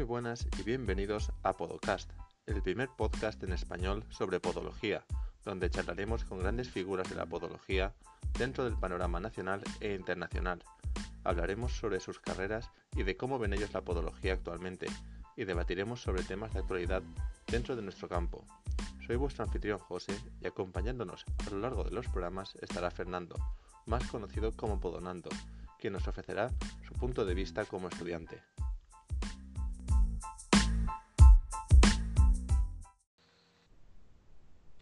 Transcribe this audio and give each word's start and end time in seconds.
Muy 0.00 0.06
buenas 0.06 0.46
y 0.58 0.62
bienvenidos 0.62 1.30
a 1.42 1.52
Podcast, 1.52 2.10
el 2.46 2.62
primer 2.62 2.88
podcast 2.96 3.42
en 3.42 3.52
español 3.52 4.02
sobre 4.08 4.40
podología, 4.40 5.04
donde 5.44 5.68
charlaremos 5.68 6.24
con 6.24 6.38
grandes 6.38 6.70
figuras 6.70 7.10
de 7.10 7.16
la 7.16 7.26
podología 7.26 7.92
dentro 8.38 8.64
del 8.64 8.78
panorama 8.78 9.20
nacional 9.20 9.60
e 9.78 9.92
internacional. 9.94 10.64
Hablaremos 11.22 11.72
sobre 11.72 12.00
sus 12.00 12.18
carreras 12.18 12.70
y 12.96 13.02
de 13.02 13.18
cómo 13.18 13.38
ven 13.38 13.52
ellos 13.52 13.74
la 13.74 13.82
podología 13.82 14.32
actualmente, 14.32 14.86
y 15.36 15.44
debatiremos 15.44 16.00
sobre 16.00 16.22
temas 16.22 16.54
de 16.54 16.60
actualidad 16.60 17.02
dentro 17.46 17.76
de 17.76 17.82
nuestro 17.82 18.08
campo. 18.08 18.46
Soy 19.06 19.16
vuestro 19.16 19.44
anfitrión 19.44 19.80
José 19.80 20.18
y 20.40 20.46
acompañándonos 20.46 21.26
a 21.46 21.50
lo 21.50 21.58
largo 21.58 21.84
de 21.84 21.90
los 21.90 22.06
programas 22.06 22.54
estará 22.62 22.90
Fernando, 22.90 23.36
más 23.84 24.08
conocido 24.08 24.52
como 24.56 24.80
Podonando, 24.80 25.28
quien 25.78 25.92
nos 25.92 26.08
ofrecerá 26.08 26.50
su 26.88 26.94
punto 26.94 27.26
de 27.26 27.34
vista 27.34 27.66
como 27.66 27.88
estudiante. 27.88 28.40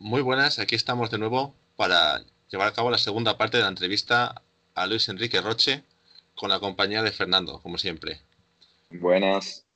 Muy 0.00 0.22
buenas, 0.22 0.60
aquí 0.60 0.76
estamos 0.76 1.10
de 1.10 1.18
nuevo 1.18 1.56
para 1.74 2.20
llevar 2.50 2.68
a 2.68 2.72
cabo 2.72 2.88
la 2.88 2.98
segunda 2.98 3.36
parte 3.36 3.56
de 3.56 3.64
la 3.64 3.68
entrevista 3.68 4.42
a 4.76 4.86
Luis 4.86 5.08
Enrique 5.08 5.40
Roche 5.40 5.82
con 6.36 6.50
la 6.50 6.60
compañía 6.60 7.02
de 7.02 7.10
Fernando, 7.10 7.60
como 7.60 7.78
siempre. 7.78 8.20
Buenas. 8.90 9.66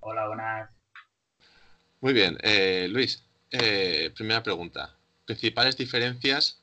Hola, 0.00 0.26
buenas. 0.28 0.70
Muy 2.02 2.12
bien, 2.12 2.36
eh, 2.42 2.86
Luis, 2.90 3.24
eh, 3.50 4.10
primera 4.14 4.42
pregunta. 4.42 4.94
Principales 5.24 5.78
diferencias 5.78 6.62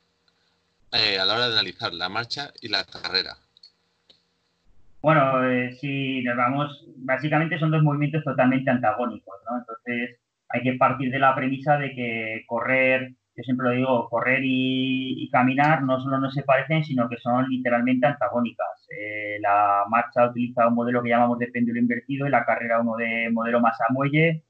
eh, 0.92 1.18
a 1.18 1.24
la 1.24 1.34
hora 1.34 1.48
de 1.48 1.54
analizar 1.54 1.92
la 1.92 2.08
marcha 2.08 2.52
y 2.60 2.68
la 2.68 2.84
carrera. 2.84 3.38
Bueno, 5.02 5.32
si 5.80 6.22
nos 6.22 6.36
vamos, 6.36 6.84
básicamente 6.94 7.58
son 7.58 7.72
dos 7.72 7.82
movimientos 7.82 8.22
totalmente 8.22 8.70
antagónicos, 8.70 9.34
¿no? 9.50 9.58
Entonces 9.58 10.20
hay 10.50 10.62
que 10.62 10.74
partir 10.74 11.10
de 11.10 11.18
la 11.18 11.34
premisa 11.34 11.78
de 11.78 11.92
que 11.94 12.44
correr, 12.46 13.10
yo 13.36 13.42
siempre 13.44 13.68
lo 13.68 13.72
digo, 13.72 14.08
correr 14.08 14.40
y, 14.42 15.28
caminar 15.32 15.82
no 15.82 16.00
solo 16.00 16.18
no 16.18 16.30
se 16.30 16.42
parecen, 16.42 16.84
sino 16.84 17.08
que 17.08 17.16
son 17.18 17.48
literalmente 17.48 18.06
antagónicas. 18.06 18.88
la 19.40 19.84
marcha 19.88 20.26
utiliza 20.28 20.68
un 20.68 20.74
modelo 20.74 21.02
que 21.02 21.10
llamamos 21.10 21.38
de 21.38 21.48
péndulo 21.48 21.78
invertido 21.80 22.26
y 22.26 22.30
la 22.30 22.44
carrera 22.44 22.80
uno 22.80 22.96
de 22.96 23.30
modelo 23.30 23.60
masa-muelle 23.60 24.44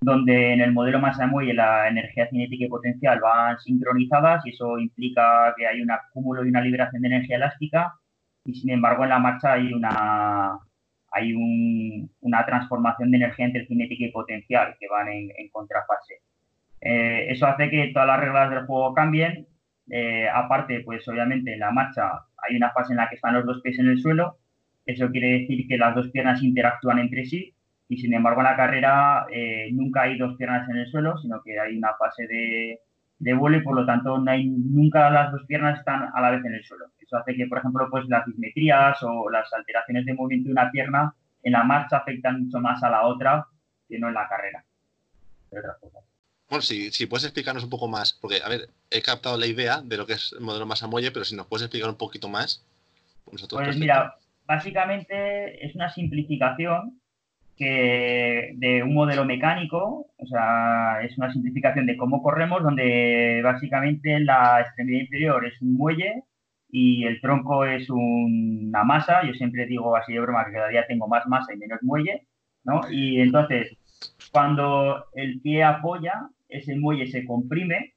donde 0.00 0.52
en 0.52 0.60
el 0.60 0.72
modelo 0.72 0.98
masa 1.00 1.26
muelle 1.26 1.54
la 1.54 1.88
energía 1.88 2.28
cinética 2.28 2.64
y 2.64 2.68
potencial 2.68 3.20
van 3.20 3.58
sincronizadas 3.58 4.44
y 4.46 4.50
eso 4.50 4.78
implica 4.78 5.54
que 5.56 5.66
hay 5.66 5.80
un 5.80 5.90
acúmulo 5.90 6.44
y 6.44 6.48
una 6.48 6.60
liberación 6.60 7.02
de 7.02 7.08
energía 7.08 7.36
elástica 7.36 7.94
y 8.44 8.54
sin 8.54 8.70
embargo 8.70 9.04
en 9.04 9.10
la 9.10 9.18
marcha 9.18 9.52
hay 9.52 9.72
una 9.72 10.58
hay 11.12 11.34
una 11.34 12.46
transformación 12.46 13.10
de 13.10 13.18
energía 13.18 13.46
entre 13.46 13.66
cinética 13.66 14.04
y 14.04 14.10
potencial 14.10 14.76
que 14.78 14.88
van 14.88 15.08
en, 15.08 15.48
contrafase. 15.50 16.22
Eh, 16.80 17.26
eso 17.28 17.46
hace 17.46 17.70
que 17.70 17.90
todas 17.92 18.08
las 18.08 18.20
reglas 18.20 18.50
del 18.50 18.66
juego 18.66 18.94
cambien. 18.94 19.46
Eh, 19.90 20.28
aparte, 20.32 20.80
pues 20.80 21.06
obviamente 21.08 21.52
en 21.52 21.60
la 21.60 21.70
marcha 21.70 22.10
hay 22.38 22.56
una 22.56 22.72
fase 22.72 22.92
en 22.92 22.98
la 22.98 23.08
que 23.08 23.16
están 23.16 23.34
los 23.34 23.44
dos 23.44 23.60
pies 23.62 23.78
en 23.78 23.88
el 23.88 23.98
suelo. 23.98 24.38
Eso 24.86 25.10
quiere 25.10 25.40
decir 25.40 25.68
que 25.68 25.78
las 25.78 25.94
dos 25.94 26.10
piernas 26.10 26.42
interactúan 26.42 26.98
entre 26.98 27.24
sí 27.24 27.54
y 27.88 27.98
sin 27.98 28.14
embargo 28.14 28.40
en 28.40 28.46
la 28.46 28.56
carrera 28.56 29.26
eh, 29.30 29.68
nunca 29.72 30.02
hay 30.02 30.16
dos 30.16 30.34
piernas 30.36 30.68
en 30.70 30.78
el 30.78 30.86
suelo, 30.86 31.18
sino 31.18 31.42
que 31.42 31.60
hay 31.60 31.76
una 31.76 31.94
fase 31.98 32.26
de, 32.26 32.80
de 33.22 33.34
vuelo 33.34 33.56
y 33.56 33.62
por 33.62 33.76
lo 33.76 33.86
tanto 33.86 34.18
no 34.18 34.30
hay, 34.30 34.48
nunca 34.48 35.08
las 35.08 35.30
dos 35.30 35.42
piernas 35.46 35.78
están 35.78 36.10
a 36.12 36.20
la 36.20 36.32
vez 36.32 36.44
en 36.44 36.54
el 36.54 36.64
suelo. 36.64 36.86
Eso 36.98 37.16
hace 37.16 37.36
que, 37.36 37.46
por 37.46 37.58
ejemplo, 37.58 37.86
pues 37.88 38.08
las 38.08 38.26
dismetrías 38.26 39.00
o 39.02 39.30
las 39.30 39.52
alteraciones 39.52 40.04
de 40.06 40.14
movimiento 40.14 40.48
de 40.48 40.52
una 40.52 40.70
pierna 40.72 41.14
en 41.44 41.52
la 41.52 41.62
marcha 41.62 41.98
afectan 41.98 42.44
mucho 42.44 42.58
más 42.58 42.82
a 42.82 42.90
la 42.90 43.06
otra 43.06 43.46
que 43.88 43.98
no 44.00 44.08
en 44.08 44.14
la 44.14 44.28
carrera. 44.28 44.64
Bueno, 46.48 46.62
si, 46.62 46.90
si 46.90 47.06
puedes 47.06 47.24
explicarnos 47.24 47.62
un 47.62 47.70
poco 47.70 47.86
más, 47.86 48.12
porque, 48.12 48.40
a 48.44 48.48
ver, 48.48 48.68
he 48.90 49.02
captado 49.02 49.38
la 49.38 49.46
idea 49.46 49.80
de 49.82 49.96
lo 49.96 50.04
que 50.04 50.14
es 50.14 50.32
el 50.32 50.40
modelo 50.40 50.66
masa 50.66 50.88
muelle, 50.88 51.12
pero 51.12 51.24
si 51.24 51.36
nos 51.36 51.46
puedes 51.46 51.62
explicar 51.62 51.90
un 51.90 51.96
poquito 51.96 52.28
más. 52.28 52.66
pues 53.24 53.76
mira, 53.76 54.16
básicamente 54.46 55.64
es 55.64 55.76
una 55.76 55.90
simplificación 55.90 57.00
que 57.56 58.52
de 58.56 58.82
un 58.82 58.94
modelo 58.94 59.24
mecánico, 59.24 60.06
o 60.16 60.26
sea, 60.26 61.02
es 61.02 61.16
una 61.18 61.32
simplificación 61.32 61.86
de 61.86 61.96
cómo 61.96 62.22
corremos, 62.22 62.62
donde 62.62 63.40
básicamente 63.42 64.20
la 64.20 64.60
extremidad 64.60 65.00
inferior 65.00 65.46
es 65.46 65.60
un 65.62 65.74
muelle 65.74 66.24
y 66.70 67.04
el 67.04 67.20
tronco 67.20 67.64
es 67.64 67.88
una 67.90 68.84
masa. 68.84 69.24
Yo 69.24 69.34
siempre 69.34 69.66
digo 69.66 69.96
así 69.96 70.12
de 70.12 70.20
broma 70.20 70.44
que 70.46 70.52
cada 70.52 70.68
día 70.68 70.86
tengo 70.86 71.08
más 71.08 71.26
masa 71.26 71.54
y 71.54 71.58
menos 71.58 71.82
muelle, 71.82 72.26
¿no? 72.64 72.80
Y 72.90 73.20
entonces, 73.20 73.76
cuando 74.32 75.06
el 75.14 75.40
pie 75.40 75.64
apoya, 75.64 76.28
ese 76.48 76.76
muelle 76.76 77.06
se 77.06 77.24
comprime 77.24 77.94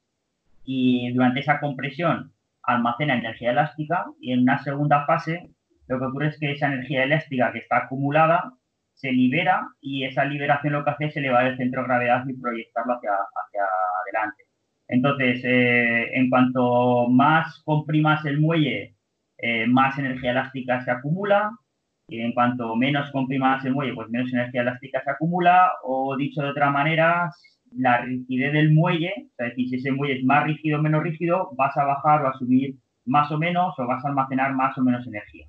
y 0.66 1.11
durante 1.13 1.39
esa 1.41 1.59
compresión 1.59 2.33
almacena 2.63 3.17
energía 3.17 3.51
elástica 3.51 4.05
y 4.19 4.33
en 4.33 4.41
una 4.41 4.57
segunda 4.63 5.05
fase 5.05 5.51
lo 5.87 5.99
que 5.99 6.05
ocurre 6.05 6.27
es 6.29 6.39
que 6.39 6.51
esa 6.51 6.67
energía 6.67 7.03
elástica 7.03 7.51
que 7.51 7.59
está 7.59 7.77
acumulada 7.77 8.53
se 8.95 9.11
libera 9.11 9.67
y 9.81 10.06
esa 10.06 10.25
liberación 10.25 10.73
lo 10.73 10.83
que 10.83 10.91
hace 10.91 11.06
es 11.06 11.17
elevar 11.17 11.45
el 11.47 11.57
centro 11.57 11.81
de 11.81 11.88
gravedad 11.88 12.23
y 12.28 12.33
proyectarlo 12.33 12.94
hacia, 12.94 13.11
hacia 13.11 13.61
adelante. 14.03 14.44
Entonces, 14.88 15.41
eh, 15.44 16.17
en 16.17 16.29
cuanto 16.29 17.07
más 17.09 17.61
comprimas 17.66 18.25
el 18.25 18.39
muelle, 18.39 18.95
eh, 19.38 19.67
más 19.67 19.97
energía 20.00 20.31
elástica 20.31 20.84
se 20.84 20.91
acumula, 20.91 21.51
y 22.07 22.22
en 22.22 22.34
cuanto 22.34 22.75
menos 22.75 23.11
comprimas 23.11 23.66
el 23.66 23.73
muelle, 23.73 23.94
pues 23.95 24.09
menos 24.09 24.31
energía 24.31 24.61
elástica 24.61 25.01
se 25.03 25.11
acumula, 25.11 25.72
o 25.84 26.16
dicho 26.16 26.41
de 26.41 26.50
otra 26.50 26.69
manera, 26.72 27.31
la 27.72 28.01
rigidez 28.01 28.53
del 28.53 28.72
muelle, 28.73 29.13
es 29.38 29.50
decir, 29.50 29.69
si 29.69 29.75
ese 29.78 29.91
muelle 29.91 30.19
es 30.19 30.23
más 30.23 30.44
rígido 30.45 30.79
o 30.79 30.81
menos 30.81 31.03
rígido, 31.03 31.50
vas 31.57 31.75
a 31.78 31.85
bajar 31.85 32.23
o 32.23 32.28
a 32.29 32.34
subir 32.34 32.75
más 33.05 33.31
o 33.31 33.38
menos, 33.38 33.78
o 33.78 33.88
vas 33.88 34.05
a 34.05 34.09
almacenar 34.09 34.53
más 34.53 34.78
o 34.78 34.84
menos 34.84 35.05
energía 35.07 35.47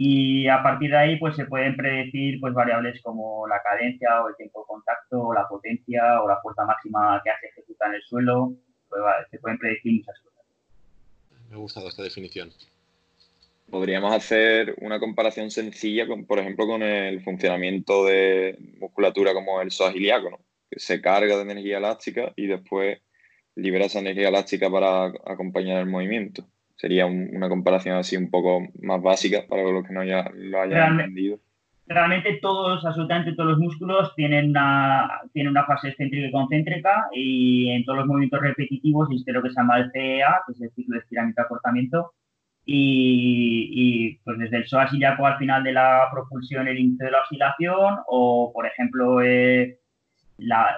y 0.00 0.46
a 0.46 0.62
partir 0.62 0.92
de 0.92 0.96
ahí 0.96 1.16
pues 1.18 1.34
se 1.34 1.46
pueden 1.46 1.76
predecir 1.76 2.38
pues 2.38 2.54
variables 2.54 3.02
como 3.02 3.48
la 3.48 3.60
cadencia 3.60 4.22
o 4.22 4.28
el 4.28 4.36
tiempo 4.36 4.60
de 4.60 4.66
contacto 4.68 5.20
o 5.20 5.34
la 5.34 5.48
potencia 5.48 6.22
o 6.22 6.28
la 6.28 6.40
fuerza 6.40 6.64
máxima 6.64 7.20
que 7.24 7.30
hace 7.30 7.48
ejecutar 7.48 7.88
en 7.88 7.94
el 7.96 8.02
suelo, 8.02 8.54
pues, 8.88 9.02
se 9.28 9.40
pueden 9.40 9.58
predecir 9.58 9.94
muchas 9.94 10.20
cosas. 10.20 10.44
Me 11.48 11.56
ha 11.56 11.58
gustado 11.58 11.88
esta 11.88 12.04
definición. 12.04 12.52
Podríamos 13.68 14.14
hacer 14.14 14.76
una 14.82 15.00
comparación 15.00 15.50
sencilla, 15.50 16.06
con, 16.06 16.26
por 16.26 16.38
ejemplo, 16.38 16.68
con 16.68 16.84
el 16.84 17.20
funcionamiento 17.24 18.04
de 18.04 18.56
musculatura 18.78 19.34
como 19.34 19.60
el 19.60 19.72
psoas 19.72 19.96
ilíaco, 19.96 20.38
que 20.70 20.78
se 20.78 21.00
carga 21.00 21.34
de 21.34 21.42
energía 21.42 21.78
elástica 21.78 22.32
y 22.36 22.46
después 22.46 23.00
libera 23.56 23.86
esa 23.86 23.98
energía 23.98 24.28
elástica 24.28 24.70
para 24.70 25.06
acompañar 25.26 25.78
el 25.80 25.86
movimiento 25.86 26.46
sería 26.78 27.06
una 27.06 27.48
comparación 27.48 27.96
así 27.96 28.16
un 28.16 28.30
poco 28.30 28.60
más 28.80 29.02
básica 29.02 29.44
para 29.48 29.64
los 29.64 29.84
que 29.86 29.92
no 29.92 30.04
ya 30.04 30.30
lo 30.32 30.60
hayan 30.60 31.00
entendido. 31.00 31.38
Realmente 31.86 32.38
todos, 32.40 32.84
absolutamente 32.84 33.32
todos 33.32 33.50
los 33.50 33.58
músculos 33.58 34.14
tienen 34.14 34.50
una, 34.50 35.08
tienen 35.32 35.50
una 35.50 35.64
fase 35.64 35.88
excéntrica 35.88 36.28
y 36.28 36.30
concéntrica 36.30 37.08
y 37.12 37.70
en 37.70 37.84
todos 37.84 38.00
los 38.00 38.06
movimientos 38.06 38.40
repetitivos 38.40 39.08
existe 39.10 39.32
lo 39.32 39.42
que 39.42 39.48
se 39.48 39.56
llama 39.56 39.78
el 39.78 39.90
CEA, 39.90 40.42
que 40.46 40.52
es 40.52 40.60
el 40.60 40.70
ciclo 40.70 40.94
de 40.94 41.00
estiramiento 41.00 41.40
y 41.40 41.44
acortamiento, 41.44 42.12
y, 42.70 44.18
pues 44.18 44.38
desde 44.38 44.58
el 44.58 44.66
psoas 44.66 44.92
ilíaco 44.92 45.26
al 45.26 45.38
final 45.38 45.64
de 45.64 45.72
la 45.72 46.08
propulsión, 46.12 46.68
el 46.68 46.78
índice 46.78 47.06
de 47.06 47.10
la 47.10 47.22
oscilación, 47.22 47.96
o 48.06 48.52
por 48.52 48.66
ejemplo 48.66 49.22
eh, 49.22 49.78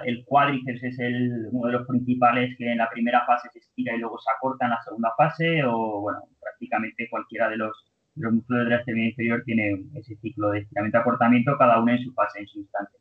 el 0.05 0.25
cuádriceps 0.25 0.83
es 0.83 0.99
el, 0.99 1.47
uno 1.51 1.67
de 1.67 1.73
los 1.73 1.87
principales 1.87 2.57
que 2.57 2.71
en 2.71 2.79
la 2.79 2.89
primera 2.89 3.25
fase 3.25 3.49
se 3.53 3.59
estira 3.59 3.95
y 3.95 3.99
luego 3.99 4.19
se 4.19 4.31
acorta 4.31 4.65
en 4.65 4.71
la 4.71 4.83
segunda 4.83 5.13
fase, 5.15 5.63
o 5.63 6.01
bueno, 6.01 6.23
prácticamente 6.39 7.09
cualquiera 7.09 7.49
de 7.49 7.57
los, 7.57 7.85
músculos 8.15 8.65
de 8.65 8.69
la 8.69 8.75
extremidad 8.77 9.09
inferior 9.09 9.43
tiene 9.45 9.83
ese 9.95 10.15
ciclo 10.17 10.51
de 10.51 10.59
estiramiento-acortamiento, 10.59 11.57
cada 11.57 11.79
uno 11.79 11.91
en 11.93 12.03
su 12.03 12.13
fase, 12.13 12.39
en 12.39 12.47
su 12.47 12.59
instante. 12.59 12.97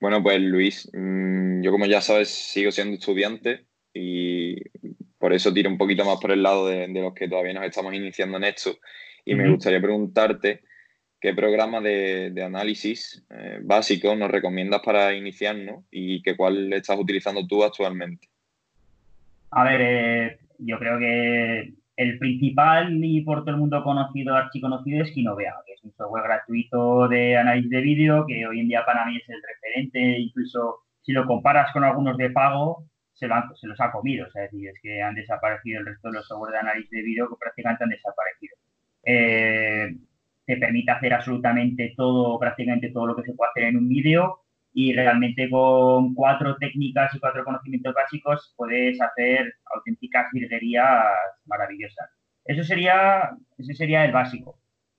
Bueno, 0.00 0.22
pues 0.22 0.40
Luis, 0.40 0.90
mm, 0.92 1.62
yo 1.62 1.70
como 1.70 1.86
ya 1.86 2.00
sabes 2.00 2.28
sigo 2.28 2.70
siendo 2.70 2.94
estudiante 2.94 3.66
y 3.92 4.56
por 5.18 5.32
eso 5.32 5.52
tiro 5.52 5.70
un 5.70 5.78
poquito 5.78 6.04
más 6.04 6.18
por 6.20 6.32
el 6.32 6.42
lado 6.42 6.66
de, 6.66 6.88
los 6.88 7.14
que 7.14 7.28
todavía 7.28 7.52
nos 7.52 7.64
estamos 7.64 7.94
iniciando 7.94 8.38
en 8.38 8.44
esto. 8.44 8.72
Y 9.24 9.34
me 9.34 9.48
gustaría 9.48 9.80
preguntarte 9.80 10.62
¿Qué 11.22 11.34
programa 11.34 11.80
de, 11.80 12.34
análisis 12.44 13.24
eh, 13.30 13.60
básico 13.62 14.16
nos 14.16 14.28
recomiendas 14.28 14.80
para 14.84 15.14
iniciarnos 15.14 15.84
y 15.88 16.20
que 16.20 16.36
cuál 16.36 16.72
estás 16.72 16.98
utilizando 16.98 17.46
tú 17.46 17.62
actualmente? 17.62 18.26
A 19.52 19.62
ver, 19.62 19.80
eh, 19.80 20.38
yo 20.58 20.80
creo 20.80 20.98
que 20.98 21.74
el 21.96 22.18
principal 22.18 22.98
y 23.04 23.20
por 23.20 23.42
todo 23.42 23.52
el 23.52 23.58
mundo 23.58 23.84
conocido, 23.84 24.34
archiconocido, 24.34 25.04
es 25.04 25.12
Kinovea, 25.12 25.54
que 25.64 25.74
es 25.74 25.84
un 25.84 25.92
software 25.92 26.24
gratuito 26.24 27.06
de 27.06 27.36
análisis 27.36 27.70
de 27.70 27.80
vídeo 27.82 28.26
que 28.26 28.44
hoy 28.44 28.58
en 28.58 28.66
día 28.66 28.84
para 28.84 29.06
mí 29.06 29.16
es 29.16 29.28
el 29.28 29.40
referente, 29.46 30.18
incluso 30.18 30.80
si 31.02 31.12
lo 31.12 31.24
comparas 31.24 31.72
con 31.72 31.84
algunos 31.84 32.16
de 32.16 32.30
pago, 32.30 32.84
se, 33.12 33.28
los 33.28 33.80
ha 33.80 33.92
comido, 33.92 34.26
es 34.26 34.34
decir, 34.34 34.70
es 34.70 34.80
que 34.82 35.00
han 35.00 35.14
desaparecido 35.14 35.78
el 35.78 35.86
resto 35.86 36.08
de 36.08 36.14
los 36.14 36.26
software 36.26 36.50
de 36.50 36.58
análisis 36.58 36.90
de 36.90 37.02
vídeo 37.02 37.28
que 37.28 37.36
prácticamente 37.38 37.84
han 37.84 37.90
desaparecido. 37.90 38.56
Eh, 39.04 39.96
te 40.46 40.56
permite 40.56 40.90
hacer 40.90 41.14
absolutamente 41.14 41.94
todo, 41.96 42.38
prácticamente 42.38 42.90
todo 42.90 43.06
lo 43.06 43.16
que 43.16 43.22
se 43.22 43.34
puede 43.34 43.50
hacer 43.50 43.64
en 43.64 43.76
un 43.76 43.88
vídeo 43.88 44.40
y 44.74 44.94
realmente 44.94 45.50
con 45.50 46.14
cuatro 46.14 46.56
técnicas 46.56 47.14
y 47.14 47.20
cuatro 47.20 47.44
conocimientos 47.44 47.94
básicos 47.94 48.54
puedes 48.56 49.00
hacer 49.00 49.54
auténticas 49.74 50.26
virguerías 50.32 51.04
maravillosas. 51.46 52.10
Eso 52.44 52.64
sería, 52.64 53.30
ese 53.58 53.74
sería 53.74 54.04
el 54.04 54.12
básico. 54.12 54.58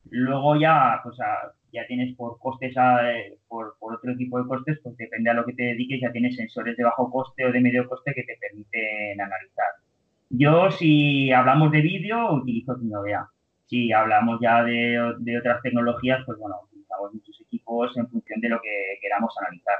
Luego 0.09 0.55
ya, 0.55 0.99
pues 1.03 1.17
ya 1.71 1.87
tienes 1.87 2.15
por 2.15 2.37
costes, 2.39 2.75
por, 3.47 3.75
por, 3.79 3.95
otro 3.95 4.15
tipo 4.15 4.39
de 4.39 4.47
costes, 4.47 4.79
pues 4.83 4.95
depende 4.97 5.29
a 5.29 5.33
lo 5.33 5.45
que 5.45 5.53
te 5.53 5.63
dediques, 5.63 5.99
ya 6.01 6.11
tienes 6.11 6.35
sensores 6.35 6.77
de 6.77 6.83
bajo 6.83 7.09
coste 7.11 7.45
o 7.45 7.51
de 7.51 7.59
medio 7.59 7.87
coste 7.89 8.13
que 8.13 8.23
te 8.23 8.37
permiten 8.39 9.19
analizar. 9.19 9.65
Yo, 10.29 10.71
si 10.71 11.31
hablamos 11.31 11.71
de 11.71 11.81
vídeo, 11.81 12.33
utilizo 12.33 12.77
Kinovea. 12.79 13.27
Si 13.73 13.91
hablamos 13.91 14.39
ya 14.39 14.63
de, 14.63 15.15
de 15.17 15.39
otras 15.39 15.59
tecnologías, 15.63 16.23
pues 16.27 16.37
bueno, 16.37 16.57
utilizamos 16.65 17.11
muchos 17.11 17.41
equipos 17.41 17.97
en 17.97 18.07
función 18.07 18.39
de 18.39 18.49
lo 18.49 18.61
que 18.61 18.99
queramos 19.01 19.33
analizar. 19.39 19.77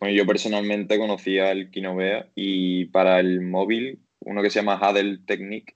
Bueno, 0.00 0.16
yo 0.16 0.24
personalmente 0.24 0.98
conocía 0.98 1.52
el 1.52 1.70
Kinovea 1.70 2.28
y 2.34 2.86
para 2.86 3.20
el 3.20 3.42
móvil, 3.42 3.98
uno 4.20 4.40
que 4.40 4.48
se 4.48 4.60
llama 4.60 4.78
Hadel 4.80 5.26
Technique, 5.26 5.74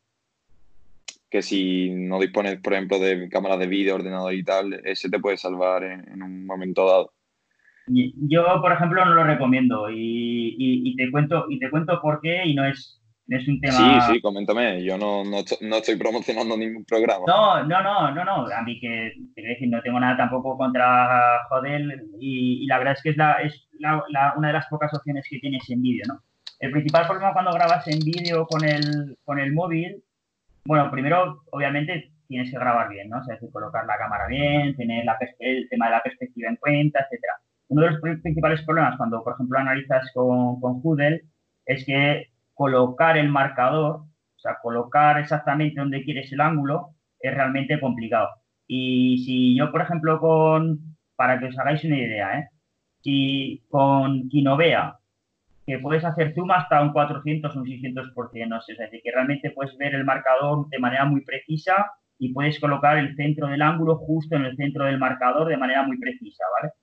que 1.29 1.43
si 1.43 1.91
no 1.91 2.19
dispones, 2.19 2.59
por 2.61 2.73
ejemplo, 2.73 2.99
de 2.99 3.29
cámaras 3.29 3.59
de 3.59 3.67
vídeo, 3.67 3.97
ordenador 3.97 4.33
y 4.33 4.43
tal, 4.43 4.81
ese 4.87 5.11
te 5.11 5.21
puede 5.21 5.37
salvar 5.37 5.85
en, 5.85 6.23
un 6.23 6.47
momento 6.47 6.87
dado. 6.87 7.13
Yo, 7.89 8.47
por 8.63 8.73
ejemplo, 8.73 9.05
no 9.05 9.13
lo 9.13 9.25
recomiendo 9.25 9.89
y, 9.91 10.95
te 10.97 11.11
cuento 11.11 11.45
y 11.51 11.59
te 11.59 11.69
cuento 11.69 12.01
por 12.01 12.23
qué 12.23 12.47
y 12.47 12.55
no 12.55 12.65
es, 12.65 13.00
es 13.37 13.49
un 13.49 13.61
tema... 13.61 14.01
Sí, 14.01 14.15
sí, 14.15 14.21
coméntame. 14.21 14.83
Yo 14.85 14.99
no, 14.99 15.23
no, 15.25 15.77
estoy 15.77 15.97
promocionando 15.97 16.57
ningún 16.57 16.85
programa. 16.85 17.25
No, 17.27 17.65
no, 17.65 17.83
no, 17.83 18.11
no, 18.13 18.25
no. 18.25 18.47
A 18.47 18.63
mí 18.63 18.81
que 18.81 19.13
te 19.35 19.43
decir, 19.43 19.69
no 19.69 19.81
tengo 19.83 20.01
nada 20.01 20.17
tampoco 20.17 20.57
contra 20.57 21.45
Jodel 21.49 22.11
y, 22.19 22.67
la 22.67 22.79
verdad 22.79 22.95
es 22.95 23.03
que 23.03 23.11
es, 23.11 23.17
la, 23.17 23.35
es 23.43 23.69
una 24.37 24.49
de 24.49 24.53
las 24.55 24.67
pocas 24.67 24.93
opciones 24.95 25.27
que 25.29 25.39
tienes 25.39 25.69
en 25.71 25.83
vídeo, 25.83 26.05
¿no? 26.09 26.21
El 26.59 26.73
principal 26.73 27.07
problema 27.07 27.33
cuando 27.33 27.53
grabas 27.53 27.89
en 27.89 28.01
vídeo 28.01 28.47
con 28.47 28.65
el, 28.65 29.17
con 29.25 29.39
el 29.39 29.53
móvil 29.55 30.03
bueno, 30.65 30.91
primero, 30.91 31.43
obviamente, 31.51 32.13
tienes 32.29 32.51
que 32.51 32.59
grabar 32.59 32.89
bien, 32.89 33.09
¿no? 33.09 33.19
O 33.19 33.25
sea, 33.25 33.39
colocar 33.53 33.85
la 33.87 33.99
cámara 33.99 34.27
bien, 34.29 34.77
tener 34.77 35.05
el 35.39 35.69
tema 35.69 35.87
de 35.87 35.93
la 35.93 36.03
perspectiva 36.03 36.49
en 36.49 36.57
cuenta, 36.57 37.01
etcétera. 37.01 37.35
Uno 37.69 37.83
de 37.83 37.91
los 37.91 38.01
principales 38.01 38.63
problemas 38.63 38.97
cuando, 38.97 39.23
por 39.25 39.35
ejemplo, 39.35 39.59
analizas 39.59 40.11
con, 40.15 40.61
con 40.61 40.81
Hoodle 40.83 41.23
es 41.67 41.85
que 41.85 42.30
colocar 42.61 43.17
el 43.17 43.31
marcador, 43.31 44.01
o 44.37 44.39
sea, 44.39 44.59
colocar 44.61 45.19
exactamente 45.19 45.81
donde 45.81 46.05
quieres 46.05 46.31
el 46.31 46.43
ángulo, 46.43 46.91
es 47.19 47.35
realmente 47.35 47.81
complicado. 47.81 48.29
Y 48.67 49.25
si 49.25 49.57
yo, 49.57 49.73
por 49.73 49.81
ejemplo, 49.81 50.21
con, 50.21 50.79
para 51.17 51.41
que 51.41 51.47
os 51.47 51.59
hagáis 51.59 51.83
una 51.85 51.97
idea, 51.97 52.39
¿eh? 52.39 52.49
si 53.01 53.65
con 53.71 54.29
Kinovea 54.29 54.99
que 55.65 55.79
puedes 55.79 56.05
hacer 56.05 56.35
zoom 56.35 56.51
hasta 56.51 56.83
un 56.83 56.93
400 56.93 57.57
o 57.57 57.61
un 57.61 57.65
600%, 57.65 58.49
no 58.49 58.61
sé, 58.61 58.73
es 58.73 58.79
decir, 58.79 59.01
que 59.03 59.11
realmente 59.11 59.53
puedes 59.53 59.75
ver 59.79 59.95
el 59.95 60.05
marcador 60.05 60.69
de 60.69 60.79
manera 60.79 61.07
muy 61.07 61.23
precisa 61.25 61.93
y 62.19 62.35
puedes 62.35 62.61
colocar 62.61 62.99
el 62.99 63.17
centro 63.17 63.47
del 63.47 63.63
ángulo 63.63 63.97
justo 63.97 64.37
en 64.37 64.45
el 64.45 64.57
centro 64.57 64.85
del 64.85 64.99
marcador 64.99 65.49
de 65.49 65.57
manera 65.57 65.83
muy 65.85 65.99
precisa, 65.99 66.45
¿vale? 66.61 66.75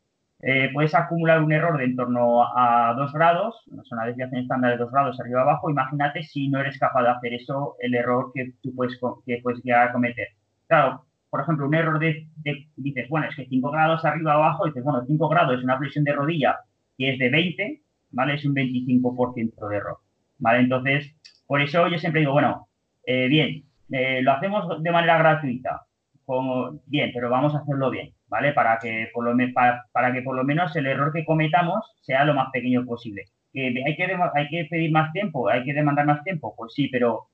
Eh, 0.42 0.70
puedes 0.72 0.94
acumular 0.94 1.42
un 1.42 1.52
error 1.52 1.78
de 1.78 1.86
en 1.86 1.96
torno 1.96 2.44
a 2.56 2.94
2 2.96 3.14
grados, 3.14 3.64
una 3.92 4.06
desviación 4.06 4.42
estándar 4.42 4.72
de 4.72 4.78
2 4.78 4.92
grados 4.92 5.20
arriba 5.20 5.42
abajo. 5.42 5.70
Imagínate 5.70 6.24
si 6.24 6.48
no 6.50 6.60
eres 6.60 6.78
capaz 6.80 7.04
de 7.04 7.10
hacer 7.10 7.34
eso, 7.34 7.76
el 7.80 7.96
error 7.96 8.32
que 8.34 8.54
tú 8.62 8.74
puedes, 8.76 9.00
que 9.26 9.40
puedes 9.42 9.64
llegar 9.64 9.90
a 9.90 9.94
cometer. 9.94 10.28
Claro, 10.68 11.06
por 11.30 11.42
ejemplo, 11.42 11.68
un 11.68 11.76
error 11.76 12.00
de, 12.00 12.28
dices, 12.76 13.10
bueno, 13.10 13.28
es 13.28 13.36
que 13.36 13.46
5 13.48 13.72
grados 13.72 14.06
arriba 14.06 14.34
abajo, 14.34 14.66
dices, 14.66 14.84
bueno, 14.84 15.04
5 15.06 15.30
grados 15.30 15.58
es 15.58 15.64
una 15.64 15.78
presión 15.80 16.04
de 16.04 16.14
rodilla 16.14 16.60
que 16.98 17.14
es 17.14 17.20
de 17.20 17.30
20, 17.30 17.82
¿vale? 18.12 18.36
Es 18.36 18.46
un 18.46 18.56
25% 18.56 19.68
de 19.70 19.78
error, 19.78 19.98
¿vale? 20.40 20.60
Entonces, 20.60 21.16
por 21.46 21.62
eso 21.62 21.88
yo 21.88 21.98
siempre 21.98 22.22
digo, 22.22 22.34
bueno, 22.34 22.68
eh, 23.06 23.28
bien, 23.28 23.64
eh, 23.92 24.22
lo 24.22 24.32
hacemos 24.34 24.82
de 24.82 24.92
manera 24.92 25.18
gratuita, 25.18 25.86
como, 26.26 26.80
bien, 26.86 27.12
pero 27.14 27.30
vamos 27.30 27.56
a 27.56 27.60
hacerlo 27.60 27.90
bien, 27.90 28.14
¿vale? 28.28 28.54
Para 28.54 28.78
que, 28.80 29.10
por 29.14 29.26
lo 29.26 29.36
para, 29.54 30.14
que 30.14 30.22
por 30.22 30.36
lo 30.36 30.44
menos 30.44 30.76
el 30.76 30.88
error 30.88 31.12
que 31.14 31.26
cometamos 31.26 31.94
sea 32.02 32.26
lo 32.26 32.34
más 32.34 32.50
pequeño 32.52 32.86
posible. 32.86 33.26
¿Que 33.54 33.68
hay, 33.86 33.96
que 33.96 34.18
hay 34.36 34.48
que 34.50 34.66
pedir 34.70 34.92
más 34.92 35.12
tiempo? 35.14 35.50
¿Hay 35.50 35.64
que 35.64 35.74
demandar 35.74 36.06
más 36.06 36.24
tiempo? 36.24 36.54
Pues 36.56 36.74
sí, 36.74 36.90
pero, 36.90 37.28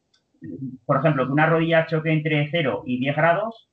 por 0.86 0.98
ejemplo, 0.98 1.26
que 1.26 1.34
una 1.34 1.48
rodilla 1.48 1.86
choque 1.86 2.12
entre 2.12 2.48
0 2.50 2.84
y 2.86 3.00
10 3.00 3.16
grados, 3.16 3.68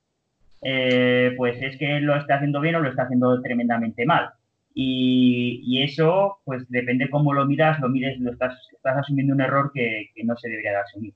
eh, 0.62 1.34
pues 1.36 1.60
es 1.62 1.76
que 1.76 2.00
lo 2.00 2.16
está 2.16 2.36
haciendo 2.36 2.60
bien 2.60 2.74
o 2.74 2.80
lo 2.80 2.88
está 2.88 3.02
haciendo 3.02 3.40
tremendamente 3.42 4.06
mal. 4.06 4.30
Y, 4.74 5.82
eso, 5.82 6.38
pues 6.44 6.68
depende 6.68 7.10
cómo 7.10 7.34
lo 7.34 7.44
miras, 7.44 7.80
lo 7.80 7.88
mires, 7.88 8.18
lo 8.20 8.32
estás, 8.32 8.56
estás 8.72 8.98
asumiendo 8.98 9.34
un 9.34 9.40
error 9.40 9.72
que, 9.74 10.10
no 10.24 10.36
se 10.36 10.48
debería 10.48 10.70
de 10.72 10.76
asumir. 10.76 11.14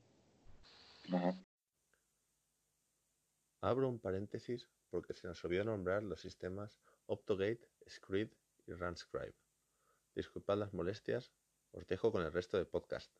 Abro 3.61 3.89
un 3.89 3.99
paréntesis 3.99 4.69
porque 4.95 5.13
se 5.13 5.27
nos 5.27 5.45
olvidó 5.45 5.65
nombrar 5.65 6.05
los 6.05 6.21
sistemas 6.21 6.79
Optogate, 7.07 7.59
Script 7.91 8.33
y 8.69 8.75
Runscribe. 8.75 9.35
Disculpad 10.15 10.57
las 10.57 10.73
molestias, 10.73 11.33
os 11.73 11.85
dejo 11.89 12.13
con 12.13 12.23
el 12.23 12.33
resto 12.33 12.59
del 12.59 12.69
podcast. 12.69 13.13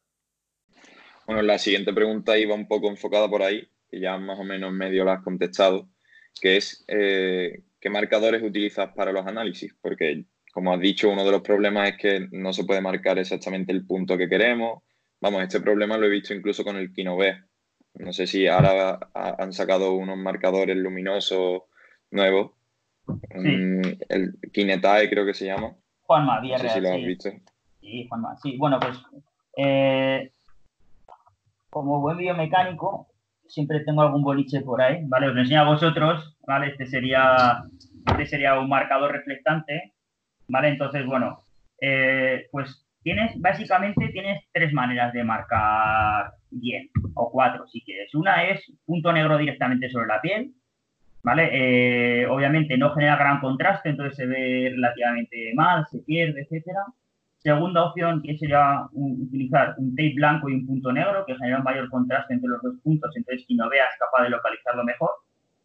Bueno, 1.27 1.43
la 1.43 1.59
siguiente 1.59 1.93
pregunta 1.93 2.39
iba 2.39 2.55
un 2.55 2.69
poco 2.69 2.89
enfocada 2.89 3.29
por 3.29 3.43
ahí, 3.43 3.69
que 3.89 3.99
ya 3.99 4.17
más 4.19 4.39
o 4.39 4.45
menos 4.45 4.73
medio 4.73 5.05
la 5.05 5.15
has 5.15 5.25
contestado, 5.25 5.89
que 6.41 6.59
es 6.59 6.85
eh, 6.87 7.65
¿qué 7.81 7.91
marcadores 7.91 8.45
utilizas 8.45 8.93
para 8.95 9.11
los 9.11 9.27
análisis? 9.27 9.75
Porque, 9.81 10.27
como 10.53 10.73
has 10.73 10.81
dicho, 10.81 11.11
uno 11.11 11.25
de 11.25 11.33
los 11.33 11.43
problemas 11.43 11.89
es 11.89 11.97
que 11.99 12.29
no 12.31 12.53
se 12.53 12.63
puede 12.63 12.83
marcar 12.83 13.19
exactamente 13.19 13.73
el 13.73 13.85
punto 13.85 14.17
que 14.17 14.29
queremos. 14.29 14.85
Vamos, 15.21 15.43
este 15.43 15.61
problema 15.61 15.99
lo 15.99 16.07
he 16.07 16.11
visto 16.11 16.35
incluso 16.35 16.63
con 16.63 16.77
el 16.77 16.93
Kinobe. 16.93 17.43
No 17.95 18.13
sé 18.13 18.27
si 18.27 18.47
ahora 18.47 18.99
han 19.15 19.53
sacado 19.53 19.93
unos 19.95 20.17
marcadores 20.17 20.77
luminosos 20.77 21.63
nuevos. 22.11 22.53
Mm, 23.07 23.83
el 24.09 24.35
Kinetae 24.53 25.09
creo 25.11 25.25
que 25.25 25.35
se 25.35 25.47
llama. 25.47 25.77
Juanma, 26.03 26.41
No 26.41 26.59
sé 26.59 26.69
si 26.71 26.81
lo 26.81 26.91
has 26.91 26.97
visto. 26.97 27.31
Sí, 27.81 28.07
Juanma. 28.09 28.37
Sí, 28.37 28.57
bueno, 28.57 28.79
pues 28.81 28.99
eh, 29.57 30.33
como 31.71 32.01
buen 32.01 32.19
biomecánico, 32.19 33.09
siempre 33.47 33.81
tengo 33.81 34.03
algún 34.03 34.23
boliche 34.23 34.61
por 34.61 34.81
ahí, 34.81 35.03
¿vale? 35.07 35.29
Os 35.29 35.35
lo 35.35 35.41
enseño 35.41 35.63
a 35.63 35.71
vosotros, 35.71 36.37
¿vale? 36.47 36.69
Este 36.69 36.87
sería, 36.87 37.65
este 38.07 38.27
sería 38.27 38.59
un 38.59 38.69
marcador 38.69 39.13
reflectante, 39.13 39.95
¿vale? 40.49 40.69
Entonces, 40.69 41.07
bueno, 41.07 41.39
eh, 41.81 42.49
pues 42.51 42.84
tienes, 43.05 43.41
básicamente 43.41 44.09
tienes 44.09 44.43
tres 44.51 44.73
maneras 44.73 45.13
de 45.13 45.23
marcar 45.23 46.33
bien, 46.51 46.89
o 47.15 47.31
cuatro 47.31 47.67
si 47.69 47.83
quieres. 47.83 48.13
Una 48.15 48.45
es 48.49 48.73
punto 48.85 49.13
negro 49.13 49.37
directamente 49.39 49.89
sobre 49.91 50.09
la 50.09 50.21
piel, 50.21 50.53
¿vale? 51.23 51.51
Eh, 51.53 52.27
obviamente 52.27 52.77
no 52.77 52.93
genera 52.95 53.17
gran 53.17 53.41
contraste, 53.41 53.91
entonces 53.91 54.17
se 54.17 54.27
ve 54.27 54.71
relativamente 54.75 55.53
mal, 55.55 55.87
se 55.91 56.01
pierde, 56.01 56.43
etcétera. 56.43 56.81
Segunda 57.39 57.85
opción, 57.85 58.23
que 58.23 58.39
sería 58.39 58.87
utilizar 58.93 59.75
un 59.77 59.95
tape 59.95 60.15
blanco 60.17 60.49
y 60.49 60.55
un 60.55 60.67
punto 60.67 60.91
negro, 60.91 61.27
que 61.27 61.37
genera 61.37 61.59
un 61.59 61.65
mayor 61.65 61.91
contraste 61.91 62.33
entre 62.35 62.49
los 62.49 62.63
dos 62.63 62.77
puntos, 62.83 63.15
entonces 63.15 63.47
quien 63.47 63.59
no 63.59 63.69
vea 63.69 63.85
es 63.85 63.99
capaz 63.99 64.25
de 64.25 64.31
localizarlo 64.31 64.83
mejor. 64.83 65.11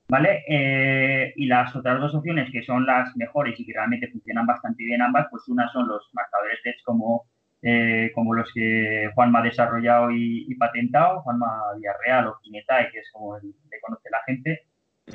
¿Vale? 0.09 0.43
Eh, 0.47 1.33
y 1.35 1.45
las 1.45 1.75
otras 1.75 1.99
dos 1.99 2.15
opciones, 2.15 2.51
que 2.51 2.63
son 2.63 2.83
las 2.83 3.15
mejores 3.15 3.59
y 3.59 3.65
que 3.65 3.73
realmente 3.73 4.07
funcionan 4.07 4.47
bastante 4.47 4.83
bien 4.83 5.03
ambas, 5.03 5.27
pues 5.29 5.47
una 5.47 5.71
son 5.71 5.87
los 5.87 6.09
marcadores 6.13 6.57
de 6.65 6.73
como, 6.83 7.27
eh, 7.61 8.11
como 8.15 8.33
los 8.33 8.51
que 8.51 9.11
Juanma 9.13 9.39
ha 9.39 9.43
desarrollado 9.43 10.09
y, 10.11 10.55
patentado, 10.55 11.21
Juanma 11.21 11.75
Villarreal 11.77 12.27
o 12.27 12.39
Kinetae, 12.41 12.89
que 12.91 12.99
es 12.99 13.09
como 13.11 13.37
le 13.37 13.79
conoce 13.81 14.09
la 14.09 14.23
gente. 14.25 14.65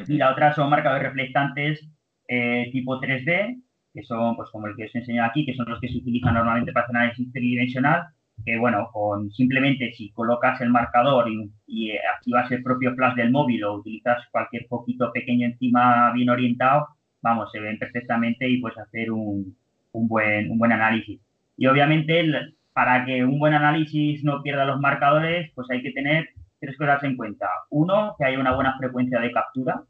Y 0.07 0.17
la 0.17 0.31
otra 0.31 0.55
son 0.55 0.71
marcadores 0.71 1.09
reflectantes 1.09 1.89
eh, 2.29 2.69
tipo 2.71 3.01
3D, 3.01 3.63
que 3.93 4.03
son, 4.05 4.37
pues 4.37 4.49
como 4.51 4.69
el 4.69 4.77
que 4.77 4.85
os 4.85 4.95
he 4.95 4.99
enseñado 4.99 5.29
aquí, 5.29 5.45
que 5.45 5.55
son 5.55 5.69
los 5.69 5.81
que 5.81 5.89
se 5.89 5.99
utilizan 5.99 6.35
normalmente 6.35 6.73
para 6.73 6.85
hacer 6.85 6.97
análisis 6.97 7.33
tridimensional, 7.33 8.07
que 8.45 8.59
bueno, 8.59 8.89
con 8.93 9.31
simplemente 9.33 9.93
si 9.93 10.11
colocas 10.13 10.61
el 10.61 10.71
marcador 10.71 11.27
y, 11.67 11.93
activas 12.17 12.51
el 12.51 12.63
propio 12.63 12.95
flash 12.95 13.15
del 13.17 13.31
móvil 13.31 13.65
o 13.65 13.75
utilizas 13.75 14.23
cualquier 14.31 14.67
poquito 14.69 15.13
pequeño 15.13 15.47
encima 15.47 16.13
bien 16.13 16.31
orientado, 16.31 16.89
vamos, 17.23 17.51
se 17.53 17.61
ven 17.61 17.79
perfectamente 17.79 18.49
y 18.49 18.61
puedes 18.61 18.79
hacer 18.79 19.11
un, 19.11 19.57
un 19.93 20.09
buen, 20.09 20.51
un 20.51 20.59
buen 20.59 20.73
análisis. 20.73 21.21
Y 21.57 21.67
obviamente 21.67 22.55
para 22.73 23.05
que 23.05 23.25
un 23.25 23.39
buen 23.39 23.55
análisis 23.55 24.25
no 24.25 24.43
pierda 24.43 24.65
los 24.65 24.81
marcadores, 24.81 25.51
pues 25.55 25.71
hay 25.71 25.83
que 25.83 25.93
tener 25.93 26.29
tres 26.61 26.77
cosas 26.77 27.03
en 27.05 27.17
cuenta. 27.17 27.49
Uno, 27.71 28.17
que 28.19 28.25
haya 28.25 28.41
una 28.41 28.55
buena 28.55 28.77
frecuencia 28.79 29.21
de 29.21 29.33
captura, 29.33 29.83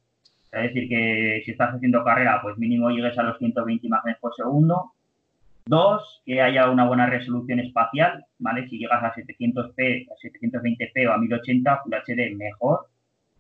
es 0.53 0.63
decir, 0.63 0.89
que 0.89 1.43
si 1.45 1.51
estás 1.51 1.75
haciendo 1.75 2.05
carrera, 2.05 2.41
pues 2.43 2.57
mínimo 2.59 2.91
llegues 2.91 3.19
a 3.19 3.25
los 3.25 3.39
120 3.39 3.87
imágenes 3.87 4.19
por 4.21 4.35
segundo. 4.35 4.93
Dos, 5.67 6.23
que 6.27 6.43
haya 6.43 6.69
una 6.69 6.87
buena 6.87 7.07
resolución 7.07 7.59
espacial, 7.61 8.25
¿vale? 8.39 8.69
Si 8.69 8.79
llegas 8.79 9.03
a 9.03 9.15
700p, 9.15 10.07
a 10.11 10.15
720p 10.23 11.09
o 11.09 11.13
a 11.13 11.19
1080, 11.19 11.81
Full 11.83 11.95
HD, 11.95 12.37
mejor. 12.37 12.87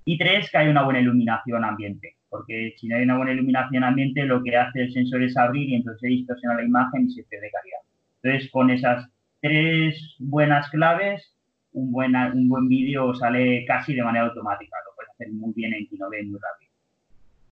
Y 0.06 0.16
tres, 0.16 0.50
que 0.50 0.58
hay 0.58 0.68
una 0.68 0.84
buena 0.84 1.00
iluminación 1.00 1.64
ambiente, 1.64 2.16
porque 2.28 2.74
si 2.78 2.88
no 2.88 2.96
hay 2.96 3.04
una 3.04 3.16
buena 3.16 3.32
iluminación 3.32 3.84
ambiente, 3.84 4.24
lo 4.24 4.42
que 4.42 4.56
hace 4.56 4.82
el 4.82 4.92
sensor 4.92 5.22
es 5.22 5.36
abrir 5.36 5.68
y 5.68 5.74
entonces 5.76 6.08
distorsiona 6.08 6.56
la 6.56 6.64
imagen 6.64 7.06
y 7.06 7.10
se 7.10 7.24
pierde 7.24 7.50
calidad. 7.50 7.80
Entonces, 8.22 8.50
con 8.50 8.70
esas 8.70 9.08
tres 9.40 10.14
buenas 10.18 10.68
claves, 10.70 11.34
un 11.72 11.92
buen, 11.92 12.14
un 12.16 12.48
buen 12.48 12.68
vídeo 12.68 13.14
sale 13.14 13.64
casi 13.66 13.94
de 13.94 14.02
manera 14.02 14.26
automática. 14.26 14.76
Lo 14.86 14.94
puedes 14.94 15.10
hacer 15.10 15.30
muy 15.30 15.52
bien 15.54 15.74
en 15.74 15.86
Kinobe, 15.88 16.22
muy 16.22 16.40
rápido. 16.40 16.72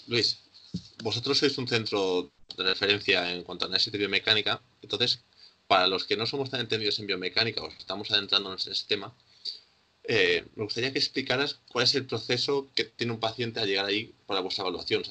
Luis, 0.08 0.47
vosotros 1.02 1.38
sois 1.38 1.56
un 1.58 1.68
centro 1.68 2.30
de 2.56 2.64
referencia 2.64 3.32
en 3.32 3.42
cuanto 3.44 3.64
a 3.64 3.68
análisis 3.68 3.92
de 3.92 3.98
biomecánica. 3.98 4.60
Entonces, 4.82 5.20
para 5.66 5.86
los 5.86 6.04
que 6.04 6.16
no 6.16 6.26
somos 6.26 6.50
tan 6.50 6.60
entendidos 6.60 6.98
en 6.98 7.06
biomecánica 7.06 7.62
o 7.62 7.68
estamos 7.68 8.10
adentrándonos 8.10 8.66
en 8.66 8.72
ese 8.72 8.86
tema, 8.86 9.14
eh, 10.04 10.46
me 10.56 10.64
gustaría 10.64 10.92
que 10.92 10.98
explicaras 10.98 11.60
cuál 11.68 11.84
es 11.84 11.94
el 11.94 12.06
proceso 12.06 12.68
que 12.74 12.84
tiene 12.84 13.12
un 13.12 13.20
paciente 13.20 13.60
a 13.60 13.66
llegar 13.66 13.84
ahí 13.84 14.14
para 14.26 14.40
vuestra 14.40 14.62
evaluación. 14.62 15.02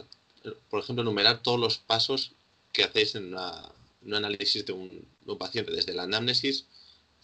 por 0.70 0.82
ejemplo, 0.82 1.04
enumerar 1.04 1.44
todos 1.44 1.60
los 1.60 1.78
pasos 1.78 2.32
que 2.74 2.84
hacéis 2.84 3.16
en, 3.16 3.36
un 3.36 4.14
análisis 4.14 4.66
de 4.66 4.74
un, 4.74 5.06
paciente, 5.38 5.72
desde 5.72 5.94
la 5.94 6.04
anamnesis 6.04 6.66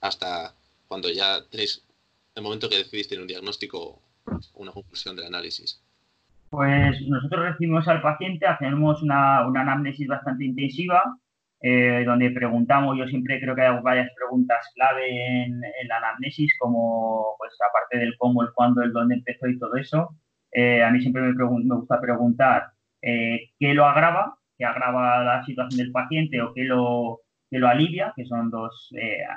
hasta 0.01 0.55
cuando 0.87 1.09
ya 1.09 1.45
tenéis 1.49 1.81
el 2.35 2.43
momento 2.43 2.69
que 2.69 2.77
decidís 2.77 3.07
tener 3.07 3.21
un 3.21 3.27
diagnóstico 3.27 3.79
o 3.79 4.01
una 4.55 4.71
conclusión 4.71 5.15
del 5.15 5.25
análisis. 5.25 5.79
Pues 6.53 7.01
nosotros 7.07 7.45
recibimos 7.45 7.87
al 7.87 7.99
paciente, 8.03 8.45
hacemos 8.45 9.01
una, 9.01 9.47
una 9.47 9.61
anamnesis 9.61 10.07
bastante 10.07 10.45
intensiva, 10.45 11.01
eh, 11.59 12.03
donde 12.05 12.29
preguntamos, 12.29 12.95
yo 12.95 13.07
siempre 13.07 13.41
creo 13.41 13.55
que 13.55 13.63
hay 13.63 13.81
varias 13.81 14.11
preguntas 14.15 14.59
clave 14.75 15.45
en, 15.45 15.61
la 15.87 15.97
anamnesis, 15.97 16.51
como, 16.59 17.33
pues, 17.39 17.53
aparte 17.59 17.97
del 17.97 18.15
cómo, 18.19 18.43
el 18.43 18.49
cuándo, 18.53 18.83
el 18.83 18.93
dónde 18.93 19.15
empezó 19.15 19.47
y 19.47 19.57
todo 19.57 19.75
eso, 19.77 20.09
eh, 20.51 20.83
a 20.83 20.91
mí 20.91 21.01
siempre 21.01 21.23
me, 21.23 21.33
me 21.33 21.75
gusta 21.75 21.99
preguntar 21.99 22.67
eh, 23.01 23.49
qué 23.57 23.73
lo 23.73 23.85
agrava, 23.85 24.35
qué 24.55 24.65
agrava 24.65 25.23
la 25.23 25.43
situación 25.45 25.79
del 25.79 25.91
paciente 25.91 26.39
o 26.39 26.53
qué 26.53 26.65
lo, 26.65 27.21
qué 27.49 27.57
lo 27.57 27.67
alivia, 27.67 28.13
que 28.15 28.25
son 28.25 28.51
dos, 28.51 28.93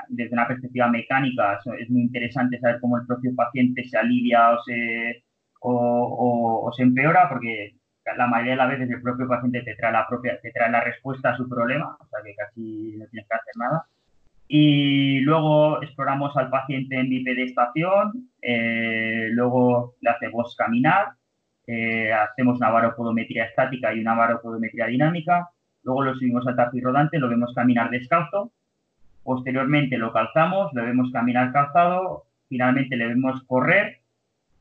desde 0.08 0.34
una 0.34 0.46
perspectiva 0.46 0.88
mecánica, 0.88 1.60
es 1.80 1.88
muy 1.88 2.02
interesante 2.02 2.60
saber 2.60 2.78
cómo 2.78 2.98
el 2.98 3.06
propio 3.06 3.34
paciente 3.34 3.84
se 3.84 3.96
alivia 3.96 4.50
o 4.52 4.62
se, 4.64 5.24
o 5.60 6.72
se 6.76 6.82
empeora, 6.82 7.28
porque 7.28 7.76
la 8.14 8.26
mayoría 8.26 8.52
de 8.52 8.58
las 8.58 8.68
veces 8.68 8.90
el 8.90 9.02
propio 9.02 9.26
paciente 9.26 9.62
te 9.62 9.74
trae 9.74 9.92
la 9.92 10.06
propia, 10.06 10.38
te 10.40 10.52
trae 10.52 10.70
la 10.70 10.80
respuesta 10.80 11.30
a 11.30 11.36
su 11.36 11.48
problema, 11.48 11.96
o 11.98 12.06
sea 12.06 12.20
que 12.24 12.34
casi 12.34 12.94
no 12.96 13.06
tienes 13.06 13.28
que 13.28 13.34
hacer 13.34 13.56
nada. 13.56 13.86
Y 14.48 15.20
luego 15.20 15.82
exploramos 15.82 16.36
al 16.36 16.50
paciente 16.50 16.96
en 16.96 17.08
bipedestación, 17.08 18.30
eh, 18.40 19.28
luego 19.32 19.94
le 20.00 20.10
hacemos 20.10 20.54
caminar, 20.56 21.14
eh, 21.66 22.12
hacemos 22.12 22.58
una 22.58 22.70
varopodometría 22.70 23.46
estática 23.46 23.92
y 23.92 24.00
una 24.00 24.14
varopodometría 24.14 24.86
dinámica, 24.86 25.48
luego 25.82 26.04
lo 26.04 26.14
subimos 26.14 26.46
al 26.46 26.54
tapiz 26.54 26.82
rodante, 26.82 27.18
lo 27.18 27.28
vemos 27.28 27.52
caminar 27.54 27.90
descalzo, 27.90 28.52
posteriormente 29.24 29.98
lo 29.98 30.12
calzamos, 30.12 30.72
lo 30.74 30.84
vemos 30.84 31.10
caminar 31.12 31.52
calzado, 31.52 32.26
finalmente 32.48 32.96
le 32.96 33.08
vemos 33.08 33.42
correr 33.48 33.98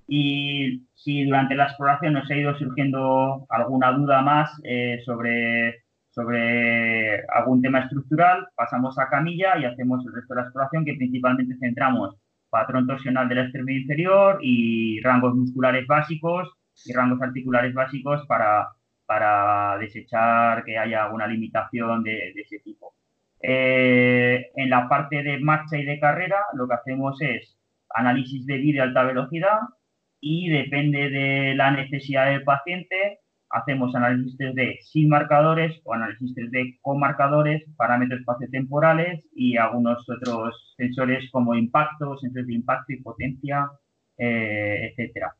y 0.07 0.87
si 0.93 1.25
durante 1.25 1.55
la 1.55 1.65
exploración 1.65 2.13
nos 2.13 2.29
ha 2.29 2.35
ido 2.35 2.55
surgiendo 2.57 3.45
alguna 3.49 3.91
duda 3.91 4.21
más 4.21 4.51
eh, 4.63 4.99
sobre, 5.05 5.83
sobre 6.09 7.25
algún 7.27 7.61
tema 7.61 7.79
estructural, 7.79 8.47
pasamos 8.55 8.97
a 8.99 9.09
camilla 9.09 9.57
y 9.57 9.65
hacemos 9.65 10.05
el 10.05 10.13
resto 10.13 10.33
de 10.33 10.41
la 10.41 10.47
exploración 10.47 10.85
que 10.85 10.95
principalmente 10.95 11.57
centramos 11.59 12.15
patrón 12.49 12.87
torsional 12.87 13.27
del 13.27 13.39
extremidad 13.39 13.81
inferior 13.81 14.39
y 14.41 15.01
rangos 15.01 15.35
musculares 15.35 15.85
básicos 15.87 16.53
y 16.85 16.93
rangos 16.93 17.21
articulares 17.21 17.73
básicos 17.73 18.25
para, 18.27 18.69
para 19.05 19.77
desechar 19.77 20.63
que 20.63 20.77
haya 20.77 21.03
alguna 21.03 21.27
limitación 21.27 22.03
de, 22.03 22.31
ese 22.35 22.59
tipo. 22.59 22.93
Eh, 23.41 24.51
en 24.55 24.69
la 24.69 24.87
parte 24.87 25.21
de 25.21 25.39
marcha 25.39 25.77
y 25.77 25.85
de 25.85 25.99
carrera 25.99 26.37
lo 26.53 26.67
que 26.67 26.75
hacemos 26.75 27.21
es 27.21 27.57
análisis 27.89 28.45
de 28.45 28.57
vídeo 28.57 28.81
a 28.81 28.85
alta 28.85 29.03
velocidad, 29.03 29.59
y 30.27 30.49
depende 30.49 31.11
de 31.11 31.53
la 31.53 31.69
necesidad 31.69 32.31
del 32.31 32.43
paciente, 32.43 33.19
hacemos 33.47 33.93
análisis 33.93 34.35
3D 34.39 34.79
sin 34.81 35.07
marcadores 35.07 35.79
o 35.83 35.93
análisis 35.93 36.33
3D 36.35 36.79
con 36.81 36.99
marcadores, 36.99 37.63
parámetros 37.77 38.21
espaciotemporales 38.21 39.23
y 39.35 39.57
algunos 39.57 40.03
otros 40.09 40.73
sensores 40.77 41.29
como 41.29 41.53
impacto, 41.53 42.17
sensores 42.17 42.47
de 42.47 42.55
impacto 42.55 42.93
y 42.93 43.03
potencia, 43.03 43.69
eh, 44.17 44.89
etcétera. 44.89 45.35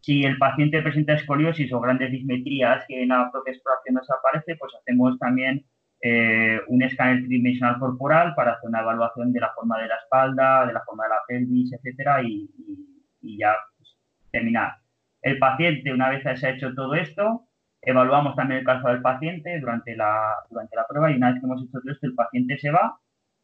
Si 0.00 0.22
el 0.24 0.36
paciente 0.36 0.82
presenta 0.82 1.14
escoliosis 1.14 1.72
o 1.72 1.80
grandes 1.80 2.10
dismetrías 2.12 2.84
que 2.86 3.04
en 3.04 3.08
la 3.08 3.30
propia 3.32 3.54
exploración 3.54 3.94
nos 3.94 4.10
aparece, 4.10 4.56
pues 4.56 4.74
hacemos 4.74 5.18
también 5.18 5.64
eh, 6.02 6.60
un 6.68 6.82
escáner 6.82 7.20
tridimensional 7.20 7.78
corporal 7.78 8.34
para 8.34 8.52
hacer 8.52 8.68
una 8.68 8.82
evaluación 8.82 9.32
de 9.32 9.40
la 9.40 9.54
forma 9.54 9.80
de 9.80 9.88
la 9.88 9.96
espalda, 9.96 10.66
de 10.66 10.74
la 10.74 10.84
forma 10.84 11.04
de 11.04 11.08
la 11.08 11.20
pelvis, 11.26 11.72
etcétera, 11.72 12.22
y 12.22 12.50
ya 13.38 13.54
terminar. 14.36 14.72
El 15.22 15.38
paciente, 15.38 15.92
una 15.92 16.10
vez 16.10 16.22
se 16.22 16.46
ha 16.46 16.50
hecho 16.50 16.74
todo 16.74 16.94
esto, 16.94 17.46
evaluamos 17.82 18.36
también 18.36 18.60
el 18.60 18.66
caso 18.66 18.88
del 18.88 19.02
paciente 19.02 19.58
durante 19.60 19.96
la, 19.96 20.34
durante 20.50 20.76
la 20.76 20.86
prueba 20.86 21.10
y 21.10 21.16
una 21.16 21.30
vez 21.30 21.40
que 21.40 21.46
hemos 21.46 21.62
hecho 21.62 21.80
todo 21.80 21.92
esto, 21.92 22.06
el 22.06 22.14
paciente 22.14 22.58
se 22.58 22.70
va 22.70 22.98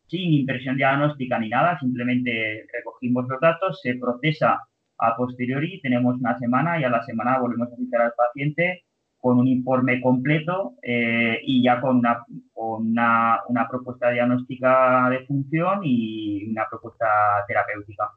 sin 0.09 0.33
impresión 0.35 0.77
diagnóstica 0.77 1.39
ni 1.39 1.49
nada, 1.49 1.79
simplemente 1.79 2.67
recogimos 2.73 3.27
los 3.29 3.41
datos, 3.41 3.81
se 3.83 3.95
procesa 3.95 4.61
a 4.99 5.17
posteriori, 5.17 5.81
tenemos 5.81 6.17
una 6.19 6.39
semana 6.39 6.79
y 6.79 6.85
a 6.85 6.91
la 6.91 7.03
semana 7.03 7.39
volvemos 7.39 7.73
a 7.73 7.77
citar 7.77 8.03
al 8.03 8.13
paciente 8.17 8.85
con 9.19 9.39
un 9.39 9.49
informe 9.49 10.01
completo 10.01 10.75
eh, 10.83 11.41
y 11.45 11.63
ya 11.63 11.81
con, 11.81 11.99
una, 11.99 12.25
con 12.53 12.89
una, 12.89 13.41
una 13.49 13.69
propuesta 13.69 14.11
diagnóstica 14.11 15.09
de 15.11 15.25
función 15.27 15.81
y 15.85 16.51
una 16.51 16.67
propuesta 16.69 17.07
terapéutica. 17.47 18.11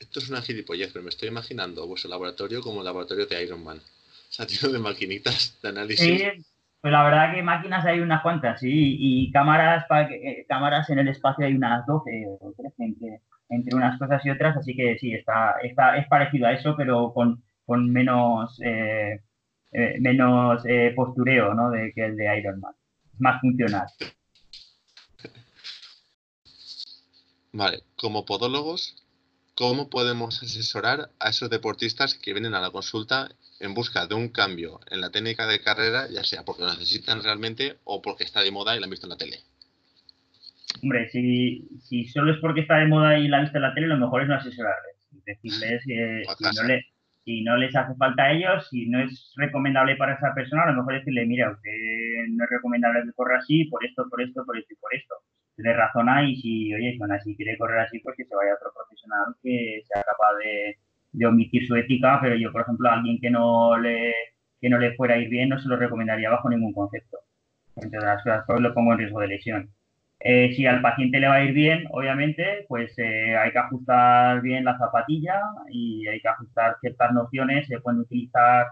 Esto 0.00 0.18
es 0.18 0.30
una 0.30 0.40
gilipollez, 0.40 0.90
pero 0.92 1.02
me 1.04 1.10
estoy 1.10 1.28
imaginando 1.28 1.86
vuestro 1.86 2.10
laboratorio 2.10 2.62
como 2.62 2.80
el 2.80 2.86
laboratorio 2.86 3.26
de 3.26 3.44
Iron 3.44 3.62
Man. 3.62 3.78
O 3.78 4.32
sea, 4.32 4.46
de 4.72 4.78
maquinitas 4.78 5.58
de 5.62 5.68
análisis. 5.68 6.04
Sí, 6.04 6.44
pues 6.80 6.92
la 6.92 7.04
verdad 7.04 7.34
que 7.34 7.42
máquinas 7.42 7.84
hay 7.84 8.00
unas 8.00 8.22
cuantas, 8.22 8.60
sí, 8.60 8.96
y 8.98 9.30
cámaras, 9.32 9.84
para 9.86 10.10
eh, 10.10 10.46
cámaras 10.48 10.88
en 10.88 11.00
el 11.00 11.08
espacio 11.08 11.44
hay 11.44 11.54
unas 11.54 11.84
12 11.86 12.26
o 12.40 12.54
13 12.56 13.20
entre, 13.50 13.76
unas 13.76 13.98
cosas 13.98 14.24
y 14.24 14.30
otras, 14.30 14.56
así 14.56 14.74
que 14.74 14.96
sí, 14.98 15.12
está, 15.12 15.56
está, 15.62 15.98
es 15.98 16.08
parecido 16.08 16.46
a 16.46 16.52
eso, 16.52 16.74
pero 16.76 17.12
con, 17.12 17.42
con 17.66 17.90
menos, 17.90 18.58
eh, 18.64 19.20
eh, 19.72 19.96
menos 20.00 20.62
postureo 20.96 21.52
¿no? 21.52 21.70
de, 21.70 21.92
que 21.92 22.06
el 22.06 22.16
de 22.16 22.38
Iron 22.38 22.60
Man. 22.60 22.72
Es 23.12 23.20
más 23.20 23.40
funcional. 23.42 23.86
Vale, 27.52 27.82
como 27.96 28.24
podólogos, 28.24 28.99
¿Cómo 29.60 29.90
podemos 29.90 30.42
asesorar 30.42 31.10
a 31.20 31.28
esos 31.28 31.50
deportistas 31.50 32.14
que 32.14 32.32
vienen 32.32 32.54
a 32.54 32.62
la 32.62 32.70
consulta 32.70 33.28
en 33.60 33.74
busca 33.74 34.06
de 34.06 34.14
un 34.14 34.30
cambio 34.30 34.80
en 34.90 35.02
la 35.02 35.10
técnica 35.10 35.46
de 35.46 35.60
carrera, 35.60 36.08
ya 36.08 36.24
sea 36.24 36.44
porque 36.46 36.62
lo 36.62 36.70
necesitan 36.70 37.22
realmente 37.22 37.76
o 37.84 38.00
porque 38.00 38.24
está 38.24 38.40
de 38.40 38.50
moda 38.50 38.74
y 38.74 38.80
la 38.80 38.86
han 38.86 38.90
visto 38.90 39.04
en 39.04 39.10
la 39.10 39.18
tele? 39.18 39.36
Hombre, 40.82 41.10
si, 41.10 41.68
si 41.82 42.06
solo 42.06 42.32
es 42.32 42.40
porque 42.40 42.62
está 42.62 42.78
de 42.78 42.86
moda 42.86 43.18
y 43.18 43.28
la 43.28 43.36
han 43.36 43.42
visto 43.44 43.58
en 43.58 43.64
la 43.64 43.74
tele, 43.74 43.88
lo 43.88 43.98
mejor 43.98 44.22
es 44.22 44.28
no 44.28 44.36
asesorarles. 44.36 44.96
Decirles 45.26 45.82
que 45.84 46.22
si 47.26 47.42
no, 47.42 47.58
les 47.58 47.76
hace 47.76 47.94
falta 47.96 48.22
a 48.22 48.32
ellos, 48.32 48.66
si 48.70 48.86
no 48.86 48.98
es 49.04 49.34
recomendable 49.36 49.96
para 49.96 50.14
esa 50.14 50.32
persona, 50.34 50.62
a 50.62 50.70
lo 50.70 50.78
mejor 50.78 50.94
decirle, 50.94 51.26
mira, 51.26 51.52
usted 51.52 51.70
no 52.30 52.44
es 52.44 52.50
recomendable 52.50 53.02
que 53.04 53.12
corra 53.12 53.36
así 53.36 53.66
por 53.66 53.84
esto, 53.84 54.08
por 54.08 54.22
esto, 54.22 54.42
por 54.46 54.56
esto 54.56 54.72
y 54.72 54.76
por 54.76 54.94
esto 54.94 55.16
le 55.62 55.72
razona 55.74 56.22
y 56.24 56.74
oye, 56.74 56.98
si 57.24 57.36
quiere 57.36 57.56
correr 57.58 57.80
así, 57.80 57.98
pues 58.00 58.16
que 58.16 58.24
se 58.24 58.34
vaya 58.34 58.54
otro 58.54 58.72
profesional 58.74 59.34
que 59.42 59.82
sea 59.86 60.02
capaz 60.02 60.36
de, 60.42 61.26
omitir 61.26 61.66
su 61.66 61.76
ética, 61.76 62.18
pero 62.22 62.36
yo, 62.36 62.52
por 62.52 62.62
ejemplo, 62.62 62.88
a 62.88 62.94
alguien 62.94 63.20
que 63.20 63.30
no 63.30 63.76
le 63.78 64.14
que 64.60 64.68
no 64.68 64.78
le 64.78 64.94
fuera 64.94 65.14
a 65.14 65.18
ir 65.18 65.28
bien, 65.30 65.48
no 65.48 65.58
se 65.58 65.68
lo 65.68 65.76
recomendaría 65.76 66.30
bajo 66.30 66.50
ningún 66.50 66.74
concepto. 66.74 67.18
Entre 67.76 68.00
las 68.00 68.22
cosas, 68.22 68.44
pues 68.46 68.60
lo 68.60 68.74
pongo 68.74 68.92
en 68.92 68.98
riesgo 68.98 69.20
de 69.20 69.28
lesión. 69.28 69.70
Eh, 70.20 70.52
si 70.54 70.66
al 70.66 70.82
paciente 70.82 71.18
le 71.18 71.28
va 71.28 71.36
a 71.36 71.44
ir 71.44 71.54
bien, 71.54 71.86
obviamente, 71.90 72.66
pues 72.68 72.92
eh, 72.98 73.36
hay 73.36 73.52
que 73.52 73.58
ajustar 73.58 74.42
bien 74.42 74.64
la 74.64 74.76
zapatilla 74.76 75.40
y 75.70 76.06
hay 76.06 76.20
que 76.20 76.28
ajustar 76.28 76.76
ciertas 76.80 77.12
nociones. 77.12 77.66
Se 77.68 77.80
pueden 77.80 78.00
utilizar 78.00 78.66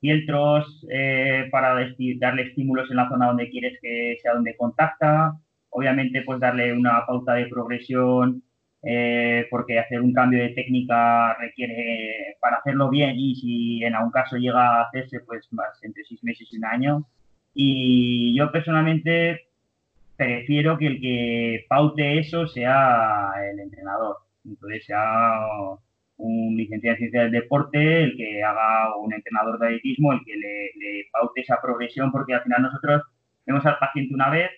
fieltros 0.00 0.86
eh, 0.90 1.48
para 1.52 1.74
darle 2.20 2.42
estímulos 2.42 2.90
en 2.90 2.96
la 2.96 3.08
zona 3.08 3.26
donde 3.28 3.50
quieres 3.50 3.78
que 3.80 4.16
sea 4.22 4.34
donde 4.34 4.56
contacta. 4.56 5.34
Obviamente, 5.78 6.22
pues 6.22 6.40
darle 6.40 6.72
una 6.72 7.06
pauta 7.06 7.34
de 7.34 7.46
progresión, 7.46 8.42
eh, 8.82 9.46
porque 9.48 9.78
hacer 9.78 10.00
un 10.00 10.12
cambio 10.12 10.42
de 10.42 10.48
técnica 10.50 11.34
requiere, 11.38 12.36
para 12.40 12.56
hacerlo 12.56 12.90
bien, 12.90 13.14
y 13.16 13.36
si 13.36 13.84
en 13.84 13.94
algún 13.94 14.10
caso 14.10 14.36
llega 14.36 14.80
a 14.80 14.82
hacerse, 14.82 15.20
pues 15.20 15.46
más 15.52 15.68
entre 15.84 16.02
seis 16.04 16.22
meses 16.24 16.48
y 16.50 16.56
un 16.58 16.64
año. 16.64 17.06
Y 17.54 18.36
yo 18.36 18.50
personalmente 18.50 19.46
prefiero 20.16 20.78
que 20.78 20.86
el 20.88 21.00
que 21.00 21.66
paute 21.68 22.18
eso 22.18 22.48
sea 22.48 23.30
el 23.52 23.60
entrenador. 23.60 24.16
Entonces 24.44 24.84
sea 24.84 25.38
un 26.16 26.56
licenciado 26.56 26.94
en 26.94 26.98
ciencias 26.98 27.22
del 27.22 27.32
deporte, 27.32 28.02
el 28.02 28.16
que 28.16 28.42
haga 28.42 28.96
un 28.96 29.12
entrenador 29.14 29.60
de 29.60 29.66
atletismo, 29.68 30.12
el 30.12 30.24
que 30.24 30.36
le, 30.36 30.72
le 30.74 31.06
paute 31.12 31.42
esa 31.42 31.60
progresión, 31.62 32.10
porque 32.10 32.34
al 32.34 32.42
final 32.42 32.62
nosotros 32.62 33.02
vemos 33.46 33.64
al 33.64 33.78
paciente 33.78 34.12
una 34.14 34.30
vez 34.30 34.50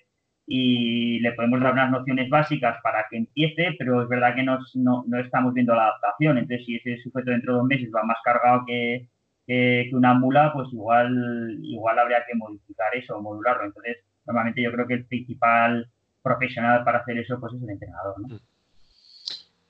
y 0.52 1.20
le 1.20 1.30
podemos 1.34 1.60
dar 1.60 1.74
unas 1.74 1.92
nociones 1.92 2.28
básicas 2.28 2.76
para 2.82 3.06
que 3.08 3.18
empiece, 3.18 3.76
pero 3.78 4.02
es 4.02 4.08
verdad 4.08 4.34
que 4.34 4.42
no, 4.42 4.58
no, 4.74 5.20
estamos 5.20 5.54
viendo 5.54 5.76
la 5.76 5.84
adaptación. 5.84 6.38
Entonces, 6.38 6.66
si 6.66 6.74
ese 6.74 7.00
sujeto 7.04 7.30
dentro 7.30 7.52
de 7.52 7.58
dos 7.60 7.68
meses 7.68 7.88
va 7.94 8.02
más 8.02 8.16
cargado 8.24 8.64
que, 8.66 9.06
que, 9.46 9.88
una 9.92 10.12
mula, 10.12 10.52
pues 10.52 10.66
igual, 10.72 11.56
igual 11.62 12.00
habría 12.00 12.24
que 12.26 12.34
modificar 12.34 12.92
eso 12.96 13.22
modularlo. 13.22 13.66
Entonces, 13.66 13.98
normalmente 14.26 14.60
yo 14.60 14.72
creo 14.72 14.88
que 14.88 14.94
el 14.94 15.06
principal 15.06 15.88
profesional 16.20 16.82
para 16.82 16.98
hacer 16.98 17.18
eso 17.18 17.38
pues 17.38 17.54
es 17.54 17.62
el 17.62 17.70
entrenador. 17.70 18.16
¿no? 18.18 18.40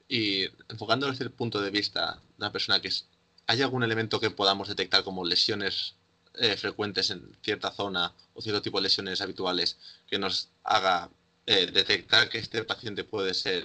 Y 0.08 0.46
enfocándolo 0.70 1.12
desde 1.12 1.26
el 1.26 1.30
punto 1.30 1.60
de 1.60 1.70
vista 1.70 2.14
de 2.14 2.36
una 2.38 2.52
persona 2.52 2.80
que 2.80 2.88
es, 2.88 3.06
¿hay 3.46 3.60
algún 3.60 3.82
elemento 3.82 4.18
que 4.18 4.30
podamos 4.30 4.66
detectar 4.66 5.04
como 5.04 5.26
lesiones 5.26 6.00
eh, 6.34 6.56
frecuentes 6.56 7.10
en 7.10 7.36
cierta 7.42 7.72
zona 7.72 8.14
o 8.34 8.40
cierto 8.40 8.62
tipo 8.62 8.78
de 8.78 8.84
lesiones 8.84 9.20
habituales 9.20 9.76
que 10.06 10.16
nos 10.16 10.48
haga 10.64 11.08
eh, 11.46 11.66
detectar 11.72 12.28
que 12.28 12.38
este 12.38 12.64
paciente 12.64 13.04
puede 13.04 13.34
ser 13.34 13.64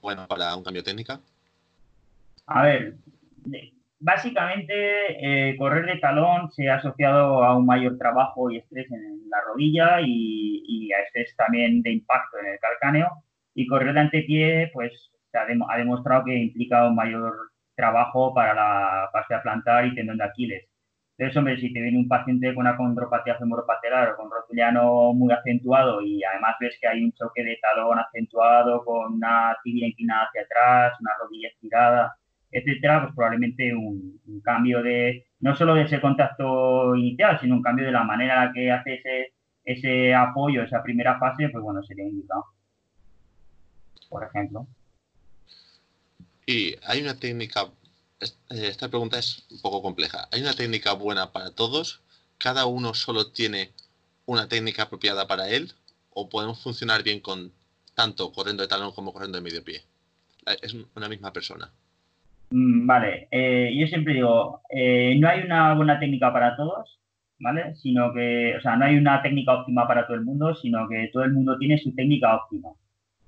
bueno 0.00 0.26
para 0.28 0.54
un 0.56 0.64
cambio 0.64 0.82
técnica? 0.82 1.20
A 2.46 2.62
ver, 2.62 2.96
básicamente 3.98 4.72
eh, 5.52 5.56
correr 5.56 5.86
de 5.86 6.00
talón 6.00 6.50
se 6.50 6.68
ha 6.68 6.76
asociado 6.76 7.44
a 7.44 7.56
un 7.56 7.66
mayor 7.66 7.96
trabajo 7.98 8.50
y 8.50 8.58
estrés 8.58 8.90
en 8.90 9.28
la 9.30 9.40
rodilla 9.46 10.00
y, 10.00 10.64
y, 10.66 10.92
a 10.92 11.00
estrés 11.00 11.34
también 11.36 11.82
de 11.82 11.92
impacto 11.92 12.38
en 12.38 12.52
el 12.52 12.58
calcáneo. 12.58 13.08
Y 13.54 13.66
correr 13.66 13.94
de 13.94 14.00
antepié, 14.00 14.70
pues 14.72 15.10
ha, 15.34 15.42
ha 15.42 15.78
demostrado 15.78 16.24
que 16.24 16.34
implica 16.34 16.88
un 16.88 16.94
mayor 16.94 17.50
trabajo 17.74 18.34
para 18.34 18.54
la 18.54 19.08
fascia 19.12 19.42
plantar 19.42 19.86
y 19.86 19.94
tendón 19.94 20.18
de 20.18 20.24
Aquiles. 20.24 20.69
Entonces, 21.20 21.36
hombre, 21.36 21.60
si 21.60 21.70
te 21.70 21.82
viene 21.82 21.98
un 21.98 22.08
paciente 22.08 22.54
con 22.54 22.62
una 22.62 22.78
condropatía 22.78 23.36
femoropatelar 23.36 24.12
o 24.12 24.16
con 24.16 24.30
rotuliano 24.30 25.12
muy 25.12 25.30
acentuado 25.30 26.00
y 26.00 26.24
además 26.24 26.56
ves 26.58 26.78
que 26.80 26.88
hay 26.88 27.04
un 27.04 27.12
choque 27.12 27.44
de 27.44 27.58
talón 27.60 27.98
acentuado 27.98 28.82
con 28.82 29.12
una 29.16 29.54
tibia 29.62 29.86
inclinada 29.86 30.28
hacia 30.28 30.40
atrás, 30.40 30.98
una 30.98 31.10
rodilla 31.20 31.48
estirada, 31.48 32.16
etcétera, 32.50 33.02
pues 33.02 33.14
probablemente 33.14 33.74
un, 33.74 34.18
cambio 34.42 34.82
de, 34.82 35.26
no 35.40 35.54
solo 35.54 35.74
de 35.74 35.82
ese 35.82 36.00
contacto 36.00 36.96
inicial, 36.96 37.38
sino 37.38 37.56
un 37.56 37.62
cambio 37.62 37.84
de 37.84 37.92
la 37.92 38.02
manera 38.02 38.36
en 38.36 38.46
la 38.46 38.52
que 38.54 38.72
hace 38.72 38.94
ese, 38.94 39.34
ese 39.62 40.14
apoyo, 40.14 40.62
esa 40.62 40.82
primera 40.82 41.18
fase, 41.18 41.50
pues 41.50 41.62
bueno, 41.62 41.82
sería 41.82 42.08
indicado. 42.08 42.46
Por 44.08 44.24
ejemplo. 44.24 44.66
Y 46.46 46.76
hay 46.82 47.02
una 47.02 47.14
técnica, 47.18 47.66
esta 48.50 48.88
pregunta 48.88 49.18
es 49.18 49.46
un 49.50 49.60
poco 49.60 49.82
compleja. 49.82 50.28
¿Hay 50.32 50.40
una 50.40 50.52
técnica 50.52 50.92
buena 50.92 51.32
para 51.32 51.50
todos? 51.50 52.02
¿Cada 52.38 52.66
uno 52.66 52.94
solo 52.94 53.32
tiene 53.32 53.70
una 54.26 54.48
técnica 54.48 54.84
apropiada 54.84 55.26
para 55.26 55.48
él? 55.48 55.72
¿O 56.10 56.28
podemos 56.28 56.62
funcionar 56.62 57.02
bien 57.02 57.20
con 57.20 57.52
tanto 57.94 58.32
corriendo 58.32 58.62
de 58.62 58.68
talón 58.68 58.92
como 58.92 59.12
corriendo 59.12 59.38
de 59.38 59.44
medio 59.44 59.64
pie? 59.64 59.82
Eh, 60.46 60.56
es 60.62 60.76
una 60.94 61.08
misma 61.08 61.32
persona. 61.32 61.70
Mm, 62.50 62.86
vale, 62.86 63.28
eh, 63.30 63.72
yo 63.78 63.86
siempre 63.86 64.14
digo, 64.14 64.60
no 64.70 65.28
hay 65.28 65.40
una 65.42 65.74
buena 65.74 65.98
técnica 65.98 66.32
para 66.32 66.56
todos, 66.56 66.98
¿vale? 67.38 67.74
Sino 67.76 68.12
que, 68.12 68.56
o 68.56 68.60
sea, 68.60 68.76
no 68.76 68.84
hay 68.84 68.96
una 68.96 69.22
técnica 69.22 69.54
óptima 69.54 69.86
para 69.86 70.06
todo 70.06 70.16
el 70.16 70.24
mundo, 70.24 70.54
sino 70.54 70.88
que 70.88 71.08
todo 71.12 71.24
el 71.24 71.32
mundo 71.32 71.56
tiene 71.58 71.78
su 71.78 71.94
técnica 71.94 72.36
óptima. 72.36 72.70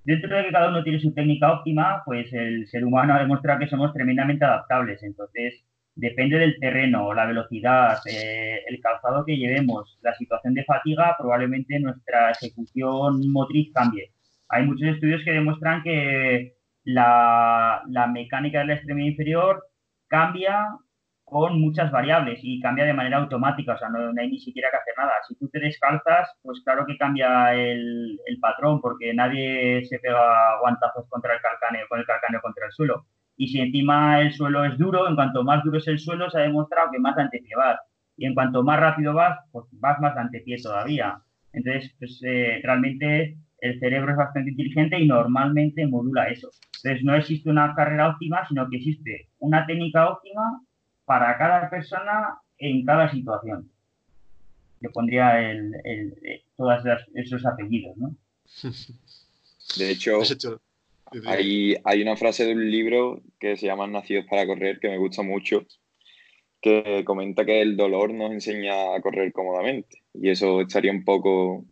Dentro 0.04 0.37
de 0.37 0.44
que 0.44 0.52
cada 0.52 0.68
uno 0.68 0.82
tiene 0.82 0.99
su 1.00 1.14
técnica 1.14 1.52
óptima, 1.52 2.02
pues 2.04 2.32
el 2.32 2.66
ser 2.68 2.85
humano 2.85 3.14
ha 3.14 3.21
demostrado 3.21 3.60
que 3.60 3.69
somos 3.69 3.93
tremendamente 3.93 4.45
adaptables. 4.45 5.02
Entonces, 5.02 5.65
depende 5.95 6.38
del 6.38 6.58
terreno, 6.58 7.15
la 7.15 7.26
velocidad, 7.26 7.99
eh, 8.06 8.62
el 8.67 8.80
calzado 8.80 9.25
que 9.25 9.36
llevemos, 9.36 9.99
la 10.02 10.15
situación 10.17 10.54
de 10.54 10.65
fatiga, 10.65 11.15
probablemente 11.19 11.78
nuestra 11.78 12.30
ejecución 12.32 13.30
motriz 13.30 13.73
cambie. 13.73 14.10
Hay 14.49 14.67
muchos 14.67 14.88
estudios 14.88 15.23
que 15.25 15.32
demuestran 15.32 15.82
que 15.82 16.54
la, 16.84 17.82
la 17.88 18.06
mecánica 18.08 18.60
de 18.60 18.67
la 18.67 18.75
extremidad 18.75 19.08
inferior 19.08 19.65
cambia 20.08 20.67
con 21.32 21.58
muchas 21.58 21.90
variables 21.90 22.40
y 22.42 22.60
cambia 22.60 22.84
de 22.84 22.92
manera 22.92 23.16
automática, 23.16 23.73
o 23.73 23.78
sea, 23.78 23.88
no, 23.88 24.12
hay 24.21 24.30
ni 24.30 24.38
siquiera 24.38 24.68
que 24.71 24.76
hacer 24.76 24.95
nada. 24.99 25.12
Si 25.26 25.34
tú 25.36 25.49
te 25.49 25.60
descalzas, 25.60 26.28
pues 26.42 26.60
claro 26.62 26.84
que 26.86 26.99
cambia 26.99 27.54
el, 27.54 28.18
patrón, 28.38 28.82
porque 28.82 29.14
nadie 29.14 29.82
se 29.86 29.99
pega 29.99 30.60
guantazos 30.60 31.08
contra 31.08 31.34
el 31.34 31.40
calcáneo, 31.40 31.86
con 31.88 32.00
el 32.00 32.06
calcáneo 32.06 32.40
contra 32.42 32.66
el 32.66 32.73
suelo. 32.73 33.06
Y 33.36 33.49
si 33.49 33.60
encima 33.60 34.21
el 34.21 34.32
suelo 34.34 34.64
es 34.66 34.76
duro, 34.76 35.08
en 35.08 35.14
cuanto 35.14 35.42
más 35.42 35.64
duro 35.64 35.78
es 35.78 35.88
el 35.88 35.99
suelo, 35.99 36.28
se 36.28 36.38
ha 36.38 36.42
demostrado 36.42 36.90
que 36.92 36.99
más 36.99 37.16
antepié 37.16 37.56
vas. 37.56 37.80
Y 38.16 38.26
en 38.26 38.34
cuanto 38.34 38.62
más 38.62 38.78
rápido 38.78 39.14
vas, 39.14 39.38
pues 39.52 39.64
vas 39.80 39.99
más 40.00 40.14
antepié 40.18 40.58
todavía. 40.62 41.18
Entonces, 41.54 41.95
pues 41.99 42.21
eh, 42.26 42.60
realmente 42.62 43.38
el 43.60 43.80
cerebro 43.80 44.10
es 44.10 44.18
bastante 44.18 44.50
inteligente 44.50 45.00
y 45.00 45.06
normalmente 45.06 45.86
modula 45.86 46.28
eso. 46.28 46.50
Entonces, 46.82 47.04
no 47.04 47.14
existe 47.14 47.49
una 47.49 47.75
carrera 47.75 48.08
óptima, 48.10 48.47
sino 48.49 48.68
que 48.68 48.76
existe 48.76 49.30
una 49.38 49.64
técnica 49.64 50.10
óptima 50.10 50.60
para 51.12 51.36
cada 51.36 51.68
persona 51.68 52.40
en 52.56 52.86
cada 52.86 53.10
situación. 53.10 53.70
Yo 54.80 54.90
pondría 54.92 55.50
el, 55.50 55.75
eh, 55.84 56.44
todos 56.56 56.82
esos 57.14 57.44
apellidos, 57.44 57.98
¿no? 57.98 58.16
De 59.76 59.90
hecho, 59.90 60.20
hay, 61.26 61.76
hay 61.84 62.00
una 62.00 62.16
frase 62.16 62.46
de 62.46 62.54
un 62.54 62.70
libro 62.70 63.20
que 63.38 63.58
se 63.58 63.66
llama 63.66 63.86
Nacidos 63.86 64.25
para 64.25 64.46
correr 64.46 64.80
que 64.80 64.88
me 64.88 64.96
gusta 64.96 65.20
mucho, 65.22 65.66
que 66.62 67.02
comenta 67.04 67.44
que 67.44 67.60
el 67.60 67.76
dolor 67.76 68.14
nos 68.14 68.32
enseña 68.32 68.94
a 68.94 69.02
correr 69.02 69.34
cómodamente. 69.34 70.02
Y 70.14 70.30
eso 70.30 70.62
estaría 70.62 70.92
un 70.92 71.04
poco 71.04 71.66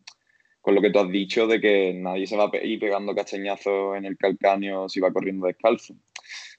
con 0.60 0.74
lo 0.74 0.82
que 0.82 0.90
tú 0.90 0.98
has 0.98 1.10
dicho 1.10 1.46
de 1.46 1.62
que 1.62 1.94
nadie 1.94 2.26
se 2.26 2.36
va 2.36 2.50
a 2.52 2.56
ir 2.58 2.78
pegando 2.78 3.14
castañazos 3.14 3.96
en 3.96 4.04
el 4.04 4.18
calcáneo 4.18 4.86
si 4.90 5.00
va 5.00 5.14
corriendo 5.14 5.46
descalzo. 5.46 5.94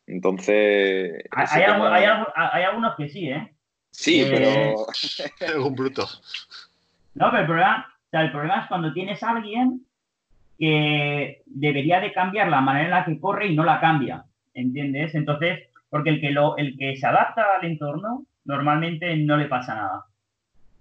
Entonces. 0.07 1.23
Hay, 1.31 1.63
hay, 1.63 2.63
algunos 2.63 2.95
que 2.95 3.09
sí, 3.09 3.29
¿eh? 3.29 3.53
Sí, 3.91 4.21
eh, 4.21 4.27
pero. 4.29 5.65
un 5.67 5.75
bruto. 5.75 6.05
No, 7.13 7.29
pero 7.29 7.41
el 7.41 7.45
problema, 7.45 7.93
el 8.11 8.31
problema 8.31 8.61
es 8.61 8.67
cuando 8.67 8.93
tienes 8.93 9.21
a 9.23 9.31
alguien 9.31 9.85
que 10.57 11.41
debería 11.45 11.99
de 11.99 12.13
cambiar 12.13 12.49
la 12.49 12.61
manera 12.61 12.85
en 12.85 12.91
la 12.91 13.05
que 13.05 13.19
corre 13.19 13.47
y 13.47 13.55
no 13.55 13.63
la 13.63 13.79
cambia. 13.79 14.25
¿Entiendes? 14.53 15.15
Entonces, 15.15 15.59
porque 15.89 16.09
el 16.09 16.21
que, 16.21 16.31
lo, 16.31 16.57
el 16.57 16.77
que 16.77 16.95
se 16.97 17.07
adapta 17.07 17.45
al 17.59 17.65
entorno 17.65 18.25
normalmente 18.45 19.15
no 19.17 19.37
le 19.37 19.45
pasa 19.45 19.75
nada. 19.75 20.05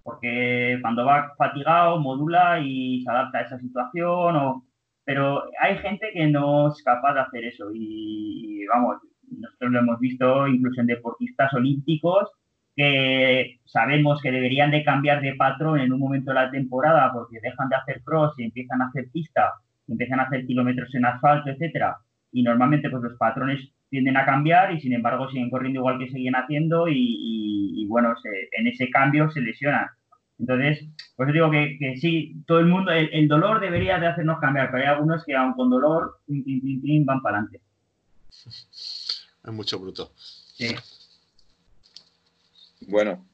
Porque 0.02 0.78
cuando 0.83 1.04
va 1.04 1.35
fatigado, 1.37 2.00
modula 2.00 2.59
y 2.61 3.02
se 3.02 3.11
adapta 3.11 3.38
a 3.38 3.42
esa 3.42 3.59
situación. 3.59 4.37
O, 4.37 4.64
pero 5.04 5.44
hay 5.61 5.78
gente 5.78 6.11
que 6.12 6.26
no 6.26 6.68
es 6.68 6.83
capaz 6.83 7.14
de 7.14 7.20
hacer 7.20 7.44
eso. 7.44 7.70
y 7.72 8.66
vamos, 8.66 8.98
nosotros 9.31 9.71
lo 9.71 9.79
hemos 9.81 10.01
visto 10.01 10.47
incluso 10.49 10.81
en 10.81 10.87
deportistas 10.88 11.53
olímpicos 11.55 12.29
que 12.77 13.61
sabemos 13.64 14.21
que 14.23 14.31
deberían 14.31 14.71
de 14.71 14.85
cambiar 14.85 15.21
de 15.21 15.35
patrón 15.35 15.81
en 15.81 15.93
un 15.93 16.01
momento 16.01 16.31
de 16.31 16.37
la 16.37 16.51
temporada 16.51 17.12
porque 17.12 17.40
dejan 17.43 17.69
de 17.69 17.77
hacer 17.77 18.03
cross 18.03 18.35
y 18.38 18.45
empiezan 18.45 18.83
a 18.83 18.87
hacer 18.87 19.09
pista, 19.12 19.53
empiezan 19.88 20.21
a 20.21 20.25
hacer 20.25 20.47
kilómetros 20.47 20.95
en 20.95 21.05
asfalto, 21.05 21.51
etcétera, 21.51 21.97
y 22.33 22.43
normalmente 22.43 22.88
pues 22.90 23.03
los 23.03 23.19
patrones 23.19 23.61
tienden 23.90 24.16
a 24.16 24.25
cambiar 24.25 24.73
y 24.73 24.81
sin 24.81 24.95
embargo 24.95 25.29
siguen 25.29 25.51
corriendo 25.51 25.81
igual 25.81 25.99
que 25.99 26.09
siguen 26.11 26.37
haciendo 26.37 26.87
y, 26.88 27.85
bueno, 27.88 28.14
en 28.53 28.66
ese 28.69 28.88
cambio 28.88 29.31
se 29.31 29.40
lesionan. 29.40 29.87
Entonces, 30.38 30.88
pues 31.16 31.33
digo 31.33 31.51
que, 31.51 31.97
sí, 32.01 32.37
todo 32.47 32.61
el 32.61 32.66
mundo, 32.66 32.93
el, 32.93 33.29
dolor 33.29 33.61
debería 33.61 33.99
de 33.99 34.07
hacernos 34.07 34.38
cambiar, 34.38 34.71
pero 34.71 34.85
hay 34.85 34.88
algunos 34.88 35.25
que 35.25 35.35
aun 35.35 35.53
con 35.55 35.69
dolor, 35.69 36.19
van 36.29 37.21
para 37.21 37.38
adelante. 37.38 37.61
Es 39.44 39.53
mucho 39.53 39.79
bruto. 39.79 40.12
Sí. 40.16 40.74
Bueno, 42.83 43.26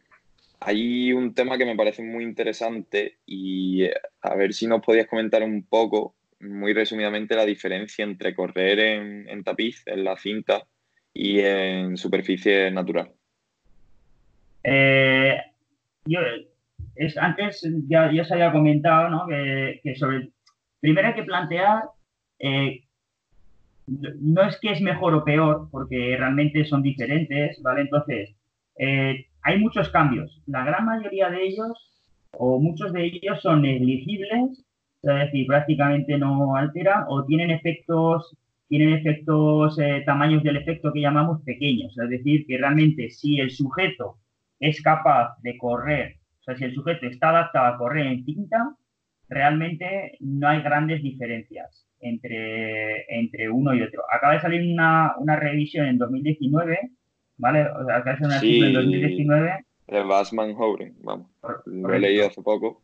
hay 0.61 1.13
un 1.13 1.35
tema 1.35 1.59
que 1.59 1.65
me 1.65 1.77
parece 1.77 2.03
muy 2.03 2.25
interesante 2.25 3.19
y 3.27 3.85
eh, 3.85 3.95
a 4.23 4.35
ver 4.35 4.53
si 4.53 4.67
nos 4.67 4.83
podías 4.83 5.07
comentar 5.07 5.43
un 5.43 5.65
poco, 5.65 6.15
muy 6.41 6.73
resumidamente, 6.73 7.37
la 7.37 7.45
diferencia 7.45 8.05
entre 8.05 8.35
correr 8.35 8.79
en, 8.81 9.45
tapiz, 9.45 9.83
en 9.87 10.05
la 10.05 10.17
cinta, 10.17 10.67
y 11.13 11.41
en 11.41 11.97
superficie 11.97 12.71
natural. 12.71 13.11
Eh, 14.63 15.41
yo 16.05 16.21
es, 16.95 17.17
antes 17.17 17.67
ya, 17.89 18.13
ya, 18.13 18.25
se 18.25 18.35
había 18.35 18.53
comentado 18.53 19.09
¿no? 19.09 19.27
que, 19.27 19.95
sobre 19.97 20.31
primero 20.81 21.09
hay 21.09 21.15
que 21.15 21.23
plantear 21.23 21.85
eh, 22.39 22.85
no 23.87 24.43
es 24.43 24.59
que 24.61 24.73
es 24.73 24.81
mejor 24.81 25.15
o 25.15 25.25
peor, 25.25 25.69
porque 25.71 26.17
realmente 26.19 26.65
son 26.65 26.83
diferentes, 26.83 27.61
¿vale? 27.63 27.83
Entonces, 27.83 28.35
eh, 28.79 29.27
hay 29.43 29.59
muchos 29.59 29.89
cambios. 29.91 30.43
La 30.47 30.65
gran 30.65 30.85
mayoría 30.85 31.31
de 31.31 31.45
ellos, 31.45 31.93
o 32.33 32.59
muchos 32.61 32.93
de 32.93 33.05
ellos, 33.07 33.41
son 33.43 33.63
negligibles, 33.63 34.65
es 35.03 35.15
decir, 35.15 35.47
prácticamente 35.47 36.19
no 36.19 36.57
alteran 36.57 37.05
o 37.09 37.25
tienen 37.25 37.51
efectos 37.51 38.37
tienen 38.69 38.95
efectos, 38.95 39.79
eh, 39.79 40.03
tamaños 40.05 40.43
del 40.43 40.57
efecto 40.57 40.93
que 40.93 41.01
llamamos 41.01 41.43
pequeños. 41.43 41.97
Es 41.99 42.11
decir, 42.11 42.47
que 42.47 42.59
realmente 42.59 43.11
si 43.11 43.39
el 43.39 43.51
sujeto 43.51 44.19
es 44.61 44.83
capaz 44.83 45.37
de 45.43 45.57
correr, 45.59 46.17
o 46.41 46.43
sea, 46.43 46.57
si 46.57 46.65
el 46.65 46.75
sujeto 46.75 47.07
está 47.07 47.31
adaptado 47.31 47.67
a 47.67 47.79
correr 47.79 48.07
en 48.07 48.25
cinta, 48.25 48.77
realmente 49.29 50.17
no 50.21 50.49
hay 50.49 50.63
grandes 50.63 51.03
diferencias 51.03 51.86
entre, 52.01 53.05
entre 53.19 53.49
uno 53.51 53.75
y 53.75 53.83
otro. 53.83 54.03
Acaba 54.13 54.35
de 54.35 54.41
salir 54.41 54.73
una, 54.73 55.15
una 55.19 55.37
revisión 55.37 55.87
en 55.87 55.99
2019, 55.99 56.91
¿vale? 57.39 57.63
O 57.69 57.85
sea, 57.85 57.97
acaba 57.97 58.17
de 58.17 58.19
salir 58.19 58.27
una 58.27 58.41
Sí. 58.41 58.63
en 58.65 58.73
2019. 58.73 59.65
El 59.89 60.05
Basman 60.05 60.55
Howren, 60.57 60.95
vamos. 61.03 61.29
Lo 61.67 61.95
he 61.95 61.99
leído 62.01 62.27
hace 62.27 62.43
poco. 62.43 62.83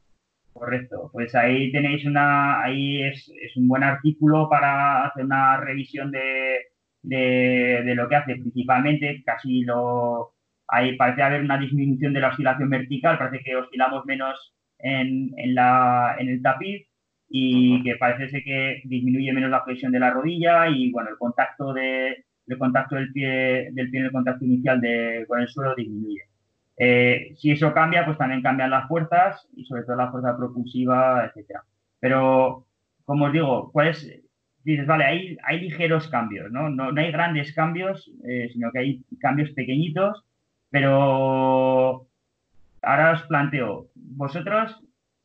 Correcto, 0.53 1.09
pues 1.13 1.35
ahí 1.35 1.73
tenéis 1.73 2.05
una, 2.05 2.63
ahí 2.63 3.03
es, 3.03 3.33
es 3.41 3.57
un 3.57 3.69
buen 3.69 3.83
artículo 3.83 4.49
para 4.51 5.07
hacer 5.07 5.25
una 5.25 5.57
revisión 5.57 6.11
de, 6.11 6.59
de, 7.03 7.83
de 7.85 7.95
lo 7.95 8.07
que 8.09 8.17
hace 8.17 8.37
principalmente, 8.37 9.23
casi 9.25 9.63
lo, 9.63 10.35
ahí 10.69 10.95
parece 10.97 11.23
haber 11.23 11.41
una 11.41 11.57
disminución 11.59 12.13
de 12.13 12.21
la 12.21 12.29
oscilación 12.29 12.69
vertical, 12.69 13.17
parece 13.17 13.43
que 13.43 13.57
oscilamos 13.57 14.05
menos 14.05 14.55
en, 14.79 15.33
en, 15.39 15.55
la, 15.55 16.17
en 16.19 16.29
el 16.29 16.43
tapiz 16.43 16.87
y 17.35 17.83
que 17.83 17.97
parece 17.97 18.29
ser 18.29 18.45
que 18.45 18.83
disminuye 18.85 19.33
menos 19.33 19.51
la 19.51 19.65
flexión 19.65 19.91
de 19.91 19.99
la 19.99 20.11
rodilla 20.11 20.69
y 20.69 20.91
bueno, 20.93 21.09
el 21.09 21.17
contacto 21.17 21.73
de, 21.73 22.27
el 22.47 22.59
contacto 22.59 22.97
del 22.97 23.11
pie, 23.11 23.71
del 23.73 23.91
pie 23.91 24.01
en 24.01 24.07
el 24.07 24.13
contacto 24.13 24.45
inicial 24.45 24.81
de, 24.83 25.25
con 25.27 25.41
el 25.41 25.49
suelo 25.49 25.75
disminuye. 25.75 26.25
Eh, 26.77 27.35
si 27.39 27.51
eso 27.51 27.73
cambia, 27.73 28.05
pues 28.05 28.19
también 28.19 28.43
cambian 28.43 28.71
las 28.71 28.87
fuerzas 28.87 29.49
y 29.57 29.65
sobre 29.65 29.85
todo 29.85 29.97
la 29.97 30.11
fuerza 30.11 30.37
propulsiva, 30.37 31.25
etcétera. 31.25 31.65
Pero, 32.01 32.67
como 33.07 33.25
os 33.27 33.33
digo, 33.33 33.71
pues 33.73 34.07
dices, 34.63 34.87
vale, 34.87 35.05
hay, 35.05 35.39
hay 35.43 35.61
ligeros 35.61 36.09
cambios, 36.09 36.53
¿no? 36.53 36.69
No, 36.69 36.93
no 36.93 37.01
hay 37.01 37.11
grandes 37.13 37.55
cambios, 37.55 38.11
eh, 38.29 38.51
sino 38.53 38.71
que 38.73 38.79
hay 38.79 39.05
cambios 39.21 39.51
pequeñitos, 39.53 40.23
pero 40.69 42.07
ahora 42.83 43.13
os 43.13 43.23
planteo, 43.23 43.87
vosotros, 43.95 44.83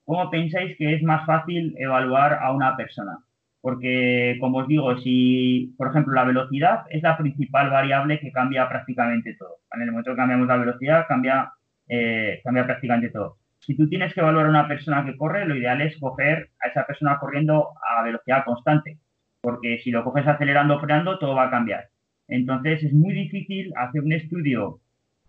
¿cómo 0.08 0.32
pensáis 0.32 0.78
que 0.78 0.96
es 0.96 1.04
más 1.04 1.26
fácil 1.26 1.76
evaluar 1.78 2.40
a 2.42 2.54
una 2.54 2.78
persona? 2.78 3.20
Porque, 3.60 4.38
como 4.40 4.60
os 4.60 4.68
digo, 4.68 4.98
si, 5.00 5.76
por 5.78 5.90
ejemplo, 5.90 6.14
la 6.14 6.24
velocidad 6.24 6.86
es 6.90 7.04
la 7.04 7.18
principal 7.18 7.70
variable 7.70 8.20
que 8.20 8.32
cambia 8.32 8.70
prácticamente 8.70 9.36
todo. 9.38 9.58
En 9.74 9.82
el 9.82 9.92
momento 9.92 10.12
que 10.12 10.18
cambiamos 10.18 10.48
la 10.48 10.56
velocidad, 10.56 11.06
cambia, 11.10 11.52
eh, 11.90 12.40
cambia 12.42 12.66
prácticamente 12.66 13.10
todo. 13.10 13.36
Si 13.60 13.76
tú 13.76 13.90
tienes 13.90 14.14
que 14.14 14.22
evaluar 14.22 14.46
a 14.46 14.50
una 14.50 14.68
persona 14.70 15.04
que 15.04 15.18
corre, 15.18 15.46
lo 15.46 15.58
ideal 15.58 15.82
es 15.82 16.00
coger 16.00 16.52
a 16.62 16.70
esa 16.70 16.86
persona 16.86 17.20
corriendo 17.20 17.72
a 17.86 18.02
velocidad 18.04 18.46
constante. 18.46 19.00
Porque 19.42 19.80
si 19.84 19.92
lo 19.92 20.06
coges 20.06 20.26
acelerando 20.26 20.78
o 20.78 20.80
frenando, 20.80 21.20
todo 21.20 21.36
va 21.36 21.48
a 21.48 21.52
cambiar. 21.52 21.90
Entonces, 22.30 22.82
es 22.82 22.94
muy 22.94 23.14
difícil 23.14 23.74
hacer 23.76 24.02
un 24.02 24.14
estudio 24.14 24.80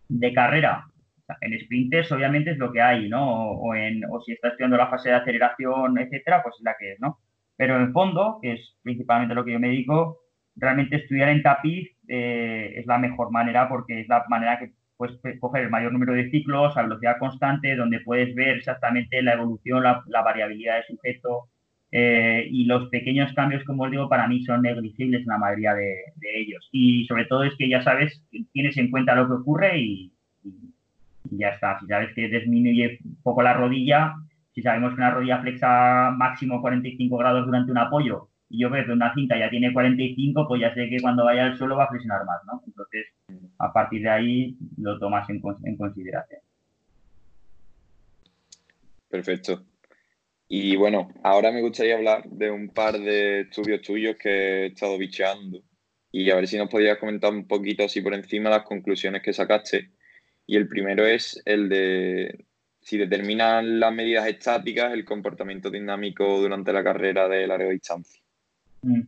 de 0.08 0.32
carrera. 0.32 0.86
En 1.40 1.58
sprinters, 1.60 2.10
obviamente, 2.12 2.52
es 2.52 2.58
lo 2.58 2.72
que 2.72 2.80
hay, 2.80 3.08
¿no? 3.08 3.50
O, 3.52 3.68
o 3.68 3.74
en, 3.74 4.04
o 4.10 4.20
si 4.22 4.32
estás 4.32 4.52
estudiando 4.52 4.76
la 4.76 4.88
fase 4.88 5.10
de 5.10 5.16
aceleración, 5.16 5.98
etcétera, 5.98 6.42
pues 6.42 6.56
es 6.56 6.62
la 6.62 6.76
que 6.78 6.92
es, 6.92 7.00
¿no? 7.00 7.18
Pero 7.56 7.76
en 7.76 7.92
fondo, 7.92 8.38
que 8.42 8.52
es 8.54 8.76
principalmente 8.82 9.34
lo 9.34 9.44
que 9.44 9.52
yo 9.52 9.60
me 9.60 9.68
dedico, 9.68 10.20
realmente 10.56 10.96
estudiar 10.96 11.28
en 11.30 11.42
tapiz 11.42 11.88
eh, 12.08 12.74
es 12.76 12.86
la 12.86 12.98
mejor 12.98 13.30
manera 13.30 13.68
porque 13.68 14.00
es 14.00 14.08
la 14.08 14.24
manera 14.28 14.58
que 14.58 14.72
puedes 14.96 15.18
coger 15.40 15.64
el 15.64 15.70
mayor 15.70 15.92
número 15.92 16.12
de 16.14 16.30
ciclos 16.30 16.76
a 16.76 16.82
velocidad 16.82 17.18
constante, 17.18 17.76
donde 17.76 18.00
puedes 18.00 18.34
ver 18.34 18.56
exactamente 18.56 19.22
la 19.22 19.34
evolución, 19.34 19.82
la, 19.84 20.02
la 20.08 20.22
variabilidad 20.22 20.76
del 20.76 20.96
sujeto 20.96 21.48
eh, 21.90 22.46
y 22.50 22.64
los 22.64 22.88
pequeños 22.90 23.32
cambios, 23.32 23.64
como 23.64 23.84
os 23.84 23.90
digo, 23.90 24.08
para 24.08 24.28
mí 24.28 24.44
son 24.44 24.62
negligibles 24.62 25.22
en 25.22 25.28
la 25.28 25.38
mayoría 25.38 25.74
de, 25.74 25.94
de, 26.16 26.40
ellos. 26.40 26.68
Y 26.72 27.06
sobre 27.06 27.24
todo 27.24 27.44
es 27.44 27.54
que 27.56 27.68
ya 27.68 27.82
sabes, 27.82 28.22
tienes 28.52 28.76
en 28.76 28.90
cuenta 28.90 29.14
lo 29.14 29.26
que 29.26 29.34
ocurre 29.34 29.78
y, 29.78 30.12
y, 30.44 30.74
y 31.30 31.38
ya 31.38 31.50
está. 31.50 31.78
Si 31.80 31.86
sabes 31.86 32.14
que 32.14 32.28
disminuye 32.28 32.98
un 33.04 33.22
poco 33.22 33.42
la 33.42 33.54
rodilla, 33.54 34.14
si 34.54 34.62
sabemos 34.62 34.90
que 34.90 35.00
una 35.00 35.10
rodilla 35.10 35.40
flexa 35.40 36.10
máximo 36.16 36.60
45 36.60 37.16
grados 37.16 37.46
durante 37.46 37.70
un 37.70 37.78
apoyo 37.78 38.28
y 38.50 38.60
yo 38.60 38.70
veo 38.70 38.84
que 38.84 38.92
una 38.92 39.12
cinta 39.14 39.38
ya 39.38 39.50
tiene 39.50 39.72
45, 39.72 40.48
pues 40.48 40.60
ya 40.60 40.72
sé 40.74 40.88
que 40.88 41.00
cuando 41.00 41.24
vaya 41.24 41.44
al 41.44 41.56
suelo 41.56 41.76
va 41.76 41.84
a 41.84 41.88
flexionar 41.88 42.24
más, 42.24 42.40
¿no? 42.46 42.62
Entonces, 42.66 43.06
a 43.58 43.72
partir 43.72 44.02
de 44.02 44.08
ahí 44.08 44.56
lo 44.78 44.98
tomas 44.98 45.28
en, 45.28 45.42
en 45.64 45.76
consideración. 45.76 46.40
Perfecto. 49.10 49.64
Y 50.48 50.76
bueno, 50.76 51.08
ahora 51.22 51.52
me 51.52 51.60
gustaría 51.60 51.96
hablar 51.96 52.24
de 52.24 52.50
un 52.50 52.70
par 52.70 52.98
de 52.98 53.40
estudios 53.40 53.82
tuyos 53.82 54.16
que 54.16 54.30
he 54.30 54.66
estado 54.66 54.96
bicheando 54.96 55.62
y 56.10 56.30
a 56.30 56.36
ver 56.36 56.48
si 56.48 56.56
nos 56.56 56.70
podías 56.70 56.96
comentar 56.96 57.30
un 57.32 57.46
poquito 57.46 57.84
así 57.84 58.00
por 58.00 58.14
encima 58.14 58.48
las 58.48 58.62
conclusiones 58.62 59.22
que 59.22 59.34
sacaste. 59.34 59.90
Y 60.48 60.56
el 60.56 60.66
primero 60.66 61.06
es 61.06 61.40
el 61.44 61.68
de 61.68 62.46
si 62.80 62.96
determinan 62.96 63.78
las 63.78 63.92
medidas 63.92 64.26
estáticas 64.26 64.94
el 64.94 65.04
comportamiento 65.04 65.70
dinámico 65.70 66.40
durante 66.40 66.72
la 66.72 66.82
carrera 66.82 67.28
de 67.28 67.46
larga 67.46 67.68
distancia. 67.68 68.22
Mm. 68.80 69.02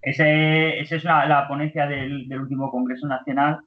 Ese, 0.00 0.78
esa 0.78 0.94
es 0.94 1.02
la, 1.02 1.26
la 1.26 1.48
ponencia 1.48 1.88
del, 1.88 2.28
del, 2.28 2.40
último 2.42 2.70
Congreso 2.70 3.08
Nacional, 3.08 3.58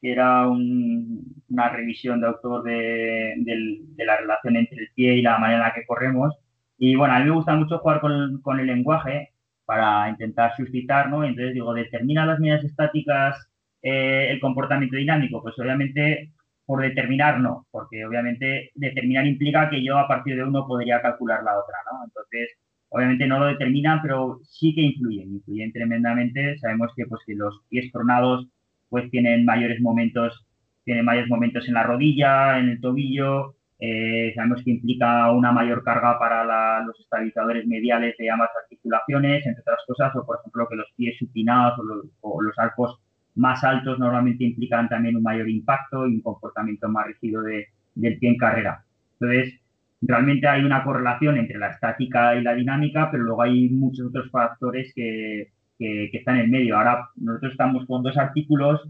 que 0.00 0.10
era 0.10 0.48
un, 0.48 1.42
una 1.48 1.68
revisión 1.68 2.20
de 2.20 2.26
autor 2.26 2.64
de, 2.64 3.34
de, 3.36 3.78
de, 3.80 4.04
la 4.04 4.16
relación 4.16 4.56
entre 4.56 4.82
el 4.82 4.88
pie 4.96 5.14
y 5.14 5.22
la 5.22 5.38
manera 5.38 5.60
en 5.60 5.68
la 5.68 5.74
que 5.74 5.86
corremos. 5.86 6.34
Y 6.76 6.96
bueno, 6.96 7.14
a 7.14 7.20
mí 7.20 7.26
me 7.26 7.36
gusta 7.36 7.54
mucho 7.54 7.78
jugar 7.78 8.00
con, 8.00 8.42
con 8.42 8.58
el 8.58 8.66
lenguaje 8.66 9.32
para 9.64 10.08
intentar 10.08 10.56
suscitar, 10.56 11.08
¿no? 11.08 11.22
Entonces 11.22 11.54
digo, 11.54 11.72
¿determina 11.72 12.26
las 12.26 12.40
medidas 12.40 12.64
estáticas 12.64 13.48
eh, 13.80 14.26
el 14.30 14.40
comportamiento 14.40 14.96
dinámico? 14.96 15.40
Pues 15.40 15.56
obviamente 15.60 16.32
por 16.66 16.82
determinar 16.82 17.40
no, 17.40 17.66
porque 17.70 18.04
obviamente 18.06 18.70
determinar 18.74 19.26
implica 19.26 19.68
que 19.70 19.84
yo 19.84 19.98
a 19.98 20.08
partir 20.08 20.36
de 20.36 20.44
uno 20.44 20.66
podría 20.66 21.02
calcular 21.02 21.42
la 21.44 21.58
otra, 21.58 21.76
¿no? 21.90 22.04
Entonces, 22.04 22.50
obviamente 22.88 23.26
no 23.26 23.38
lo 23.38 23.46
determinan, 23.46 24.00
pero 24.02 24.40
sí 24.44 24.74
que 24.74 24.82
influyen, 24.82 25.34
influyen 25.34 25.72
tremendamente. 25.72 26.56
Sabemos 26.58 26.92
que 26.96 27.06
pues 27.06 27.22
que 27.26 27.34
los 27.34 27.62
pies 27.68 27.90
pronados 27.92 28.46
pues 28.88 29.10
tienen 29.10 29.44
mayores 29.44 29.80
momentos, 29.80 30.46
tienen 30.84 31.04
mayores 31.04 31.28
momentos 31.28 31.66
en 31.68 31.74
la 31.74 31.82
rodilla, 31.82 32.58
en 32.58 32.68
el 32.70 32.80
tobillo, 32.80 33.56
eh, 33.78 34.32
sabemos 34.34 34.62
que 34.64 34.70
implica 34.70 35.30
una 35.32 35.52
mayor 35.52 35.82
carga 35.82 36.18
para 36.18 36.80
los 36.84 36.98
estabilizadores 37.00 37.66
mediales 37.66 38.16
de 38.18 38.30
ambas 38.30 38.50
articulaciones, 38.62 39.44
entre 39.44 39.60
otras 39.62 39.80
cosas, 39.86 40.14
o 40.16 40.24
por 40.24 40.38
ejemplo 40.38 40.66
que 40.68 40.76
los 40.76 40.90
pies 40.96 41.18
supinados 41.18 41.78
o 41.78 41.82
los, 41.82 42.06
o 42.20 42.40
los 42.40 42.58
arcos 42.58 43.00
más 43.34 43.64
altos 43.64 43.98
normalmente 43.98 44.44
implican 44.44 44.88
también 44.88 45.16
un 45.16 45.22
mayor 45.22 45.48
impacto 45.48 46.06
y 46.06 46.16
un 46.16 46.22
comportamiento 46.22 46.88
más 46.88 47.06
rígido 47.06 47.42
de, 47.42 47.68
del 47.94 48.18
pie 48.18 48.30
en 48.30 48.36
carrera. 48.36 48.84
Entonces, 49.18 49.60
realmente 50.00 50.46
hay 50.46 50.64
una 50.64 50.84
correlación 50.84 51.38
entre 51.38 51.58
la 51.58 51.68
estática 51.68 52.36
y 52.36 52.42
la 52.42 52.54
dinámica, 52.54 53.10
pero 53.10 53.24
luego 53.24 53.42
hay 53.42 53.68
muchos 53.70 54.06
otros 54.06 54.30
factores 54.30 54.92
que, 54.94 55.52
que, 55.78 56.08
que 56.10 56.18
están 56.18 56.36
en 56.36 56.42
el 56.42 56.50
medio. 56.50 56.76
Ahora 56.76 57.08
nosotros 57.16 57.52
estamos 57.52 57.86
con 57.86 58.02
dos 58.02 58.16
artículos 58.16 58.82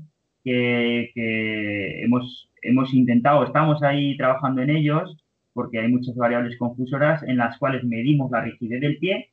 que, 0.42 1.10
que 1.14 2.02
hemos, 2.04 2.50
hemos 2.62 2.92
intentado, 2.92 3.44
estamos 3.44 3.82
ahí 3.82 4.16
trabajando 4.16 4.62
en 4.62 4.70
ellos, 4.70 5.16
porque 5.52 5.78
hay 5.78 5.88
muchas 5.88 6.16
variables 6.16 6.58
confusoras 6.58 7.22
en 7.22 7.36
las 7.36 7.56
cuales 7.58 7.84
medimos 7.84 8.30
la 8.30 8.42
rigidez 8.42 8.80
del 8.80 8.98
pie 8.98 9.30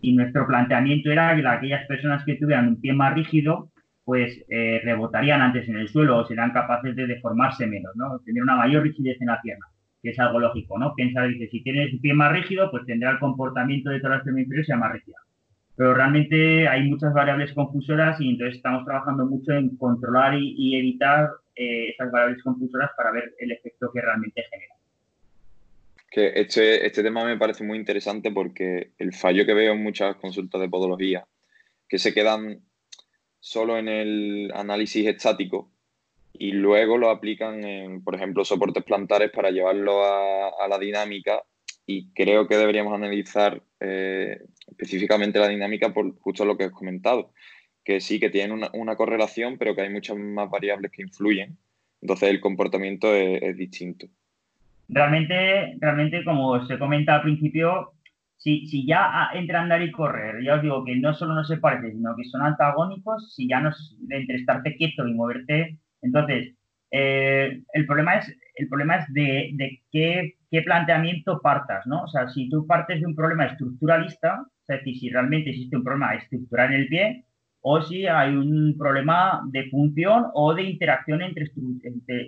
y 0.00 0.12
nuestro 0.12 0.46
planteamiento 0.46 1.10
era 1.10 1.34
que 1.36 1.46
aquellas 1.46 1.86
personas 1.86 2.24
que 2.24 2.34
tuvieran 2.34 2.68
un 2.68 2.80
pie 2.80 2.92
más 2.92 3.14
rígido 3.14 3.70
pues 4.08 4.42
eh, 4.48 4.80
rebotarían 4.84 5.42
antes 5.42 5.68
en 5.68 5.76
el 5.76 5.90
suelo 5.90 6.16
o 6.16 6.26
serán 6.26 6.50
capaces 6.52 6.96
de 6.96 7.06
deformarse 7.06 7.66
menos, 7.66 7.94
¿no? 7.94 8.18
Tener 8.20 8.42
una 8.42 8.56
mayor 8.56 8.82
rigidez 8.82 9.20
en 9.20 9.26
la 9.26 9.38
pierna, 9.42 9.66
que 10.02 10.12
es 10.12 10.18
algo 10.18 10.40
lógico, 10.40 10.78
¿no? 10.78 10.94
Piensa, 10.94 11.24
dice, 11.24 11.46
si 11.50 11.62
tienes 11.62 11.92
un 11.92 12.00
pie 12.00 12.14
más 12.14 12.32
rígido, 12.32 12.70
pues 12.70 12.86
tendrá 12.86 13.10
el 13.10 13.18
comportamiento 13.18 13.90
de 13.90 13.98
toda 13.98 14.12
la 14.12 14.16
extremidad 14.16 14.44
inferior 14.44 14.64
sea 14.64 14.76
más 14.78 14.92
rígida. 14.94 15.18
Pero 15.76 15.92
realmente 15.92 16.66
hay 16.66 16.88
muchas 16.88 17.12
variables 17.12 17.52
confusoras 17.52 18.18
y 18.18 18.30
entonces 18.30 18.56
estamos 18.56 18.86
trabajando 18.86 19.26
mucho 19.26 19.52
en 19.52 19.76
controlar 19.76 20.38
y, 20.38 20.54
y 20.56 20.78
evitar 20.78 21.28
eh, 21.54 21.90
esas 21.90 22.10
variables 22.10 22.42
confusoras 22.42 22.90
para 22.96 23.12
ver 23.12 23.34
el 23.38 23.52
efecto 23.52 23.90
que 23.92 24.00
realmente 24.00 24.42
genera. 24.50 24.74
Que 26.10 26.32
este, 26.34 26.86
este 26.86 27.02
tema 27.02 27.26
me 27.26 27.36
parece 27.36 27.62
muy 27.62 27.76
interesante 27.76 28.32
porque 28.32 28.92
el 28.96 29.12
fallo 29.12 29.44
que 29.44 29.52
veo 29.52 29.74
en 29.74 29.82
muchas 29.82 30.16
consultas 30.16 30.62
de 30.62 30.70
podología, 30.70 31.26
que 31.86 31.98
se 31.98 32.14
quedan 32.14 32.62
solo 33.40 33.78
en 33.78 33.88
el 33.88 34.52
análisis 34.54 35.06
estático 35.06 35.70
y 36.32 36.52
luego 36.52 36.98
lo 36.98 37.10
aplican 37.10 37.64
en, 37.64 38.02
por 38.02 38.14
ejemplo, 38.14 38.44
soportes 38.44 38.84
plantares 38.84 39.30
para 39.30 39.50
llevarlo 39.50 40.04
a, 40.04 40.68
la 40.68 40.78
dinámica 40.78 41.42
y 41.86 42.12
creo 42.12 42.46
que 42.46 42.56
deberíamos 42.56 42.94
analizar 42.94 43.62
eh, 43.80 44.42
específicamente 44.66 45.38
la 45.38 45.48
dinámica 45.48 45.92
por 45.92 46.18
justo 46.18 46.44
lo 46.44 46.56
que 46.56 46.64
has 46.64 46.72
comentado, 46.72 47.32
que 47.82 48.00
sí 48.00 48.20
que 48.20 48.30
tienen 48.30 48.52
una, 48.52 48.70
una, 48.74 48.96
correlación, 48.96 49.56
pero 49.56 49.74
que 49.74 49.82
hay 49.82 49.90
muchas 49.90 50.16
más 50.16 50.50
variables 50.50 50.92
que 50.92 51.02
influyen, 51.02 51.56
entonces 52.02 52.28
el 52.28 52.40
comportamiento 52.40 53.14
es, 53.14 53.42
es 53.42 53.56
distinto. 53.56 54.06
Realmente, 54.88 55.76
realmente, 55.80 56.24
como 56.24 56.66
se 56.66 56.78
comenta 56.78 57.16
al 57.16 57.22
principio, 57.22 57.92
si, 58.38 58.66
si 58.68 58.86
ya 58.86 59.30
entre 59.34 59.56
andar 59.56 59.82
y 59.82 59.92
correr, 59.92 60.42
ya 60.42 60.54
os 60.54 60.62
digo 60.62 60.84
que 60.84 60.96
no 60.96 61.12
solo 61.12 61.34
no 61.34 61.44
se 61.44 61.58
parecen, 61.58 61.92
sino 61.92 62.16
que 62.16 62.24
son 62.24 62.42
antagónicos, 62.42 63.34
si 63.34 63.48
ya 63.48 63.60
no 63.60 63.70
es 63.70 63.96
entre 64.08 64.36
estarte 64.36 64.76
quieto 64.76 65.06
y 65.06 65.14
moverte, 65.14 65.78
entonces 66.02 66.54
eh, 66.90 67.62
el 67.72 67.86
problema 67.86 68.16
es, 68.16 68.34
el 68.54 68.68
problema 68.68 68.96
es 68.96 69.12
de, 69.12 69.50
de 69.54 69.82
qué, 69.92 70.36
qué, 70.50 70.62
planteamiento 70.62 71.40
partas, 71.42 71.86
¿no? 71.86 72.04
O 72.04 72.08
sea, 72.08 72.28
si 72.28 72.48
tú 72.48 72.66
partes 72.66 73.00
de 73.00 73.06
un 73.06 73.14
problema 73.14 73.46
estructuralista, 73.46 74.46
es 74.68 74.78
decir, 74.78 74.98
si 74.98 75.10
realmente 75.10 75.50
existe 75.50 75.76
un 75.76 75.84
problema 75.84 76.14
estructural 76.14 76.72
en 76.72 76.80
el 76.80 76.88
pie, 76.88 77.24
o 77.60 77.82
si 77.82 78.06
hay 78.06 78.34
un 78.34 78.76
problema 78.78 79.42
de 79.50 79.68
función 79.68 80.26
o 80.34 80.54
de 80.54 80.62
interacción 80.62 81.22
entre, 81.22 81.50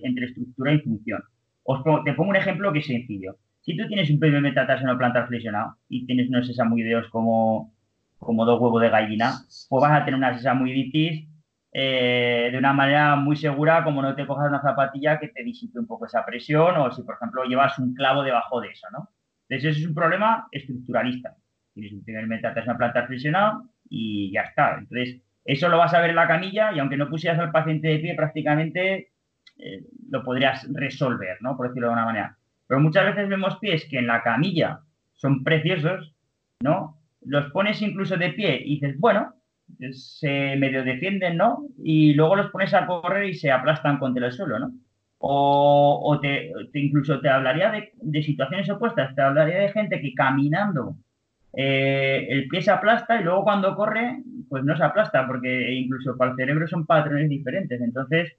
entre, 0.03 0.27
estructura 0.27 0.73
y 0.73 0.81
función. 0.81 1.23
Os 1.63 1.83
te 2.05 2.15
pongo 2.15 2.31
un 2.31 2.37
ejemplo 2.37 2.73
que 2.73 2.81
es 2.81 2.87
sencillo. 2.87 3.37
Si 3.63 3.77
tú 3.77 3.87
tienes 3.89 4.11
un 4.11 4.19
PB 4.19 4.41
metatarsiano 4.41 4.97
plantar 4.99 5.29
flexionado 5.29 5.77
y 5.89 6.07
tienes 6.07 6.29
unos 6.29 6.47
sesamoideos 6.47 7.09
como, 7.11 7.75
como 8.19 8.45
dos 8.45 8.61
huevos 8.61 8.81
de 8.83 8.91
gallina, 8.91 9.33
pues 9.69 9.83
vas 9.83 10.01
a 10.01 10.05
tener 10.05 10.19
una 10.19 10.37
sesamoiditis 10.37 11.29
eh, 11.73 12.49
de 12.51 12.59
una 12.59 12.73
manera 12.73 13.17
muy 13.17 13.37
segura, 13.37 13.85
como 13.85 14.03
no 14.03 14.15
te 14.17 14.27
cojas 14.27 14.49
una 14.49 14.61
zapatilla 14.61 15.21
que 15.21 15.29
te 15.29 15.45
disipe 15.45 15.79
un 15.79 15.87
poco 15.87 16.07
esa 16.07 16.25
presión 16.25 16.77
o 16.77 16.91
si, 16.91 17.03
por 17.03 17.15
ejemplo, 17.15 17.45
llevas 17.45 17.79
un 17.79 17.95
clavo 17.95 18.23
debajo 18.23 18.61
de 18.61 18.69
eso, 18.71 18.89
¿no? 18.93 19.09
Entonces, 19.49 19.71
eso 19.71 19.81
es 19.81 19.89
un 19.89 19.95
problema 19.95 20.49
estructuralista. 20.51 21.37
Tienes 21.75 21.93
un 21.93 22.05
primer 22.05 22.27
metatarsiano 22.27 22.79
plantar 22.79 23.07
flexionado 23.07 23.65
y 23.89 24.33
ya 24.33 24.43
está. 24.43 24.79
Entonces, 24.79 25.21
eso 25.45 25.69
lo 25.69 25.79
vas 25.79 25.95
a 25.95 26.01
ver 26.01 26.11
en 26.11 26.17
la 26.17 26.29
camilla 26.29 26.73
y 26.73 26.79
aunque 26.79 26.97
no 26.97 27.09
pusieras 27.09 27.39
al 27.39 27.53
paciente 27.53 27.89
de 27.89 27.99
pie, 27.99 28.15
prácticamente 28.15 29.13
eh, 29.59 29.85
lo 30.11 30.25
podrías 30.25 30.67
resolver, 30.73 31.39
¿no? 31.41 31.57
Por 31.57 31.69
decirlo 31.69 31.89
de 31.89 31.93
una 31.93 32.05
manera. 32.05 32.37
Pero 32.71 32.83
muchas 32.83 33.05
veces 33.05 33.29
vemos 33.29 33.59
pies 33.59 33.85
que 33.91 33.99
en 33.99 34.07
la 34.07 34.23
camilla 34.23 34.79
son 35.17 35.43
preciosos, 35.43 36.15
¿no? 36.61 37.01
Los 37.21 37.51
pones 37.51 37.83
incluso 37.83 38.17
de 38.17 38.31
pie 38.31 38.63
y 38.65 38.79
dices, 38.79 38.95
bueno, 39.01 39.35
se 39.91 40.55
medio 40.55 40.85
defienden, 40.85 41.37
¿no? 41.37 41.67
Y 41.83 42.15
luego 42.15 42.37
los 42.37 42.53
pones 42.53 42.73
a 42.73 42.87
correr 42.87 43.31
y 43.31 43.35
se 43.35 43.51
aplastan 43.51 43.99
contra 43.99 44.25
el 44.25 44.31
suelo, 44.31 44.61
¿no? 44.61 44.73
O, 45.19 46.17
te, 46.23 46.53
incluso 46.75 47.19
te 47.21 47.29
hablaría 47.29 47.73
de, 47.73 47.91
de, 48.01 48.23
situaciones 48.23 48.71
opuestas, 48.71 49.17
te 49.17 49.21
hablaría 49.21 49.59
de 49.59 49.73
gente 49.73 50.01
que 50.01 50.15
caminando 50.15 50.95
eh, 51.53 52.29
el 52.31 52.47
pie 52.47 52.63
se 52.63 52.71
aplasta 52.71 53.21
y 53.21 53.25
luego 53.25 53.43
cuando 53.43 53.75
corre, 53.75 54.23
pues 54.49 54.63
no 54.63 54.77
se 54.77 54.85
aplasta, 54.85 55.27
porque 55.27 55.73
incluso 55.73 56.17
para 56.17 56.31
el 56.31 56.37
cerebro 56.37 56.69
son 56.69 56.87
patrones 56.87 57.29
diferentes. 57.29 57.81
Entonces, 57.81 58.33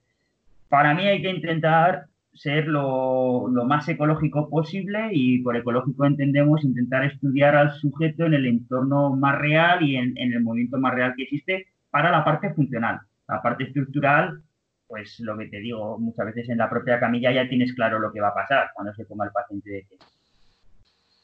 para 0.70 0.94
mí 0.94 1.06
hay 1.06 1.20
que 1.20 1.28
intentar 1.28 2.06
ser 2.34 2.66
lo, 2.66 3.48
más 3.66 3.88
ecológico 3.88 4.48
posible 4.48 5.10
y 5.12 5.42
por 5.42 5.56
ecológico 5.56 6.06
entendemos 6.06 6.64
intentar 6.64 7.04
estudiar 7.04 7.56
al 7.56 7.72
sujeto 7.72 8.26
en 8.26 8.34
el 8.34 8.46
entorno 8.46 9.14
más 9.14 9.38
real 9.38 9.82
y 9.82 9.96
en, 9.96 10.16
en 10.16 10.32
el 10.32 10.42
movimiento 10.42 10.78
más 10.78 10.94
real 10.94 11.14
que 11.16 11.24
existe 11.24 11.66
para 11.90 12.10
la 12.10 12.24
parte 12.24 12.52
funcional. 12.54 13.00
La 13.28 13.42
parte 13.42 13.64
estructural, 13.64 14.42
pues 14.86 15.20
lo 15.20 15.36
que 15.36 15.46
te 15.46 15.60
digo, 15.60 15.98
muchas 15.98 16.26
veces 16.26 16.48
en 16.48 16.58
la 16.58 16.70
propia 16.70 16.98
camilla 16.98 17.32
ya 17.32 17.48
tienes 17.48 17.72
claro 17.74 17.98
lo 17.98 18.12
que 18.12 18.20
va 18.20 18.28
a 18.28 18.34
pasar 18.34 18.70
cuando 18.74 18.94
se 18.94 19.04
ponga 19.04 19.26
el 19.26 19.32
paciente 19.32 19.70
de 19.70 19.86
pie 19.88 19.98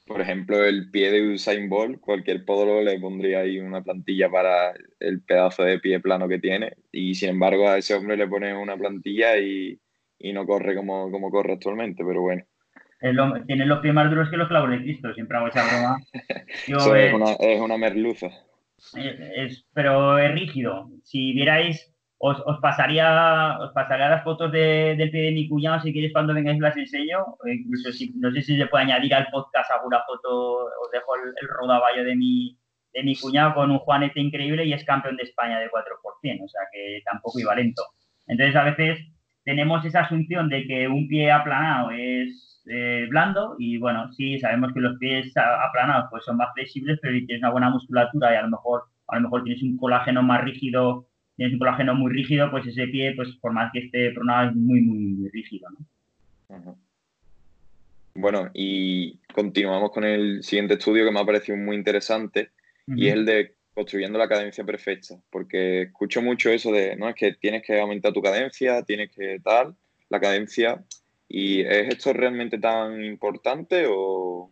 por 0.09 0.23
ejemplo, 0.23 0.65
el 0.65 0.91
pie 0.91 1.11
de 1.13 1.35
Usain 1.35 1.69
Bolt, 1.69 2.01
cualquier 2.01 2.45
podólogo 2.45 2.81
le 2.81 2.99
pondría 2.99 3.41
ahí 3.41 3.61
una 3.61 3.83
plantilla 3.83 4.31
para 4.31 4.73
el 4.99 5.21
pedazo 5.21 5.63
de 5.65 5.79
pie 5.79 6.01
plano 6.01 6.27
que 6.27 6.39
tiene. 6.39 6.73
Y 6.91 7.15
sin 7.15 7.29
embargo, 7.29 7.69
a 7.69 7.77
ese 7.77 7.95
hombre 7.95 8.17
le 8.17 8.27
pone 8.27 8.57
una 8.57 8.77
plantilla 8.77 9.39
y, 9.39 9.79
no 10.21 10.47
corre 10.47 10.75
como, 10.75 11.11
como, 11.11 11.31
corre 11.31 11.55
actualmente, 11.55 12.05
pero 12.05 12.23
bueno. 12.23 12.45
tiene 13.47 13.67
los 13.67 13.81
pies 13.81 13.95
más 13.95 14.11
duros 14.11 14.29
que 14.31 14.37
los 14.37 14.49
clavos 14.49 14.71
de 14.71 14.79
Cristo, 14.79 15.13
siempre 15.15 15.37
hago 15.37 15.49
esa 15.49 15.65
broma. 15.67 15.99
es, 16.67 17.15
una, 17.15 17.33
es 17.33 17.61
una 17.61 17.77
merluza. 17.77 18.29
Es, 18.95 19.67
pero 19.73 20.19
es 20.19 20.33
rígido. 20.33 20.91
Si 21.03 21.33
vierais 21.33 21.93
os, 22.19 22.41
os, 22.47 22.59
pasaría, 22.61 23.59
os 23.61 23.73
pasaría 23.73 24.09
las 24.09 24.25
fotos 24.25 24.51
de, 24.51 24.97
del 24.97 25.11
pie 25.11 25.23
de 25.23 25.33
mi 25.33 25.49
cuñado 25.49 25.81
si 25.81 25.93
queréis 25.93 26.13
cuando 26.13 26.35
vengáis 26.35 26.59
las 26.59 26.77
enseño. 26.77 27.37
incluso 27.47 27.93
si, 27.93 28.13
no 28.17 28.33
sé 28.33 28.43
si 28.43 28.57
se 28.57 28.67
puede 28.67 28.85
añadir 28.85 29.15
al 29.15 29.29
podcast 29.31 29.71
alguna 29.71 30.03
foto, 30.05 30.65
os 30.65 30.91
dejo 30.93 31.15
el, 31.17 31.33
el 31.41 31.49
rodaballo 31.49 32.05
de 32.05 32.17
mi, 32.17 32.59
de 32.93 33.03
mi 33.03 33.17
cuñado 33.17 33.55
con 33.55 33.71
un 33.71 33.79
juanete 33.79 34.21
increíble 34.21 34.65
y 34.65 34.73
es 34.73 34.85
campeón 34.85 35.17
de 35.17 35.25
España 35.25 35.61
de 35.61 35.71
4%, 35.71 36.45
o 36.45 36.49
sea 36.49 36.63
que 36.73 37.01
tampoco 37.05 37.39
iba 37.39 37.55
lento. 37.55 37.83
Entonces 38.27 38.57
a 38.57 38.65
veces 38.65 38.99
tenemos 39.49 39.83
esa 39.87 40.01
asunción 40.01 40.51
de 40.51 40.67
que 40.67 40.87
un 40.89 41.09
pie 41.09 41.31
aplanado 41.33 41.91
es 41.91 42.61
eh, 42.67 43.07
blando 43.09 43.57
y 43.59 43.79
bueno, 43.79 44.13
sí, 44.13 44.39
sabemos 44.39 44.75
que 44.75 44.81
los 44.81 44.99
pies 44.99 45.33
aplanados 45.35 46.09
pues 46.11 46.23
son 46.27 46.37
más 46.37 46.53
flexibles, 46.53 46.99
pero 47.01 47.15
si 47.15 47.25
tienes 47.25 47.43
una 47.43 47.53
buena 47.53 47.71
musculatura 47.71 48.35
y 48.35 48.37
a 48.37 48.43
lo 48.43 48.51
mejor, 48.51 48.83
a 49.07 49.17
lo 49.17 49.23
mejor 49.23 49.45
tienes 49.45 49.63
un 49.63 49.79
colágeno 49.79 50.23
más 50.23 50.45
rígido 50.45 51.07
tienes 51.37 51.55
un 51.55 51.61
colágeno 51.61 51.95
muy 51.95 52.13
rígido, 52.13 52.51
pues 52.51 52.67
ese 52.67 52.89
pie, 52.89 53.15
pues 53.15 53.29
por 53.41 53.53
más 53.53 53.73
que 53.73 53.79
esté 53.79 54.11
pronado, 54.11 54.51
es 54.51 54.57
muy, 54.57 54.83
muy, 54.83 55.31
rígido, 55.31 55.71
¿no? 55.71 56.77
Bueno, 58.17 58.51
y 58.53 59.19
continuamos 59.33 59.93
con 59.93 60.05
el 60.05 60.43
siguiente 60.43 60.75
estudio 60.75 61.05
que 61.07 61.13
me 61.13 61.21
ha 61.21 61.25
parecido 61.25 61.57
muy 61.57 61.77
interesante 61.77 62.51
y 62.89 63.07
es 63.07 63.15
el 63.15 63.25
de 63.25 63.55
construyendo 63.79 64.19
la 64.19 64.29
cadencia 64.29 64.65
perfecta, 64.65 65.15
porque 65.31 65.83
escucho 65.83 66.21
mucho 66.21 66.51
eso 66.51 66.73
de, 66.73 66.97
no, 66.97 67.09
es 67.09 67.15
que 67.15 67.35
tienes 67.35 67.63
que 67.63 67.79
aumentar 67.79 68.13
tu 68.13 68.21
cadencia, 68.21 68.83
tienes 68.83 69.09
que 69.13 69.39
tal, 69.39 69.77
la 70.09 70.19
cadencia, 70.19 70.83
¿y 71.29 71.61
es 71.61 71.89
esto 71.89 72.13
realmente 72.13 72.59
tan 72.59 73.05
importante 73.05 73.87
o...? 73.89 74.51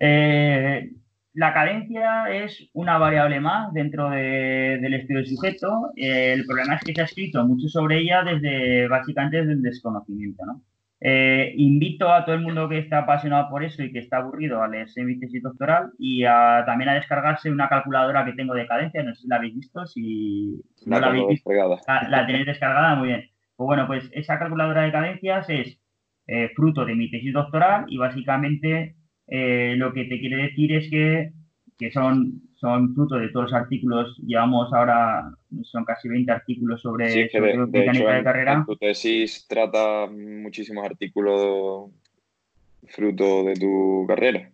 Eh, 0.00 0.90
la 1.34 1.52
cadencia 1.52 2.34
es 2.34 2.66
una 2.72 2.96
variable 2.96 3.40
más 3.40 3.70
dentro 3.74 4.08
del 4.08 4.94
estudio 4.94 5.18
del 5.18 5.26
sujeto. 5.26 5.90
el 5.94 6.46
problema 6.46 6.76
es 6.76 6.84
que 6.84 6.94
se 6.94 7.02
ha 7.02 7.04
escrito 7.04 7.44
mucho 7.46 7.68
sobre 7.68 7.98
ella 7.98 8.22
desde 8.24 8.88
básicamente 8.88 9.36
desde 9.36 9.52
el 9.52 9.62
desconocimiento. 9.62 10.46
¿no? 10.46 10.62
Eh, 11.04 11.54
invito 11.56 12.12
a 12.12 12.24
todo 12.24 12.36
el 12.36 12.42
mundo 12.42 12.68
que 12.68 12.78
está 12.78 12.98
apasionado 12.98 13.50
por 13.50 13.64
eso 13.64 13.82
y 13.82 13.90
que 13.90 13.98
está 13.98 14.18
aburrido 14.18 14.62
a 14.62 14.68
leerse 14.68 15.02
mi 15.02 15.18
tesis 15.18 15.42
doctoral 15.42 15.90
y 15.98 16.22
también 16.22 16.90
a 16.90 16.94
descargarse 16.94 17.50
una 17.50 17.68
calculadora 17.68 18.24
que 18.24 18.34
tengo 18.34 18.54
de 18.54 18.68
cadencia. 18.68 19.02
No 19.02 19.12
sé 19.12 19.22
si 19.22 19.28
la 19.28 19.36
habéis 19.36 19.54
visto. 19.56 19.84
Si 19.86 20.62
no 20.86 21.00
la, 21.00 21.08
habéis 21.08 21.26
visto, 21.26 21.50
la, 21.50 22.26
tenéis 22.26 22.46
descargada, 22.46 22.94
muy 22.94 23.08
bien. 23.08 23.28
Pues 23.56 23.66
bueno, 23.66 23.86
pues 23.88 24.08
esa 24.12 24.38
calculadora 24.38 24.82
de 24.82 24.92
cadencias 24.92 25.50
es 25.50 25.80
eh, 26.28 26.50
fruto 26.54 26.84
de 26.84 26.94
mi 26.94 27.10
tesis 27.10 27.32
doctoral 27.32 27.84
y 27.88 27.98
básicamente 27.98 28.94
eh, 29.26 29.74
lo 29.76 29.92
que 29.92 30.04
te 30.04 30.20
quiere 30.20 30.36
decir 30.36 30.72
es 30.72 30.88
que, 30.88 31.32
que 31.78 31.90
son, 31.90 32.42
son 32.62 32.94
fruto 32.94 33.16
de 33.16 33.28
todos 33.30 33.50
los 33.50 33.60
artículos, 33.60 34.16
llevamos 34.18 34.72
ahora, 34.72 35.34
son 35.62 35.84
casi 35.84 36.08
20 36.08 36.30
artículos 36.30 36.80
sobre, 36.80 37.08
sí, 37.08 37.38
mecánica 37.40 38.12
de, 38.14 38.22
carrera. 38.22 38.52
En 38.52 38.64
tu 38.64 38.76
tesis 38.76 39.48
trata 39.48 40.06
muchísimos 40.06 40.86
artículos 40.86 41.90
fruto 42.86 43.42
de 43.42 43.54
tu 43.54 44.04
carrera. 44.06 44.48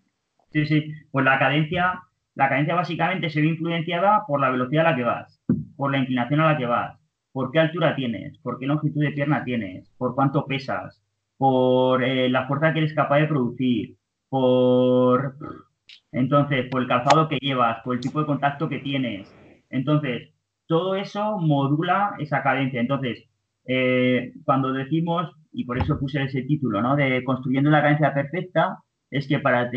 Sí, 0.51 0.64
sí, 0.64 0.90
pues 1.11 1.23
la 1.23 1.38
cadencia, 1.38 2.01
la 2.35 2.49
cadencia 2.49 2.75
básicamente 2.75 3.29
se 3.29 3.42
ve 3.42 3.49
influenciada 3.49 4.25
por 4.27 4.40
la 4.40 4.49
velocidad 4.49 4.87
a 4.87 4.90
la 4.92 4.97
que 4.97 5.03
vas, 5.03 5.42
por 5.77 5.92
la 5.92 5.99
inclinación 5.99 6.40
a 6.40 6.53
la 6.53 6.57
que 6.57 6.64
vas, 6.64 6.99
por 7.31 7.53
qué 7.53 7.59
altura 7.59 7.94
tienes, 7.94 8.38
por 8.38 8.59
qué 8.59 8.64
longitud 8.64 9.03
de 9.03 9.11
pierna 9.11 9.44
tienes, 9.44 9.87
por 9.99 10.14
cuánto 10.14 10.47
pesas, 10.47 11.05
por 11.37 12.03
eh, 12.03 12.31
la 12.31 12.47
fuerza 12.47 12.73
que 12.73 12.79
eres 12.79 12.94
capaz 12.94 13.18
de 13.18 13.27
producir, 13.27 13.97
por 14.31 15.37
entonces, 16.12 16.66
por 16.70 16.83
el 16.83 16.88
calzado 16.88 17.29
que 17.29 17.38
llevas, 17.40 17.83
por 17.85 17.94
el 17.96 18.01
tipo 18.01 18.20
de 18.20 18.27
contacto 18.27 18.68
que 18.68 18.79
tienes. 18.79 19.33
Entonces, 19.70 20.31
todo 20.66 20.94
eso 20.94 21.38
modula 21.38 22.14
esa 22.18 22.42
cadencia. 22.42 22.81
Entonces, 22.81 23.24
eh, 23.66 24.33
cuando 24.44 24.72
decimos, 24.72 25.31
y 25.53 25.64
por 25.64 25.79
eso 25.79 25.98
puse 25.98 26.22
ese 26.22 26.42
título, 26.42 26.83
¿no? 26.83 26.96
De 26.96 27.22
construyendo 27.24 27.70
la 27.70 27.83
cadencia 27.83 28.14
perfecta, 28.14 28.79
es 29.11 29.27
que 29.29 29.38
para, 29.38 29.70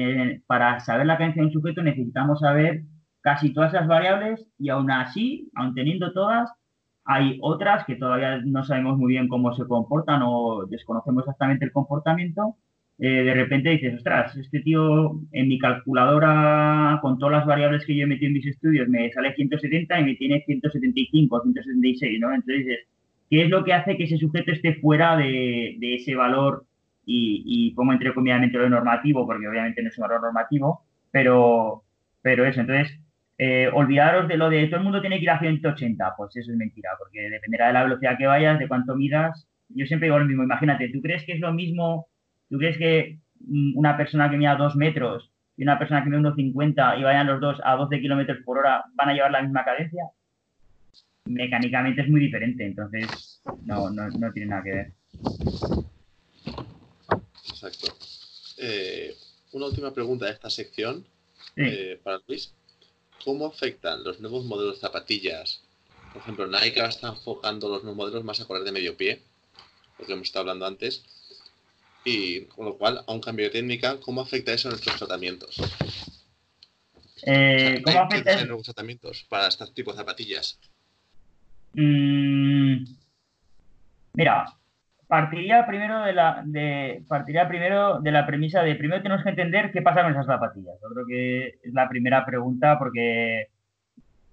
para 0.47 0.79
saber 0.81 1.05
la 1.07 1.17
cadencia 1.17 1.41
de 1.41 1.47
un 1.47 1.53
sujeto 1.53 1.81
necesitamos 1.81 2.39
saber 2.39 2.83
casi 3.21 3.53
todas 3.53 3.73
las 3.73 3.87
variables 3.87 4.47
y 4.57 4.69
aún 4.69 4.91
así, 4.91 5.49
aún 5.55 5.73
teniendo 5.73 6.11
todas, 6.13 6.51
hay 7.05 7.37
otras 7.41 7.85
que 7.85 7.95
todavía 7.95 8.41
no 8.43 8.63
sabemos 8.63 8.97
muy 8.97 9.13
bien 9.13 9.27
cómo 9.27 9.53
se 9.53 9.65
comportan 9.65 10.21
o 10.23 10.65
desconocemos 10.67 11.23
exactamente 11.23 11.65
el 11.65 11.71
comportamiento 11.71 12.55
eh, 13.03 13.23
de 13.23 13.33
repente 13.33 13.71
dices, 13.71 13.95
ostras, 13.95 14.37
este 14.37 14.59
tío 14.59 15.19
en 15.31 15.47
mi 15.47 15.57
calculadora, 15.57 16.99
con 17.01 17.17
todas 17.17 17.39
las 17.39 17.47
variables 17.47 17.83
que 17.83 17.95
yo 17.95 18.03
he 18.03 18.05
metido 18.05 18.27
en 18.27 18.33
mis 18.33 18.45
estudios, 18.45 18.87
me 18.87 19.11
sale 19.11 19.33
170 19.33 19.99
y 19.99 20.03
me 20.05 20.15
tiene 20.15 20.43
175, 20.45 21.41
176, 21.41 22.19
¿no? 22.19 22.31
Entonces 22.31 22.57
dices, 22.63 22.79
¿qué 23.27 23.41
es 23.41 23.49
lo 23.49 23.63
que 23.63 23.73
hace 23.73 23.97
que 23.97 24.03
ese 24.03 24.19
sujeto 24.19 24.51
esté 24.51 24.75
fuera 24.75 25.17
de, 25.17 25.79
ese 25.81 26.13
valor? 26.13 26.65
Y, 27.03 27.73
pongo 27.75 27.91
entre 27.91 28.13
comillas 28.13 28.39
lo 28.51 28.69
normativo, 28.69 29.25
porque 29.25 29.47
obviamente 29.47 29.81
no 29.81 29.89
es 29.89 29.97
un 29.97 30.03
valor 30.03 30.21
normativo, 30.21 30.83
pero, 31.09 31.83
pero 32.21 32.45
eso, 32.45 32.61
entonces, 32.61 32.99
eh, 33.39 33.67
olvidaros 33.73 34.27
de 34.27 34.37
lo 34.37 34.51
de 34.51 34.67
todo 34.67 34.77
el 34.77 34.83
mundo 34.83 35.01
tiene 35.01 35.17
que 35.17 35.23
ir 35.23 35.31
a 35.31 35.39
180, 35.39 36.13
pues 36.15 36.35
eso 36.37 36.51
es 36.51 36.57
mentira, 36.57 36.91
porque 36.99 37.31
dependerá 37.31 37.67
de 37.67 37.73
la 37.73 37.83
velocidad 37.83 38.17
que 38.19 38.27
vayas, 38.27 38.59
de 38.59 38.67
cuánto 38.67 38.95
midas. 38.95 39.47
Yo 39.69 39.87
siempre 39.87 40.07
digo 40.07 40.19
lo 40.19 40.25
mismo, 40.25 40.43
imagínate, 40.43 40.89
¿tú 40.89 41.01
crees 41.01 41.23
que 41.23 41.33
es 41.33 41.39
lo 41.39 41.51
mismo 41.51 42.10
¿Tú 42.51 42.57
crees 42.57 42.77
que 42.77 43.17
una 43.75 43.95
persona 43.95 44.29
que 44.29 44.35
mida 44.35 44.57
dos 44.57 44.75
metros 44.75 45.31
y 45.55 45.63
una 45.63 45.79
persona 45.79 46.03
que 46.03 46.09
mide 46.09 46.19
1,50 46.19 46.99
y 46.99 47.03
vayan 47.03 47.27
los 47.27 47.39
dos 47.39 47.57
a 47.63 47.77
12 47.77 48.01
kilómetros 48.01 48.39
por 48.43 48.57
hora, 48.57 48.83
¿van 48.93 49.07
a 49.07 49.13
llevar 49.13 49.31
la 49.31 49.41
misma 49.41 49.63
cadencia? 49.63 50.03
Mecánicamente 51.25 52.01
es 52.01 52.09
muy 52.09 52.19
diferente, 52.19 52.65
entonces 52.65 53.41
no, 53.63 53.89
no, 53.89 54.33
tiene 54.33 54.49
nada 54.49 54.63
que 54.63 54.71
ver. 54.71 54.91
Exacto. 57.49 57.87
Eh, 58.57 59.15
una 59.53 59.67
última 59.67 59.93
pregunta 59.93 60.25
de 60.25 60.31
esta 60.31 60.49
sección 60.49 61.05
eh, 61.55 62.01
para 62.03 62.19
Luis. 62.27 62.53
¿Cómo 63.23 63.45
afectan 63.45 64.03
los 64.03 64.19
nuevos 64.19 64.43
modelos 64.43 64.75
de 64.75 64.81
zapatillas? 64.81 65.63
Por 66.11 66.21
ejemplo, 66.21 66.47
Nike 66.47 66.83
está 66.83 67.07
enfocando 67.07 67.69
los 67.69 67.83
nuevos 67.83 67.97
modelos 67.97 68.25
más 68.25 68.41
a 68.41 68.45
correr 68.45 68.65
de 68.65 68.73
medio 68.73 68.97
pie, 68.97 69.21
lo 69.99 70.05
que 70.05 70.11
hemos 70.11 70.27
estado 70.27 70.41
hablando 70.41 70.65
antes. 70.65 71.05
Y 72.03 72.45
con 72.45 72.65
lo 72.65 72.77
cual, 72.77 73.03
a 73.05 73.11
un 73.11 73.21
cambio 73.21 73.45
de 73.45 73.51
técnica, 73.51 73.99
¿cómo 73.99 74.21
afecta 74.21 74.53
eso 74.53 74.67
a 74.67 74.71
nuestros 74.71 74.97
tratamientos? 74.97 75.61
Eh, 77.25 77.81
¿Cómo 77.83 77.99
afecta 77.99 78.43
nuevos 78.45 78.63
tratamientos 78.63 79.25
para 79.29 79.47
este 79.47 79.65
tipo 79.73 79.91
de 79.91 79.97
zapatillas? 79.97 80.59
Mm, 81.73 82.83
mira, 84.13 84.45
partiría 85.07 85.67
primero 85.67 86.01
de 86.03 86.13
la 86.13 86.41
de 86.45 87.03
partiría 87.07 87.47
primero 87.47 87.99
de 87.99 88.11
la 88.11 88.25
premisa 88.25 88.63
de 88.63 88.75
primero 88.75 89.01
tenemos 89.01 89.23
que 89.23 89.29
entender 89.29 89.71
qué 89.71 89.81
pasa 89.81 90.03
con 90.03 90.11
esas 90.11 90.25
zapatillas. 90.25 90.75
Yo 90.81 90.89
creo 90.89 91.05
que 91.05 91.47
es 91.63 91.73
la 91.73 91.87
primera 91.87 92.25
pregunta 92.25 92.79
porque 92.79 93.49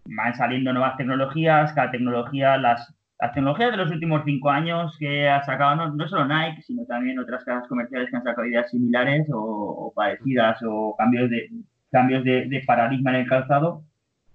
van 0.04 0.34
saliendo 0.36 0.72
nuevas 0.72 0.96
tecnologías, 0.96 1.72
cada 1.74 1.90
tecnología, 1.90 2.56
las, 2.56 2.94
las 3.20 3.34
tecnologías 3.34 3.72
de 3.72 3.76
los 3.76 3.90
últimos 3.90 4.22
cinco 4.24 4.50
años 4.50 4.96
que 4.98 5.28
ha 5.28 5.42
sacado 5.42 5.88
no, 5.88 6.08
solo 6.08 6.26
Nike, 6.26 6.62
sino 6.62 6.84
también 6.84 7.18
otras 7.18 7.44
casas 7.44 7.68
comerciales 7.68 8.10
que 8.10 8.16
han 8.16 8.22
sacado 8.22 8.46
ideas 8.46 8.70
similares 8.70 9.28
o, 9.32 9.92
parecidas 9.94 10.60
o 10.64 10.94
cambios 10.96 11.28
de 11.30 11.50
cambios 11.90 12.22
de, 12.22 12.62
paradigma 12.66 13.10
en 13.10 13.16
el 13.22 13.28
calzado, 13.28 13.82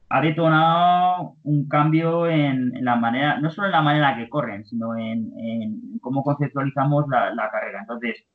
ha 0.10 0.22
detonado 0.22 1.36
un 1.44 1.68
cambio 1.68 2.28
en, 2.28 2.74
la 2.84 2.96
manera, 2.96 3.40
no 3.40 3.50
solo 3.52 3.68
en 3.68 3.74
la 3.74 3.82
manera 3.82 4.18
que 4.18 4.28
corren, 4.28 4.66
sino 4.66 4.98
en, 4.98 6.00
cómo 6.02 6.24
conceptualizamos 6.24 7.08
la, 7.10 7.34
la, 7.34 7.50
carrera. 7.52 7.82
Entonces, 7.82 8.26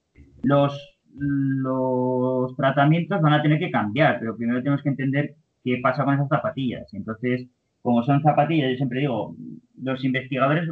los, 0.42 0.98
los 1.14 2.56
tratamientos 2.56 3.20
van 3.20 3.34
a 3.34 3.42
tener 3.42 3.58
que 3.58 3.72
cambiar, 3.72 4.18
pero 4.20 4.36
primero 4.36 4.62
tenemos 4.62 4.82
que 4.82 4.90
entender 4.90 5.34
qué 5.64 5.80
pasa 5.82 6.04
con 6.04 6.14
esas 6.14 6.28
zapatillas. 6.28 6.94
Entonces, 6.94 7.48
como 7.82 8.02
son 8.02 8.22
zapatillas, 8.22 8.70
yo 8.70 8.76
siempre 8.76 9.00
digo, 9.00 9.36
los 9.80 10.04
investigadores, 10.04 10.68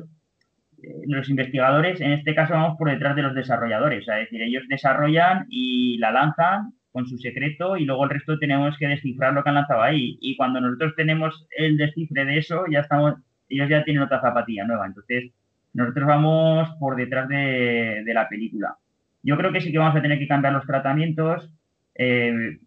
eh, 0.82 1.02
los 1.06 1.28
investigadores 1.28 2.00
en 2.00 2.12
este 2.12 2.34
caso 2.34 2.54
vamos 2.54 2.76
por 2.78 2.90
detrás 2.90 3.16
de 3.16 3.22
los 3.22 3.34
desarrolladores, 3.34 4.06
es 4.08 4.16
decir, 4.16 4.42
ellos 4.42 4.64
desarrollan 4.68 5.46
y 5.48 5.98
la 5.98 6.10
lanzan 6.10 6.72
con 6.96 7.06
su 7.06 7.18
secreto 7.18 7.76
y 7.76 7.84
luego 7.84 8.04
el 8.04 8.10
resto 8.10 8.38
tenemos 8.38 8.76
que 8.78 8.88
descifrar 8.88 9.34
lo 9.34 9.42
que 9.42 9.50
han 9.50 9.56
lanzado 9.56 9.82
ahí. 9.82 10.16
Y 10.22 10.34
cuando 10.34 10.62
nosotros 10.62 10.94
tenemos 10.96 11.46
el 11.50 11.76
descifre 11.76 12.24
de 12.24 12.38
eso, 12.38 12.64
ya 12.70 12.80
estamos, 12.80 13.16
ellos 13.50 13.68
ya 13.68 13.84
tienen 13.84 14.02
otra 14.02 14.22
zapatilla 14.22 14.64
nueva. 14.64 14.86
Entonces, 14.86 15.30
nosotros 15.74 16.06
vamos 16.06 16.70
por 16.80 16.96
detrás 16.96 17.28
de, 17.28 18.02
la 18.06 18.26
película. 18.30 18.78
Yo 19.22 19.36
creo 19.36 19.52
que 19.52 19.60
sí 19.60 19.72
que 19.72 19.76
vamos 19.76 19.94
a 19.94 20.00
tener 20.00 20.18
que 20.18 20.26
cambiar 20.26 20.54
los 20.54 20.64
tratamientos. 20.64 21.52
Eh, 21.96 22.58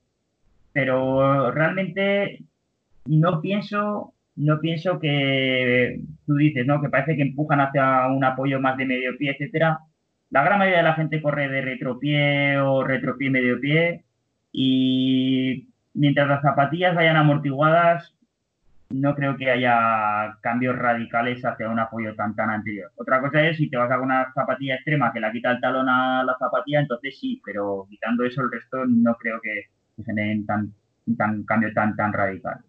pero 0.74 1.52
realmente 1.52 2.44
no 3.06 3.42
pienso, 3.42 4.14
no 4.40 4.60
pienso 4.62 5.00
que 5.00 6.02
tú 6.26 6.36
dices, 6.36 6.66
¿no? 6.66 6.82
Que 6.82 6.90
parece 6.90 7.16
que 7.16 7.24
empujan 7.24 7.60
hacia 7.60 8.08
un 8.08 8.24
apoyo 8.24 8.60
más 8.62 8.78
de 8.78 8.86
medio 8.86 9.18
pie, 9.18 9.32
etcétera. 9.32 9.80
La 10.30 10.44
gran 10.44 10.60
mayoría 10.60 10.80
de 10.80 10.84
la 10.84 10.94
gente 10.94 11.22
corre 11.22 11.50
de 11.50 11.62
retropié 11.62 12.58
o 12.60 12.84
retropié 12.84 13.30
medio 13.30 13.60
pie 13.60 14.06
y 14.52 15.68
mientras 15.94 16.28
las 16.28 16.42
zapatillas 16.42 16.96
vayan 16.96 17.18
amortiguadas, 17.18 18.16
no 18.90 19.14
creo 19.16 19.38
que 19.38 19.52
haya 19.52 20.38
cambios 20.42 20.78
radicales 20.78 21.44
hacia 21.46 21.70
un 21.70 21.80
apoyo 21.80 22.16
tan 22.16 22.36
tan 22.36 22.50
anterior. 22.50 22.92
Otra 22.96 23.20
cosa 23.22 23.46
es 23.46 23.58
si 23.58 23.70
te 23.70 23.78
vas 23.78 23.92
a 23.92 24.00
una 24.00 24.32
zapatilla 24.34 24.76
extrema 24.76 25.12
que 25.14 25.20
la 25.20 25.32
quita 25.32 25.52
el 25.52 25.62
talón 25.62 25.90
a 25.90 26.24
la 26.24 26.38
zapatilla, 26.40 26.80
entonces 26.80 27.20
sí, 27.20 27.42
pero 27.46 27.88
quitando 27.90 28.24
eso 28.24 28.42
el 28.42 28.52
resto 28.52 28.86
no 28.86 29.16
creo 29.16 29.42
que, 29.42 29.66
generen 30.06 30.46
tan, 30.46 30.74
tan 31.18 31.44
cambio 31.44 31.74
tan, 31.74 31.96
tan 31.96 32.14
radical. 32.14 32.60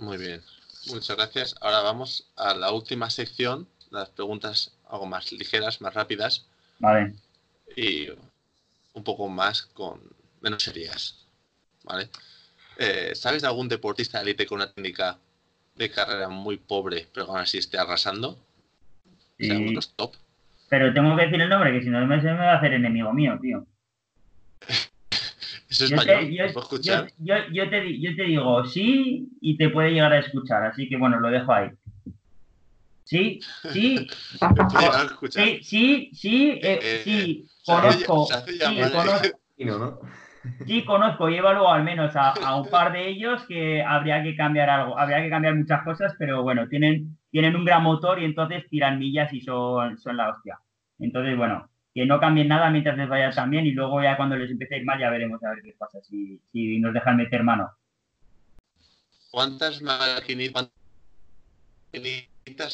Muy 0.00 0.18
bien, 0.18 0.42
muchas 0.88 1.16
gracias. 1.16 1.54
Ahora 1.60 1.80
vamos 1.80 2.30
a 2.36 2.54
la 2.54 2.72
última 2.72 3.10
sección, 3.10 3.68
las 3.90 4.10
preguntas 4.10 4.76
algo 4.88 5.06
más 5.06 5.32
ligeras, 5.32 5.80
más 5.80 5.94
rápidas. 5.94 6.46
Vale. 6.78 7.14
Y 7.76 8.08
un 8.94 9.04
poco 9.04 9.28
más 9.28 9.62
con 9.62 10.00
menos 10.40 10.62
serias. 10.62 11.26
¿Vale? 11.84 12.10
Eh, 12.78 13.12
¿Sabes 13.14 13.42
de 13.42 13.48
algún 13.48 13.68
deportista 13.68 14.18
de 14.18 14.24
élite 14.24 14.46
con 14.46 14.56
una 14.56 14.72
técnica 14.72 15.18
de 15.74 15.90
carrera 15.90 16.28
muy 16.28 16.56
pobre, 16.56 17.08
pero 17.12 17.26
aún 17.26 17.38
así 17.38 17.58
esté 17.58 17.78
arrasando? 17.78 18.38
Sí. 19.38 19.74
top. 19.96 20.14
Pero 20.68 20.92
tengo 20.92 21.16
que 21.16 21.24
decir 21.24 21.40
el 21.40 21.48
nombre, 21.48 21.72
que 21.72 21.82
si 21.82 21.90
no 21.90 22.06
me, 22.06 22.16
me 22.16 22.32
va 22.32 22.52
a 22.52 22.56
hacer 22.58 22.72
enemigo 22.74 23.12
mío, 23.12 23.38
tío. 23.40 23.66
¿Es 25.72 25.80
español? 25.80 26.30
Yo 27.18 27.70
te, 27.70 27.80
digo 28.24 28.64
sí 28.64 29.28
y 29.40 29.56
te 29.56 29.70
puede 29.70 29.92
llegar 29.92 30.12
a 30.12 30.18
escuchar, 30.18 30.64
así 30.64 30.88
que 30.88 30.96
bueno, 30.96 31.18
lo 31.18 31.30
dejo 31.30 31.52
ahí. 31.52 31.70
Sí, 33.04 33.40
sí. 33.72 34.06
sí, 35.30 35.60
sí, 35.62 36.10
sí, 36.12 36.50
eh, 36.50 36.60
eh, 36.62 36.78
eh, 36.82 37.00
sí, 37.04 37.48
conozco. 37.64 38.26
Sí, 38.26 38.76
conozco. 39.70 40.06
Sí, 40.66 40.84
conozco 40.84 41.30
y 41.30 41.38
al 41.38 41.84
menos 41.84 42.12
a, 42.16 42.56
un 42.56 42.68
par 42.68 42.92
de 42.92 43.08
ellos 43.08 43.44
que 43.46 43.82
habría 43.82 44.22
que 44.22 44.36
cambiar 44.36 44.68
algo, 44.68 44.98
habría 44.98 45.22
que 45.22 45.30
cambiar 45.30 45.54
muchas 45.54 45.82
cosas, 45.84 46.14
pero 46.18 46.42
bueno, 46.42 46.68
tienen, 46.68 47.16
tienen 47.30 47.56
un 47.56 47.64
gran 47.64 47.82
motor 47.82 48.20
y 48.20 48.24
entonces 48.24 48.68
tiran 48.68 48.98
millas 48.98 49.32
y 49.32 49.40
son, 49.40 49.98
son 49.98 50.16
la 50.16 50.30
hostia. 50.30 50.58
Entonces, 50.98 51.36
bueno, 51.36 51.70
que 51.94 52.06
no 52.06 52.18
cambien 52.20 52.48
nada 52.48 52.70
mientras 52.70 52.96
les 52.96 53.08
vaya 53.08 53.30
tan 53.30 53.50
bien 53.50 53.66
y 53.66 53.72
luego 53.72 54.02
ya 54.02 54.16
cuando 54.16 54.36
les 54.36 54.50
empiece 54.50 54.74
a 54.74 54.78
ir 54.78 54.84
mal 54.84 54.98
ya 54.98 55.10
veremos 55.10 55.42
a 55.44 55.50
ver 55.50 55.62
qué 55.62 55.74
pasa, 55.78 56.00
si, 56.02 56.40
si 56.50 56.78
nos 56.78 56.94
dejan 56.94 57.16
meter 57.16 57.42
mano. 57.42 57.70
¿Cuántas 59.30 59.80
maquinitas 59.82 60.70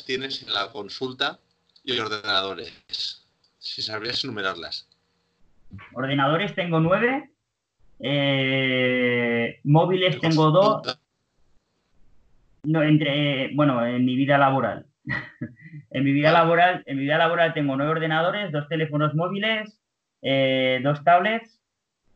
tienes 0.05 0.43
en 0.43 0.53
la 0.53 0.71
consulta 0.71 1.39
y 1.85 1.99
ordenadores? 1.99 3.29
Si 3.59 3.83
sabrías 3.83 4.25
enumerarlas. 4.25 4.89
Ordenadores 5.95 6.55
tengo 6.55 6.81
nueve, 6.81 7.31
eh, 8.01 9.61
móviles 9.65 10.21
tengo 10.21 10.51
dos. 10.51 10.99
No, 12.65 12.83
entre, 12.83 13.55
bueno, 13.55 13.87
en 13.87 14.05
mi 14.05 14.17
vida 14.17 14.39
laboral. 14.39 14.87
en 15.91 16.05
mi 16.05 16.13
vida 16.13 16.33
laboral, 16.33 16.83
en 16.87 16.97
mi 16.97 17.03
vida 17.05 17.19
laboral 17.19 17.55
tengo 17.55 17.77
nueve 17.77 17.93
ordenadores, 17.93 18.53
dos 18.53 18.69
teléfonos 18.69 19.15
móviles, 19.15 19.81
eh, 20.23 20.81
dos 20.83 21.03
tablets, 21.05 21.61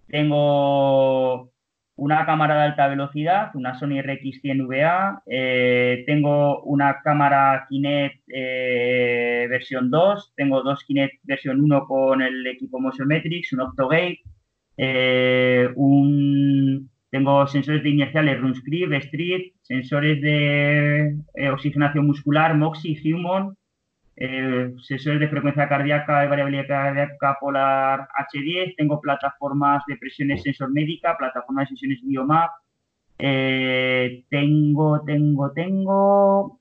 tengo 0.08 1.50
una 1.96 2.26
cámara 2.26 2.56
de 2.56 2.62
alta 2.62 2.88
velocidad, 2.88 3.50
una 3.54 3.78
Sony 3.78 4.00
RX100VA, 4.02 5.22
eh, 5.26 6.04
tengo 6.06 6.62
una 6.62 7.00
cámara 7.02 7.66
Kinect 7.68 8.22
eh, 8.28 9.46
versión 9.48 9.90
2, 9.90 10.32
tengo 10.36 10.62
dos 10.62 10.84
Kinect 10.84 11.20
versión 11.22 11.60
1 11.60 11.86
con 11.86 12.22
el 12.22 12.46
equipo 12.46 12.80
Motion 12.80 13.08
Metrics, 13.08 13.52
un 13.52 13.60
Octogate, 13.60 14.20
un 15.76 16.90
tengo 17.10 17.46
sensores 17.46 17.82
de 17.82 17.90
inerciales 17.90 18.40
RunScript, 18.40 18.92
Street, 18.94 19.52
sensores 19.60 20.20
de 20.22 21.18
oxigenación 21.52 22.06
muscular, 22.06 22.56
MOXIE, 22.56 22.98
Human, 23.04 23.54
eh, 24.16 24.74
sensores 24.82 25.20
de 25.20 25.28
frecuencia 25.28 25.68
cardíaca 25.68 26.24
y 26.24 26.28
variabilidad 26.28 26.66
cardíaca 26.66 27.38
polar 27.40 28.08
H10, 28.32 28.74
tengo 28.76 29.00
plataformas 29.00 29.82
de 29.86 29.96
presiones 29.96 30.42
sensor 30.42 30.72
médica, 30.72 31.16
plataformas 31.16 31.68
de 31.68 31.76
sesiones 31.76 32.00
Biomap, 32.02 32.50
eh, 33.18 34.24
tengo, 34.28 35.02
tengo, 35.04 35.52
tengo 35.52 36.58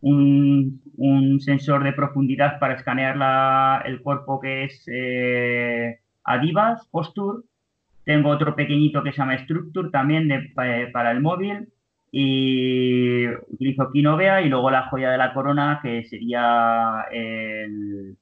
un, 0.00 0.82
un, 0.96 1.40
sensor 1.40 1.82
de 1.82 1.92
profundidad 1.92 2.58
para 2.58 2.74
escanear 2.74 3.86
el 3.86 4.00
cuerpo 4.02 4.40
que 4.40 4.64
es 4.64 4.86
Adivas, 6.24 6.86
Posture, 6.90 7.42
tengo 8.06 8.30
otro 8.30 8.54
pequeñito 8.54 9.02
que 9.02 9.10
se 9.10 9.18
llama 9.18 9.36
Structure 9.36 9.90
también 9.90 10.30
eh, 10.30 10.90
para 10.92 11.10
el 11.10 11.20
móvil 11.20 11.68
y 12.10 13.28
utilizo 13.28 13.90
Kinovea 13.92 14.42
y 14.42 14.48
luego 14.48 14.70
la 14.70 14.88
joya 14.88 15.10
de 15.10 15.18
la 15.18 15.34
corona 15.34 15.80
que 15.82 16.04
sería 16.04 17.06
el, 17.10 18.16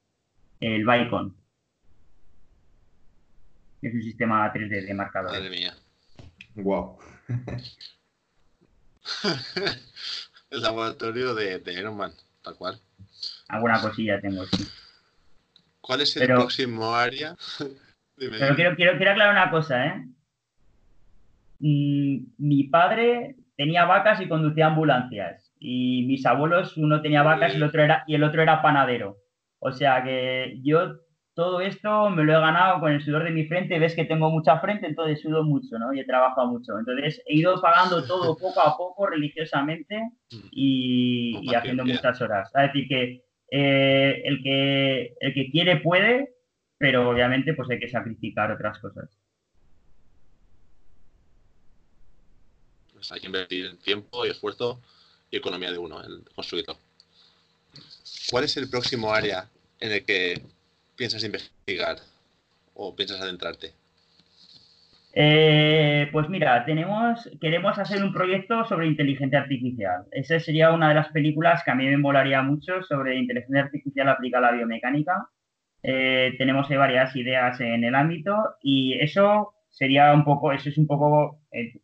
el 0.61 0.87
Vicon. 0.87 1.37
Es 3.83 3.93
un 3.93 4.03
sistema 4.03 4.51
3D 4.53 4.87
de 4.87 4.95
marcador. 4.95 5.33
Madre 5.33 5.51
mía. 5.51 5.75
Wow. 6.55 6.99
el 10.51 10.63
laboratorio 10.63 11.35
de, 11.35 11.59
de 11.59 11.73
Iron 11.75 11.99
tal 12.43 12.57
cual. 12.57 12.81
Alguna 13.49 13.81
cosilla 13.81 14.21
tengo, 14.21 14.45
sí. 14.47 14.67
¿Cuál 15.81 16.01
es 16.01 16.17
el 16.17 16.29
próximo 16.29 16.95
área? 16.95 17.37
pero 18.17 18.55
quiero, 18.55 18.77
quiero, 18.77 18.97
quiero 18.97 19.13
aclarar 19.13 19.33
una 19.33 19.51
cosa, 19.51 19.87
¿eh? 19.87 20.07
Mm, 21.59 22.27
mi 22.39 22.65
padre 22.65 23.37
tenía 23.57 23.85
vacas 23.85 24.21
y 24.21 24.29
conducía 24.29 24.67
ambulancias. 24.67 25.53
Y 25.59 26.05
mis 26.07 26.27
abuelos, 26.27 26.77
uno 26.77 27.01
tenía 27.01 27.23
vacas 27.23 27.55
y 27.55 27.57
el 27.57 27.63
otro 27.63 27.83
era, 27.83 28.05
y 28.07 28.15
el 28.15 28.25
otro 28.25 28.43
era 28.43 28.63
panadero. 28.63 29.19
O 29.59 29.73
sea 29.73 30.03
que 30.05 30.61
yo 30.63 30.97
todo 31.35 31.61
esto 31.61 32.11
me 32.11 32.23
lo 32.23 32.33
he 32.33 32.41
ganado 32.41 32.81
con 32.81 32.93
el 32.93 33.03
sudor 33.03 33.25
de 33.25 33.31
mi 33.31 33.47
frente. 33.47 33.79
Ves 33.79 33.97
que 33.97 34.05
tengo 34.05 34.31
mucha 34.31 34.61
frente, 34.61 34.87
entonces 34.87 35.21
sudo 35.21 35.43
mucho, 35.43 35.79
¿no? 35.79 35.93
Y 35.93 36.01
he 36.01 36.05
trabajado 36.05 36.49
mucho. 36.49 36.79
Entonces 36.79 37.23
he 37.27 37.37
ido 37.37 37.61
pagando 37.61 38.05
todo 38.05 38.37
poco 38.37 38.61
a 38.61 38.77
poco, 38.77 39.07
religiosamente 39.07 40.11
y, 40.53 41.53
haciendo 41.55 41.85
muchas 41.85 42.21
horas. 42.21 42.51
Es 42.55 42.63
decir, 42.63 42.89
que, 42.89 43.23
eh, 43.51 44.23
el 44.25 44.43
que 44.43 45.15
el 45.21 45.35
que 45.35 45.51
quiere 45.51 45.77
puede, 45.79 46.35
pero 46.79 47.09
obviamente 47.11 47.55
pues 47.55 47.69
hay 47.71 47.81
que 47.81 47.89
sacrificar 47.89 48.53
otras 48.53 48.79
cosas. 48.79 49.11
Pues 53.05 53.13
hay 53.13 53.21
que 53.21 53.27
invertir 53.27 53.77
tiempo 53.81 54.25
y 54.25 54.31
esfuerzo 54.31 54.81
y 55.31 55.37
economía 55.37 55.71
de 55.71 55.77
uno, 55.77 56.03
el 56.03 56.25
constructor. 56.35 56.75
¿Cuál 58.31 58.45
es 58.45 58.57
el 58.57 58.71
próximo 58.71 59.13
área 59.13 59.45
en 59.79 59.93
el 59.93 60.07
que 60.07 60.41
piensas 60.97 61.23
investigar 61.23 61.99
o 62.73 62.97
piensas 62.97 63.21
adentrarte? 63.21 63.73
Eh, 65.13 66.09
pues 66.13 66.31
mira, 66.31 66.65
tenemos, 66.65 67.29
queremos 67.43 67.79
hacer 67.79 68.03
un 68.03 68.15
proyecto 68.15 68.65
sobre 68.65 68.87
inteligencia 68.87 69.41
artificial. 69.41 70.07
Esa 70.11 70.41
sería 70.41 70.73
una 70.73 70.89
de 70.89 70.95
las 70.95 71.09
películas 71.09 71.63
que 71.63 71.73
a 71.73 71.75
mí 71.75 71.85
me 71.85 71.99
molaría 71.99 72.41
mucho 72.41 72.83
sobre 72.85 73.19
inteligencia 73.19 73.65
artificial 73.65 74.09
aplicada 74.09 74.49
a 74.49 74.51
la 74.53 74.57
biomecánica. 74.57 75.29
Eh, 75.83 76.33
tenemos 76.39 76.71
varias 76.71 77.15
ideas 77.17 77.61
en 77.61 77.85
el 77.85 77.95
ámbito 77.95 78.55
y 78.63 78.95
eso 78.99 79.53
sería 79.69 80.15
un 80.15 80.25
poco, 80.25 80.53
eso 80.53 80.71
es 80.71 80.79
un 80.79 80.87
poco 80.87 81.41
eh, 81.53 81.75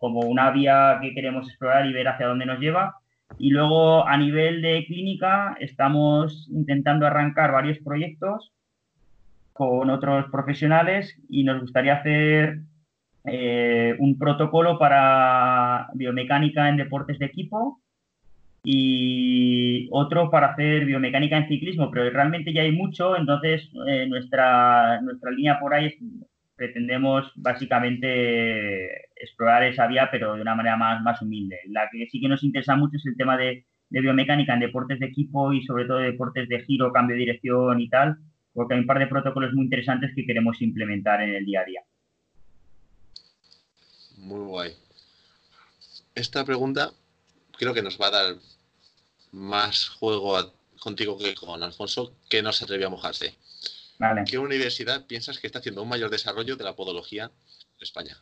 como 0.00 0.20
una 0.20 0.50
vía 0.50 0.98
que 1.02 1.14
queremos 1.14 1.48
explorar 1.48 1.86
y 1.86 1.92
ver 1.92 2.08
hacia 2.08 2.26
dónde 2.26 2.46
nos 2.46 2.58
lleva. 2.58 2.96
Y 3.38 3.50
luego 3.50 4.06
a 4.06 4.16
nivel 4.16 4.62
de 4.62 4.84
clínica 4.86 5.56
estamos 5.60 6.48
intentando 6.50 7.06
arrancar 7.06 7.52
varios 7.52 7.78
proyectos 7.78 8.52
con 9.52 9.90
otros 9.90 10.26
profesionales 10.30 11.20
y 11.28 11.44
nos 11.44 11.60
gustaría 11.60 11.96
hacer 11.96 12.60
eh, 13.24 13.96
un 13.98 14.16
protocolo 14.16 14.78
para 14.78 15.88
biomecánica 15.94 16.68
en 16.68 16.76
deportes 16.76 17.18
de 17.18 17.26
equipo 17.26 17.80
y 18.62 19.88
otro 19.90 20.30
para 20.30 20.52
hacer 20.52 20.84
biomecánica 20.84 21.36
en 21.36 21.48
ciclismo, 21.48 21.90
pero 21.90 22.08
realmente 22.10 22.52
ya 22.52 22.62
hay 22.62 22.72
mucho, 22.72 23.16
entonces 23.16 23.68
eh, 23.88 24.06
nuestra, 24.06 25.00
nuestra 25.00 25.30
línea 25.30 25.58
por 25.58 25.74
ahí 25.74 25.86
es 25.86 25.96
pretendemos 26.58 27.30
básicamente 27.36 29.12
explorar 29.14 29.62
esa 29.62 29.86
vía, 29.86 30.08
pero 30.10 30.34
de 30.34 30.42
una 30.42 30.56
manera 30.56 30.76
más, 30.76 31.00
más 31.02 31.22
humilde. 31.22 31.60
La 31.68 31.88
que 31.90 32.06
sí 32.10 32.20
que 32.20 32.28
nos 32.28 32.42
interesa 32.42 32.74
mucho 32.74 32.96
es 32.96 33.06
el 33.06 33.16
tema 33.16 33.38
de, 33.38 33.64
biomecánica 33.88 34.54
en 34.54 34.60
deportes 34.60 34.98
de 34.98 35.06
equipo 35.06 35.52
y 35.52 35.64
sobre 35.64 35.86
todo 35.86 35.98
deportes 35.98 36.48
de 36.48 36.64
giro, 36.64 36.92
cambio 36.92 37.14
de 37.14 37.20
dirección 37.20 37.80
y 37.80 37.88
tal, 37.88 38.18
porque 38.52 38.74
hay 38.74 38.80
un 38.80 38.86
par 38.86 38.98
de 38.98 39.06
protocolos 39.06 39.54
muy 39.54 39.64
interesantes 39.64 40.10
que 40.14 40.26
queremos 40.26 40.60
implementar 40.60 41.22
en 41.22 41.36
el 41.36 41.46
día 41.46 41.60
a 41.60 41.64
día. 41.64 41.80
Muy 44.18 44.40
guay. 44.40 44.72
Esta 46.16 46.44
pregunta 46.44 46.90
creo 47.56 47.72
que 47.72 47.82
nos 47.82 48.00
va 48.00 48.08
a 48.08 48.10
dar 48.10 48.34
más 49.30 49.88
juego 49.90 50.52
contigo 50.80 51.16
que 51.16 51.36
con 51.36 51.62
Alfonso, 51.62 52.14
que 52.28 52.42
no 52.42 52.52
se 52.52 52.64
atrevió 52.64 52.88
a 52.88 52.90
mojarse. 52.90 53.36
¿Qué 54.28 54.38
universidad 54.38 55.06
piensas 55.06 55.38
que 55.38 55.46
está 55.48 55.58
haciendo 55.58 55.82
un 55.82 55.88
mayor 55.88 56.10
desarrollo 56.10 56.56
de 56.56 56.64
la 56.64 56.76
podología 56.76 57.24
en 57.24 57.82
España? 57.82 58.16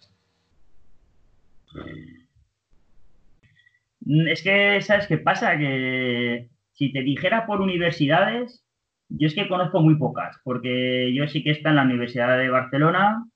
Mm, 4.01 4.29
es 4.29 4.43
que, 4.43 4.81
¿sabes 4.81 5.07
qué 5.07 5.19
pasa? 5.19 5.59
Que 5.59 6.49
si 6.73 6.93
te 6.93 7.03
dijera 7.03 7.47
por 7.47 7.61
universidades, 7.61 8.65
yo 9.09 9.27
es 9.27 9.35
que 9.35 9.49
conozco 9.49 9.81
muy 9.81 9.97
pocas, 9.97 10.37
porque 10.45 11.13
yo 11.15 11.27
sí 11.29 11.43
que 11.43 11.51
está 11.51 11.71
en 11.71 11.77
la 11.77 11.83
Universidad 11.83 12.39
de 12.39 12.49
Barcelona, 12.49 13.27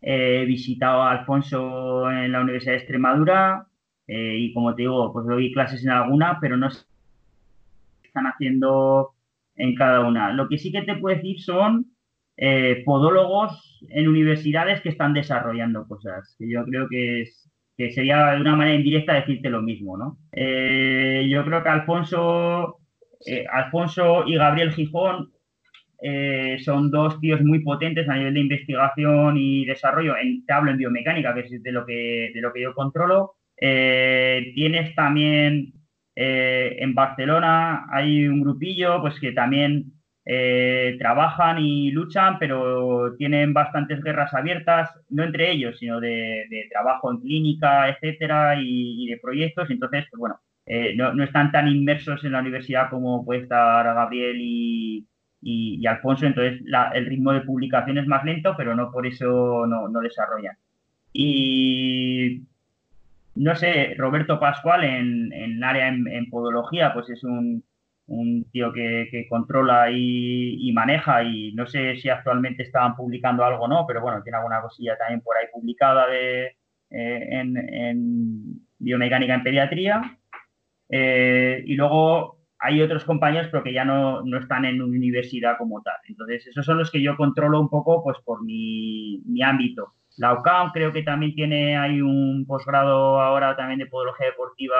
he 0.00 0.44
visitado 0.44 1.02
a 1.02 1.10
Alfonso 1.10 2.08
en 2.10 2.30
la 2.30 2.40
Universidad 2.40 2.74
de 2.74 2.78
Extremadura 2.78 3.66
eh, 4.06 4.36
y 4.38 4.52
como 4.54 4.74
te 4.74 4.82
digo, 4.82 5.12
pues 5.12 5.26
doy 5.26 5.52
clases 5.52 5.82
en 5.84 5.90
alguna, 5.90 6.38
pero 6.40 6.56
no 6.56 6.68
están 8.02 8.26
haciendo 8.26 9.14
en 9.58 9.74
cada 9.74 10.00
una. 10.00 10.32
Lo 10.32 10.48
que 10.48 10.56
sí 10.56 10.72
que 10.72 10.82
te 10.82 10.96
puedo 10.96 11.16
decir 11.16 11.40
son 11.40 11.86
eh, 12.36 12.82
podólogos 12.84 13.80
en 13.90 14.08
universidades 14.08 14.80
que 14.80 14.90
están 14.90 15.12
desarrollando 15.12 15.86
cosas, 15.86 16.36
que 16.38 16.48
yo 16.48 16.64
creo 16.64 16.88
que, 16.88 17.22
es, 17.22 17.50
que 17.76 17.90
sería 17.90 18.30
de 18.30 18.40
una 18.40 18.56
manera 18.56 18.76
indirecta 18.76 19.14
decirte 19.14 19.50
lo 19.50 19.60
mismo, 19.60 19.98
¿no? 19.98 20.18
Eh, 20.32 21.26
yo 21.28 21.44
creo 21.44 21.62
que 21.64 21.68
Alfonso, 21.68 22.78
eh, 23.26 23.44
Alfonso 23.50 24.24
y 24.26 24.36
Gabriel 24.36 24.72
Gijón 24.72 25.32
son 26.64 26.92
dos 26.92 27.18
tíos 27.18 27.40
muy 27.40 27.58
potentes 27.58 28.08
a 28.08 28.14
nivel 28.14 28.34
de 28.34 28.40
investigación 28.40 29.36
y 29.36 29.64
desarrollo. 29.64 30.16
En, 30.16 30.46
te 30.46 30.52
hablo 30.52 30.70
en 30.70 30.78
biomecánica, 30.78 31.34
que 31.34 31.40
es 31.40 31.60
de 31.60 31.72
lo 31.72 31.84
que, 31.84 32.30
de 32.32 32.40
lo 32.40 32.52
que 32.52 32.62
yo 32.62 32.72
controlo. 32.72 33.34
tienes 33.56 34.94
también 34.94 35.72
eh, 36.20 36.78
en 36.80 36.96
Barcelona 36.96 37.86
hay 37.92 38.26
un 38.26 38.40
grupillo 38.40 39.00
pues 39.00 39.20
que 39.20 39.30
también 39.30 39.92
eh, 40.24 40.96
trabajan 40.98 41.60
y 41.60 41.92
luchan, 41.92 42.40
pero 42.40 43.14
tienen 43.16 43.54
bastantes 43.54 44.02
guerras 44.02 44.34
abiertas, 44.34 44.90
no 45.10 45.22
entre 45.22 45.52
ellos, 45.52 45.78
sino 45.78 46.00
de, 46.00 46.66
trabajo 46.72 47.12
en 47.12 47.20
clínica, 47.20 47.88
etcétera, 47.88 48.56
y, 48.60 49.06
de 49.06 49.18
proyectos. 49.18 49.70
Entonces, 49.70 50.06
pues 50.10 50.18
bueno, 50.18 50.40
eh, 50.66 50.96
no, 50.96 51.22
están 51.22 51.52
tan 51.52 51.68
inmersos 51.68 52.24
en 52.24 52.32
la 52.32 52.40
universidad 52.40 52.90
como 52.90 53.24
puede 53.24 53.42
estar 53.42 53.84
Gabriel 53.84 54.38
y, 54.40 55.86
Alfonso. 55.86 56.26
Entonces, 56.26 56.60
el 56.94 57.06
ritmo 57.06 57.32
de 57.32 57.42
publicación 57.42 57.98
es 57.98 58.08
más 58.08 58.24
lento, 58.24 58.54
pero 58.56 58.74
no 58.74 58.90
por 58.90 59.06
eso 59.06 59.66
no, 59.68 59.88
no 59.88 60.00
desarrollan. 60.00 60.56
Y 61.12 62.42
no 63.38 63.54
sé, 63.54 63.94
Roberto 63.96 64.40
Pascual 64.40 64.84
en, 64.84 65.32
en 65.32 65.62
área 65.62 65.88
en, 65.88 66.28
podología, 66.30 66.92
pues 66.92 67.08
es 67.10 67.22
un, 67.24 67.64
tío 68.52 68.72
que, 68.72 69.26
controla 69.28 69.90
y, 69.90 70.70
maneja 70.72 71.22
y 71.22 71.52
no 71.52 71.66
sé 71.66 71.96
si 71.96 72.08
actualmente 72.08 72.62
estaban 72.62 72.96
publicando 72.96 73.44
algo 73.44 73.64
o 73.64 73.68
no, 73.68 73.84
pero 73.86 74.00
bueno, 74.00 74.22
tiene 74.22 74.38
alguna 74.38 74.60
cosilla 74.60 74.96
también 74.96 75.20
por 75.20 75.36
ahí 75.36 75.46
publicada 75.52 76.06
de, 76.08 76.46
eh, 76.90 77.28
en, 77.30 78.60
biomecánica 78.78 79.34
en 79.34 79.42
pediatría. 79.42 80.18
Eh, 80.90 81.62
y 81.66 81.74
luego 81.74 82.38
hay 82.58 82.80
otros 82.82 83.04
compañeros, 83.04 83.48
pero 83.50 83.62
que 83.62 83.72
ya 83.72 83.84
no, 83.84 84.22
no, 84.22 84.38
están 84.38 84.64
en 84.64 84.82
universidad 84.82 85.58
como 85.58 85.82
tal. 85.82 85.96
Entonces, 86.08 86.46
esos 86.46 86.64
son 86.64 86.78
los 86.78 86.90
que 86.90 87.02
yo 87.02 87.16
controlo 87.16 87.60
un 87.60 87.68
poco 87.68 88.02
pues 88.02 88.16
por 88.24 88.42
mi, 88.44 89.22
mi 89.26 89.42
ámbito. 89.42 89.94
La 90.18 90.34
UCAM 90.34 90.72
creo 90.72 90.92
que 90.92 91.02
también 91.02 91.34
tiene 91.34 91.78
hay 91.78 92.00
un 92.00 92.44
posgrado 92.46 93.20
ahora 93.20 93.56
también 93.56 93.78
de 93.78 93.86
podología 93.86 94.26
deportiva 94.26 94.76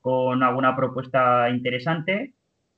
con 0.00 0.42
alguna 0.42 0.76
propuesta 0.76 1.50
interesante. 1.50 2.34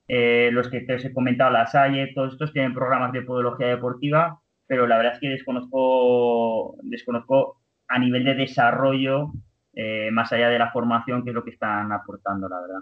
Eh, 0.07 0.49
los 0.51 0.69
que 0.69 0.81
te 0.81 0.95
he 0.95 1.13
comentado, 1.13 1.51
la 1.51 1.67
SAIE, 1.67 2.13
todos 2.13 2.33
estos 2.33 2.51
tienen 2.51 2.73
programas 2.73 3.13
de 3.13 3.21
podología 3.21 3.67
deportiva, 3.67 4.41
pero 4.67 4.87
la 4.87 4.97
verdad 4.97 5.13
es 5.13 5.19
que 5.19 5.29
desconozco, 5.29 6.75
desconozco 6.81 7.61
a 7.87 7.99
nivel 7.99 8.25
de 8.25 8.35
desarrollo, 8.35 9.31
eh, 9.73 10.09
más 10.11 10.33
allá 10.33 10.49
de 10.49 10.59
la 10.59 10.71
formación, 10.71 11.23
qué 11.23 11.29
es 11.29 11.35
lo 11.35 11.43
que 11.43 11.51
están 11.51 11.91
aportando, 11.91 12.49
la 12.49 12.59
verdad. 12.59 12.79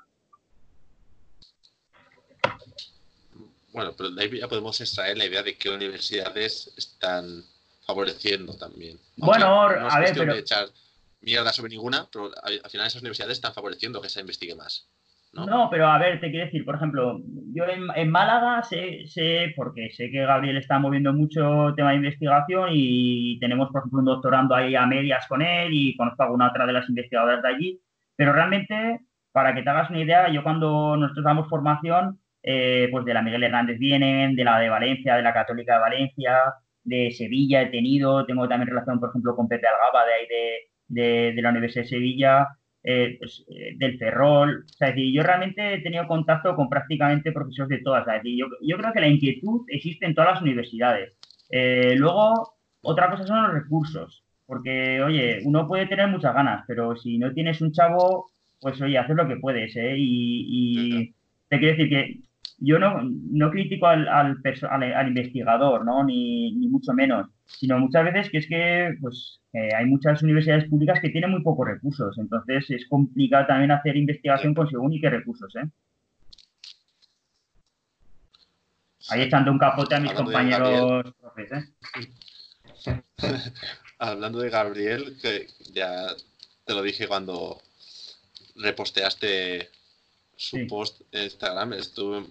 Bueno, 3.74 3.92
pero 3.98 4.10
de 4.10 4.24
ahí 4.24 4.40
ya 4.40 4.48
podemos 4.48 4.80
extraer 4.82 5.18
la 5.18 5.26
idea 5.26 5.44
de 5.44 5.58
qué 5.58 5.70
universidades 5.70 6.74
están 6.78 7.44
favoreciendo 7.86 8.58
también. 8.58 9.00
Bueno, 9.18 9.62
a 9.62 10.00
ver, 10.00 10.14
pero... 10.16 10.34
de 10.34 10.40
echar 10.40 10.68
mierda 11.22 11.52
sobre 11.54 11.70
ninguna, 11.70 12.08
pero 12.12 12.32
al 12.44 12.70
final 12.70 12.88
esas 12.88 13.02
universidades 13.02 13.38
están 13.38 13.54
favoreciendo 13.54 14.02
que 14.02 14.10
se 14.10 14.22
investigue 14.22 14.56
más. 14.56 14.88
¿no? 15.34 15.70
pero 15.70 15.88
a 15.88 15.98
ver, 15.98 16.20
te 16.20 16.30
quiero 16.30 16.46
decir, 16.46 16.66
por 16.66 16.76
ejemplo, 16.76 17.22
yo 17.54 17.64
en, 17.66 18.12
Málaga 18.12 18.64
sé, 18.64 19.08
sé, 19.08 19.54
porque 19.56 19.90
sé 19.92 20.12
que 20.12 20.26
Gabriel 20.26 20.58
está 20.58 20.78
moviendo 20.78 21.14
mucho 21.14 21.74
tema 21.76 21.92
de 21.92 21.98
investigación 21.98 22.70
y 22.72 23.40
tenemos, 23.40 23.70
por 23.72 23.82
ejemplo, 23.82 24.00
un 24.00 24.06
doctorando 24.06 24.56
ahí 24.56 24.76
a 24.76 24.86
medias 24.86 25.26
con 25.28 25.42
él 25.42 25.70
y 25.72 25.96
conozco 25.96 26.24
a 26.24 26.26
alguna 26.26 26.50
otra 26.50 26.66
de 26.66 26.74
las 26.74 26.90
investigadoras 26.90 27.42
de 27.42 27.48
allí, 27.48 27.82
pero 28.16 28.34
realmente, 28.34 29.00
para 29.32 29.56
que 29.56 29.62
te 29.62 29.70
hagas 29.70 29.90
una 29.90 30.02
idea, 30.02 30.30
yo 30.30 30.44
cuando 30.44 30.98
nosotros 30.98 31.24
damos 31.24 31.48
formación, 31.48 32.20
eh, 32.44 32.90
pues 32.92 33.06
de 33.06 33.14
la 33.14 33.22
Miguel 33.22 33.44
Hernández 33.44 33.80
vienen, 33.80 34.36
de 34.36 34.44
la 34.44 34.60
de 34.60 34.70
Valencia, 34.70 35.16
de 35.16 35.22
la 35.22 35.34
Católica 35.34 35.76
de 35.76 35.80
Valencia, 35.80 36.40
de 36.84 37.12
Sevilla 37.12 37.62
he 37.62 37.68
tenido, 37.68 38.26
tengo 38.26 38.48
también 38.48 38.70
relación, 38.70 39.00
por 39.00 39.10
ejemplo, 39.10 39.36
con 39.36 39.48
Pepe 39.48 39.68
Algaba 39.68 40.06
de 40.06 40.14
ahí 40.14 40.28
de, 40.88 41.34
de, 41.34 41.42
la 41.42 41.50
Universidad 41.50 41.84
de 41.84 41.90
Sevilla. 41.90 42.48
eh, 42.84 43.16
pues, 43.20 43.46
eh, 43.48 43.76
del 43.78 43.98
Ferrol. 43.98 44.66
O 44.66 44.74
sea, 44.74 44.90
es 44.90 44.96
decir, 44.96 45.14
yo 45.14 45.24
realmente 45.24 45.76
he 45.76 45.82
tenido 45.82 46.08
contacto 46.08 46.56
con 46.56 46.70
prácticamente 46.70 47.32
profesores 47.32 47.70
de 47.70 47.84
todas. 47.84 48.08
Es 48.08 48.24
decir, 48.24 48.40
yo, 48.40 48.48
yo 48.62 48.78
creo 48.78 48.94
que 48.94 49.02
la 49.02 49.08
inquietud 49.08 49.62
existe 49.68 50.06
en 50.06 50.16
todas 50.16 50.34
las 50.34 50.42
universidades. 50.42 51.18
Eh, 51.50 51.94
luego, 51.96 52.56
otra 52.82 53.10
cosa 53.12 53.26
son 53.26 53.44
los 53.44 53.54
recursos. 53.54 54.24
Porque, 54.46 55.02
oye, 55.02 55.40
uno 55.46 55.68
puede 55.68 55.86
tener 55.86 56.08
muchas 56.10 56.34
ganas, 56.34 56.66
pero 56.68 56.96
si 56.98 57.18
no 57.18 57.32
tienes 57.34 57.62
un 57.62 57.72
chavo, 57.72 58.32
pues 58.60 58.82
oye, 58.82 58.98
haces 58.98 59.16
lo 59.16 59.28
que 59.28 59.38
puedes, 59.38 59.76
¿eh? 59.78 59.96
Y, 59.98 61.14
te 61.48 61.60
quiero 61.60 61.78
decir 61.78 61.90
que 61.90 62.20
yo 62.62 62.80
no, 62.80 63.02
no 63.04 63.52
critico 63.52 63.88
al, 63.88 64.08
al, 64.08 64.38
al, 64.70 65.08
investigador, 65.08 65.84
¿no? 65.84 66.04
Ni, 66.04 66.54
ni, 66.54 66.68
mucho 66.68 66.94
menos, 66.94 67.28
sino 67.46 67.80
muchas 67.80 68.06
veces 68.06 68.30
que 68.30 68.38
es 68.38 68.48
que, 68.48 68.96
pues, 69.02 69.42
eh, 69.54 69.74
hay 69.76 69.86
muchas 69.86 70.22
universidades 70.22 70.70
públicas 70.70 71.00
que 71.02 71.10
tienen 71.10 71.32
muy 71.32 71.42
pocos 71.42 71.68
recursos, 71.68 72.18
entonces 72.18 72.70
es 72.70 72.88
complicado 72.88 73.48
también 73.48 73.72
hacer 73.72 73.98
investigación 73.98 74.54
con 74.54 74.70
según 74.70 74.94
y 74.94 75.02
qué 75.02 75.10
recursos, 75.10 75.54
¿eh? 75.56 75.68
Ahí 79.10 79.24
echando 79.24 79.52
un 79.52 79.58
capote 79.58 79.96
a 79.96 80.00
mis 80.00 80.14
compañeros 80.14 81.14
profes, 81.20 81.52
¿eh? 81.52 83.02
hablando 84.00 84.40
de 84.40 84.50
Gabriel, 84.50 85.18
que 85.22 85.48
ya 85.74 86.08
te 86.66 86.74
lo 86.74 86.82
dije 86.82 87.08
cuando 87.08 87.62
reposteaste 88.56 89.70
su 90.36 90.66
post 90.68 91.02
en 91.12 91.24
Instagram, 91.24 91.74
estuve, 91.74 92.26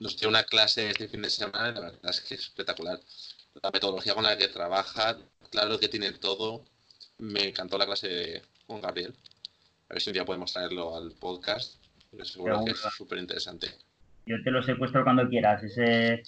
nos 0.00 0.16
dio 0.18 0.28
una 0.28 0.44
clase 0.44 0.90
este 0.90 1.08
fin 1.08 1.22
de 1.22 1.30
semana, 1.30 1.72
la 1.72 1.90
verdad 1.90 2.10
es 2.10 2.20
que 2.20 2.34
es 2.34 2.40
espectacular. 2.40 3.00
La 3.62 3.70
metodología 3.70 4.14
con 4.14 4.24
la 4.24 4.36
que 4.36 4.48
trabaja, 4.48 5.18
claro 5.50 5.78
que 5.78 5.88
tiene 5.88 6.12
todo. 6.12 6.64
Me 7.18 7.48
encantó 7.48 7.78
la 7.78 7.86
clase 7.86 8.42
con 8.66 8.80
Gabriel. 8.80 9.14
A 9.88 9.94
ver 9.94 10.02
si 10.02 10.10
un 10.10 10.14
día 10.14 10.24
podemos 10.24 10.52
traerlo 10.52 10.96
al 10.96 11.12
podcast, 11.12 11.82
seguro 12.22 12.64
que 12.64 12.72
es 12.72 12.78
súper 12.96 13.18
interesante. 13.18 13.68
Yo 14.26 14.36
te 14.44 14.50
lo 14.50 14.62
secuestro 14.62 15.02
cuando 15.02 15.28
quieras. 15.28 15.62
Ese, 15.64 16.22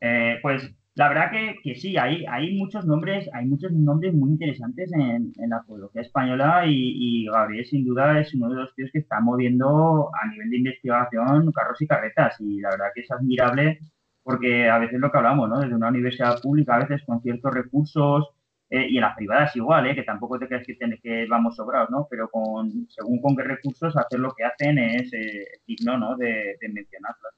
eh, 0.00 0.38
pues 0.42 0.62
la 0.94 1.08
verdad 1.08 1.30
que, 1.30 1.56
que, 1.62 1.74
sí, 1.74 1.96
hay, 1.96 2.26
hay 2.26 2.54
muchos 2.56 2.84
nombres, 2.84 3.28
hay 3.32 3.46
muchos 3.46 3.72
nombres 3.72 4.12
muy 4.12 4.30
interesantes 4.30 4.92
en, 4.92 5.32
la 5.48 5.62
podología 5.62 6.02
española 6.02 6.64
y, 6.66 7.24
Gabriel 7.26 7.64
sin 7.64 7.84
duda 7.84 8.20
es 8.20 8.34
uno 8.34 8.50
de 8.50 8.56
los 8.56 8.74
tíos 8.74 8.90
que 8.92 8.98
está 8.98 9.20
moviendo 9.20 10.10
a 10.14 10.28
nivel 10.28 10.50
de 10.50 10.56
investigación 10.58 11.50
carros 11.52 11.80
y 11.80 11.86
carretas 11.86 12.36
y 12.40 12.60
la 12.60 12.70
verdad 12.70 12.86
que 12.94 13.00
es 13.02 13.10
admirable 13.10 13.78
porque 14.22 14.68
a 14.68 14.78
veces 14.78 15.00
lo 15.00 15.10
que 15.10 15.18
hablamos, 15.18 15.48
¿no? 15.48 15.60
Desde 15.60 15.74
una 15.74 15.88
universidad 15.88 16.40
pública, 16.40 16.76
a 16.76 16.80
veces 16.80 17.02
con 17.06 17.22
ciertos 17.22 17.52
recursos 17.54 18.28
eh, 18.70 18.86
y 18.88 18.96
en 18.96 19.02
las 19.02 19.16
privadas 19.16 19.56
igual, 19.56 19.86
¿eh? 19.86 19.94
Que 19.94 20.02
tampoco 20.04 20.38
te 20.38 20.46
crees 20.46 20.66
que, 20.66 20.76
que 21.02 21.26
vamos 21.28 21.56
sobrados, 21.56 21.90
¿no? 21.90 22.06
Pero 22.10 22.28
con, 22.28 22.86
según 22.90 23.20
con 23.20 23.34
qué 23.36 23.44
recursos 23.44 23.96
hacer 23.96 24.20
lo 24.20 24.32
que 24.34 24.44
hacen 24.44 24.78
es 24.78 25.12
eh, 25.14 25.46
digno, 25.66 25.98
¿no? 25.98 26.16
De 26.16 26.56
mencionarlas. 26.72 27.34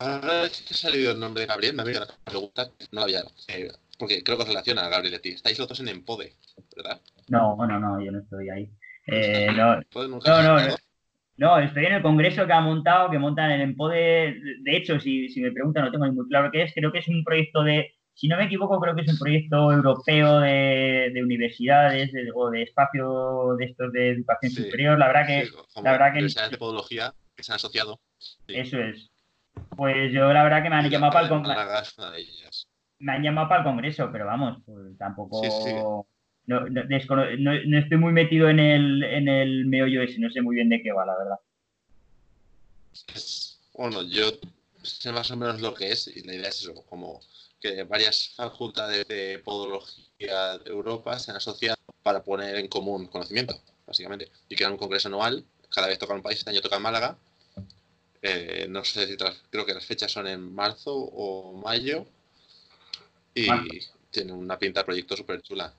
Ahora 0.00 0.48
que 0.48 0.72
ha 0.72 0.76
salido 0.76 1.12
el 1.12 1.20
nombre 1.20 1.42
de 1.42 1.46
Gabriel, 1.46 1.76
me 1.76 1.84
la 1.84 2.06
pregunta, 2.24 2.70
no 2.90 3.00
la 3.00 3.02
había, 3.02 3.20
eh, 3.48 3.70
porque 3.98 4.22
creo 4.22 4.38
que 4.38 4.46
relaciona 4.46 4.86
a 4.86 4.88
Gabriel 4.88 5.12
y 5.12 5.16
a 5.16 5.20
ti. 5.20 5.28
Estáis 5.28 5.58
los 5.58 5.68
dos 5.68 5.78
en 5.80 5.88
Empode, 5.88 6.32
¿verdad? 6.74 6.98
No, 7.28 7.54
bueno, 7.54 7.78
no, 7.78 8.02
yo 8.02 8.10
no 8.10 8.20
estoy 8.20 8.48
ahí. 8.48 8.70
Eh, 9.06 9.48
no, 9.54 9.76
no, 9.76 10.42
no, 10.42 10.76
no, 11.36 11.58
estoy 11.58 11.84
en 11.84 11.92
el 11.92 12.02
congreso 12.02 12.46
que 12.46 12.52
ha 12.54 12.62
montado, 12.62 13.10
que 13.10 13.18
montan 13.18 13.50
en 13.50 13.60
Empode. 13.60 14.36
De 14.62 14.76
hecho, 14.76 14.98
si, 14.98 15.28
si 15.28 15.42
me 15.42 15.52
preguntan, 15.52 15.84
no 15.84 15.92
tengo 15.92 16.06
ni 16.06 16.12
muy 16.12 16.26
claro 16.28 16.50
qué 16.50 16.62
es. 16.62 16.72
Creo 16.74 16.90
que 16.90 17.00
es 17.00 17.08
un 17.08 17.22
proyecto 17.22 17.62
de, 17.62 17.92
si 18.14 18.26
no 18.26 18.38
me 18.38 18.44
equivoco, 18.44 18.80
creo 18.80 18.94
que 18.94 19.02
es 19.02 19.08
un 19.12 19.18
proyecto 19.18 19.70
europeo 19.70 20.40
de, 20.40 21.10
de 21.12 21.22
universidades 21.22 22.10
o 22.34 22.48
de 22.48 22.62
espacio 22.62 23.54
de 23.58 23.66
estos 23.66 23.92
de 23.92 24.12
educación 24.12 24.50
superior. 24.52 24.98
La 24.98 25.08
verdad 25.08 25.26
que. 25.26 25.48
la 25.82 25.92
verdad 25.92 26.06
que 26.12 26.18
universidades 26.20 26.52
de 26.52 26.58
podología 26.58 27.12
que 27.36 27.42
se 27.42 27.52
han 27.52 27.56
asociado. 27.56 28.00
Eso 28.48 28.78
es. 28.78 29.10
Pues 29.76 30.12
yo 30.12 30.32
la 30.32 30.42
verdad 30.42 30.62
que 30.62 30.70
me 30.70 30.76
han 30.76 30.90
llamado 30.90 31.12
para 31.12 31.24
el 31.24 31.30
congreso. 31.30 32.02
Me 32.98 33.12
han 33.12 33.22
llamado 33.22 33.48
para 33.48 33.60
el 33.60 33.66
congreso, 33.66 34.10
pero 34.12 34.26
vamos, 34.26 34.62
pues 34.66 34.98
tampoco. 34.98 36.06
No, 36.46 36.68
no, 36.68 37.78
estoy 37.78 37.98
muy 37.98 38.12
metido 38.12 38.48
en 38.48 38.58
el, 38.58 39.02
en 39.04 39.28
el 39.28 39.66
meollo 39.66 40.02
ese, 40.02 40.18
no 40.18 40.30
sé 40.30 40.42
muy 40.42 40.56
bien 40.56 40.68
de 40.68 40.82
qué 40.82 40.90
va, 40.90 41.06
la 41.06 41.16
verdad. 41.16 41.36
bueno, 43.74 44.02
yo 44.02 44.32
sé 44.82 45.12
más 45.12 45.30
o 45.30 45.36
menos 45.36 45.60
lo 45.60 45.74
que 45.74 45.92
es 45.92 46.08
y 46.08 46.24
la 46.24 46.34
idea 46.34 46.48
es 46.48 46.62
eso, 46.62 46.74
como 46.86 47.20
que 47.60 47.84
varias 47.84 48.32
facultades 48.34 49.06
de 49.06 49.38
podología 49.44 50.58
de 50.58 50.70
Europa 50.70 51.18
se 51.18 51.30
han 51.30 51.36
asociado 51.36 51.76
para 52.02 52.22
poner 52.22 52.56
en 52.56 52.68
común 52.68 53.06
conocimiento, 53.06 53.54
básicamente, 53.86 54.30
y 54.48 54.56
crear 54.56 54.72
un 54.72 54.78
congreso 54.78 55.08
anual. 55.08 55.44
Cada 55.70 55.86
vez 55.86 55.98
toca 55.98 56.14
un 56.14 56.22
país, 56.22 56.38
este 56.38 56.50
año 56.50 56.62
toca 56.62 56.78
Málaga, 56.78 57.16
eh, 58.22 58.66
no 58.68 58.84
sé 58.84 59.06
si 59.06 59.16
creo 59.50 59.64
que 59.64 59.74
las 59.74 59.84
fechas 59.84 60.12
son 60.12 60.26
en 60.26 60.54
marzo 60.54 60.94
o 60.94 61.60
mayo. 61.60 62.06
Y 63.34 63.48
tiene 64.10 64.32
una 64.32 64.58
pinta 64.58 64.80
de 64.80 64.84
proyecto 64.84 65.16
súper 65.16 65.40
chula. 65.40 65.72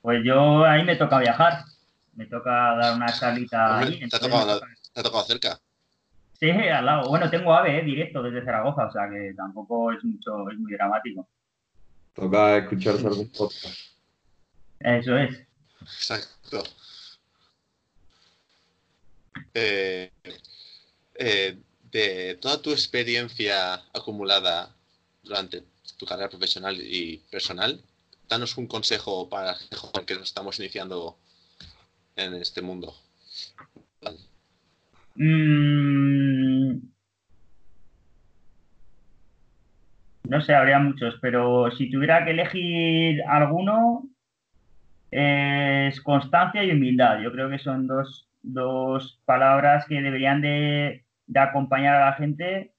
Pues 0.00 0.22
yo 0.24 0.64
ahí 0.64 0.84
me 0.84 0.96
toca 0.96 1.18
viajar. 1.18 1.64
Me 2.14 2.26
toca 2.26 2.50
dar 2.50 2.96
una 2.96 3.06
charlita 3.06 3.78
ahí. 3.78 4.00
¿Te 4.08 4.16
ha, 4.16 5.02
tocado, 5.02 5.24
cerca? 5.24 5.60
Sí, 6.38 6.50
al 6.50 6.84
lado. 6.84 7.08
Bueno, 7.08 7.30
tengo 7.30 7.54
AVE 7.54 7.78
eh, 7.78 7.84
directo 7.84 8.22
desde 8.22 8.44
Zaragoza, 8.44 8.86
o 8.86 8.92
sea 8.92 9.08
que 9.08 9.32
tampoco 9.34 9.92
es 9.92 10.02
mucho, 10.04 10.50
es 10.50 10.58
muy 10.58 10.72
dramático. 10.72 11.26
Toca 12.12 12.58
escuchar 12.58 12.96
algún 12.96 13.30
podcast. 13.30 13.78
Eso 14.80 15.16
es. 15.16 15.46
Exacto. 15.80 16.62
Eh, 19.54 20.10
eh, 21.14 21.56
de 21.90 22.38
toda 22.40 22.60
tu 22.62 22.70
experiencia 22.70 23.74
acumulada 23.92 24.74
durante 25.22 25.62
tu 25.98 26.06
carrera 26.06 26.28
profesional 26.30 26.76
y 26.80 27.18
personal, 27.30 27.80
danos 28.28 28.56
un 28.56 28.66
consejo 28.66 29.28
para 29.28 29.52
el 29.52 30.06
que 30.06 30.14
nos 30.14 30.24
estamos 30.24 30.58
iniciando 30.58 31.16
en 32.16 32.34
este 32.34 32.62
mundo. 32.62 32.94
Mm. 35.14 36.92
no 40.32 40.40
sé, 40.40 40.54
habría 40.54 40.78
muchos, 40.78 41.18
pero 41.20 41.70
si 41.72 41.90
tuviera 41.90 42.24
que 42.24 42.30
elegir 42.30 43.22
alguno, 43.28 44.08
es 45.10 46.00
constancia 46.00 46.64
y 46.64 46.70
humildad. 46.70 47.20
Yo 47.20 47.30
creo 47.32 47.50
que 47.50 47.58
son 47.58 47.86
dos, 47.86 48.26
dos 48.42 49.20
palabras 49.26 49.84
que 49.86 50.00
deberían 50.00 50.40
de 50.40 51.01
de 51.26 51.40
acompañar 51.40 51.96
a 51.96 52.06
la 52.06 52.12
gente. 52.14 52.72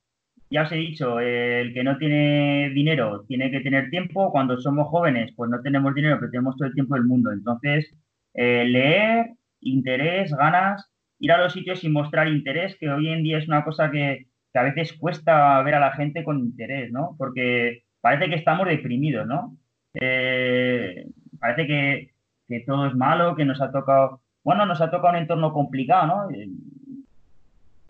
Ya 0.49 0.63
os 0.63 0.71
he 0.71 0.75
dicho, 0.75 1.19
el 1.19 1.73
que 1.73 1.83
no 1.83 1.97
tiene 1.97 2.69
dinero 2.73 3.25
tiene 3.27 3.51
que 3.51 3.61
tener 3.61 3.89
tiempo. 3.89 4.31
Cuando 4.31 4.59
somos 4.59 4.87
jóvenes, 4.87 5.33
pues 5.35 5.49
no 5.49 5.61
tenemos 5.61 5.95
dinero, 5.95 6.17
pero 6.19 6.31
tenemos 6.31 6.55
todo 6.57 6.67
el 6.67 6.73
tiempo 6.75 6.95
del 6.95 7.05
mundo. 7.05 7.31
Entonces, 7.31 7.91
eh, 8.33 8.65
leer, 8.65 9.31
interés, 9.61 10.31
ganas, 10.35 10.91
ir 11.19 11.31
a 11.31 11.37
los 11.37 11.53
sitios 11.53 11.83
y 11.83 11.89
mostrar 11.89 12.27
interés, 12.27 12.75
que 12.79 12.89
hoy 12.89 13.09
en 13.09 13.23
día 13.23 13.37
es 13.37 13.47
una 13.47 13.63
cosa 13.63 13.91
que, 13.91 14.27
a 14.53 14.63
veces 14.63 14.93
cuesta 14.93 15.61
ver 15.63 15.75
a 15.75 15.79
la 15.79 15.93
gente 15.93 16.23
con 16.23 16.39
interés, 16.39 16.91
¿no? 16.91 17.15
Porque 17.17 17.83
parece 18.01 18.29
que 18.29 18.35
estamos 18.35 18.67
deprimidos, 18.67 19.25
¿no? 19.27 19.57
Eh, 19.95 21.07
parece 21.39 21.67
que, 21.67 22.11
que, 22.47 22.59
todo 22.61 22.87
es 22.87 22.95
malo, 22.95 23.35
que 23.35 23.45
nos 23.45 23.61
ha 23.61 23.71
tocado, 23.71 24.21
bueno, 24.43 24.65
nos 24.65 24.81
ha 24.81 24.91
tocado 24.91 25.13
un 25.13 25.21
entorno 25.21 25.53
complicado, 25.53 26.07
¿no? 26.07 26.27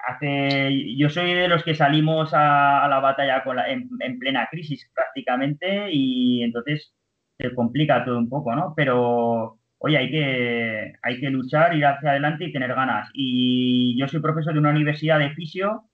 Hace, 0.03 0.95
yo 0.97 1.09
soy 1.09 1.33
de 1.33 1.47
los 1.47 1.63
que 1.63 1.75
salimos 1.75 2.31
a, 2.33 2.87
la 2.89 2.99
batalla 2.99 3.43
con 3.43 3.57
en, 3.59 4.19
plena 4.19 4.47
crisis 4.51 4.89
prácticamente 4.93 5.91
y 5.91 6.43
entonces 6.43 6.93
se 7.37 7.53
complica 7.55 8.05
todo 8.05 8.17
un 8.17 8.29
poco, 8.29 8.55
¿no? 8.55 8.73
Pero, 8.75 9.59
oye, 9.79 9.97
hay 9.97 10.11
que, 10.11 10.93
hay 11.01 11.19
que 11.19 11.29
luchar, 11.29 11.75
ir 11.75 11.85
hacia 11.85 12.11
adelante 12.11 12.45
y 12.45 12.53
tener 12.53 12.73
ganas. 12.75 13.09
Y 13.13 13.97
yo 13.99 14.07
soy 14.07 14.21
profesor 14.21 14.53
de 14.53 14.59
una 14.59 14.71
universidad 14.71 15.19
de 15.19 15.31
fisio, 15.31 15.85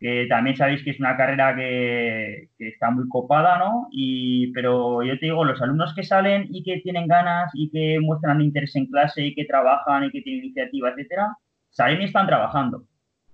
que 0.00 0.26
también 0.28 0.56
sabéis 0.56 0.82
que 0.84 0.90
es 0.90 1.00
una 1.00 1.16
carrera 1.16 1.56
que, 1.56 2.50
que 2.56 2.68
está 2.68 2.90
muy 2.90 3.08
copada, 3.08 3.58
¿no? 3.58 3.88
Y, 3.90 4.52
pero 4.52 5.02
yo 5.02 5.18
te 5.18 5.26
digo, 5.26 5.44
los 5.44 5.60
alumnos 5.60 5.94
que 5.94 6.04
salen 6.04 6.46
y 6.50 6.62
que 6.62 6.80
tienen 6.80 7.08
ganas 7.08 7.50
y 7.54 7.70
que 7.70 7.98
muestran 8.00 8.40
interés 8.40 8.76
en 8.76 8.86
clase 8.86 9.26
y 9.26 9.34
que 9.34 9.44
trabajan 9.44 10.04
y 10.04 10.10
que 10.10 10.22
tienen 10.22 10.44
iniciativa, 10.44 10.90
etcétera, 10.90 11.36
salen 11.70 12.02
y 12.02 12.04
están 12.04 12.26
trabajando. 12.26 12.84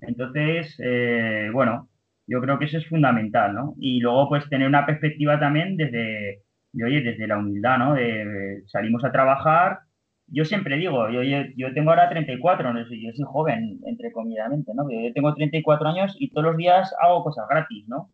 Entonces, 0.07 0.77
eh, 0.83 1.51
bueno, 1.53 1.89
yo 2.27 2.41
creo 2.41 2.59
que 2.59 2.67
eso 2.67 2.79
es 2.79 2.89
fundamental, 2.89 3.55
¿no? 3.55 3.75
Y 3.79 4.01
luego, 4.01 4.29
pues, 4.29 4.49
tener 4.49 4.69
una 4.69 4.87
perspectiva 4.87 5.39
también 5.39 5.77
desde, 5.77 6.43
oye, 6.75 7.03
desde 7.03 7.27
la 7.27 7.39
humildad, 7.39 7.79
¿no? 7.79 7.95
De, 7.95 8.63
salimos 8.67 9.05
a 9.05 9.13
trabajar. 9.13 9.81
Yo 10.27 10.45
siempre 10.45 10.77
digo, 10.77 11.11
yo, 11.11 11.23
yo, 11.23 11.75
tengo 11.75 11.91
ahora 11.91 12.09
34, 12.09 12.73
no 12.73 12.81
yo 12.81 12.87
soy 12.87 13.25
joven, 13.27 13.81
entre 13.87 14.11
comillas, 14.13 14.49
¿no? 14.51 14.91
Yo 14.91 15.13
tengo 15.13 15.35
34 15.35 15.89
años 15.89 16.17
y 16.19 16.31
todos 16.31 16.47
los 16.47 16.57
días 16.57 16.95
hago 17.01 17.23
cosas 17.23 17.47
gratis, 17.49 17.87
¿no? 17.89 18.11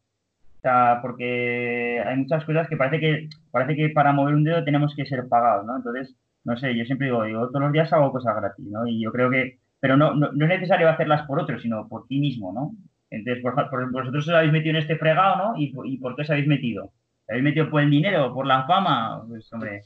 O 0.60 0.62
sea, 0.62 0.98
porque 1.02 2.02
hay 2.04 2.16
muchas 2.18 2.44
cosas 2.44 2.68
que 2.68 2.76
parece 2.76 3.00
que 3.00 3.28
parece 3.50 3.76
que 3.76 3.88
para 3.90 4.12
mover 4.12 4.34
un 4.34 4.44
dedo 4.44 4.62
tenemos 4.64 4.94
que 4.94 5.06
ser 5.06 5.26
pagados, 5.28 5.66
¿no? 5.66 5.76
Entonces, 5.76 6.16
no 6.44 6.56
sé, 6.58 6.76
yo 6.76 6.84
siempre 6.84 7.06
digo, 7.06 7.26
yo 7.26 7.46
todos 7.48 7.62
los 7.62 7.72
días 7.72 7.92
hago 7.92 8.12
cosas 8.12 8.36
gratis, 8.36 8.66
¿no? 8.68 8.86
Y 8.86 9.02
yo 9.02 9.12
creo 9.12 9.30
que, 9.30 9.59
pero 9.80 9.96
no, 9.96 10.14
no, 10.14 10.28
es 10.28 10.48
necesario 10.48 10.88
hacerlas 10.88 11.26
por 11.26 11.40
otros, 11.40 11.62
sino 11.62 11.88
por 11.88 12.06
ti 12.06 12.20
mismo, 12.20 12.52
¿no? 12.52 12.72
Entonces, 13.10 13.42
por, 13.42 13.54
por, 13.70 13.90
vosotros 13.90 14.28
os 14.28 14.34
habéis 14.34 14.52
metido 14.52 14.76
en 14.76 14.82
este 14.82 14.96
fregado, 14.96 15.36
¿no? 15.36 15.56
¿Y, 15.56 15.74
¿Y 15.84 15.98
por 15.98 16.14
qué 16.14 16.22
os 16.22 16.30
habéis 16.30 16.46
metido? 16.46 16.84
¿Os 16.84 17.28
habéis 17.30 17.44
metido 17.44 17.70
por 17.70 17.82
el 17.82 17.90
dinero, 17.90 18.32
por 18.32 18.46
la 18.46 18.66
fama? 18.66 19.24
Pues, 19.26 19.52
hombre. 19.52 19.82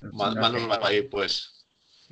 Pues, 0.00 0.12
más, 0.12 0.34
no 0.34 0.50
nos 0.50 0.70
va 0.70 0.86
a 0.86 0.92
ir, 0.92 1.08
pues. 1.08 1.58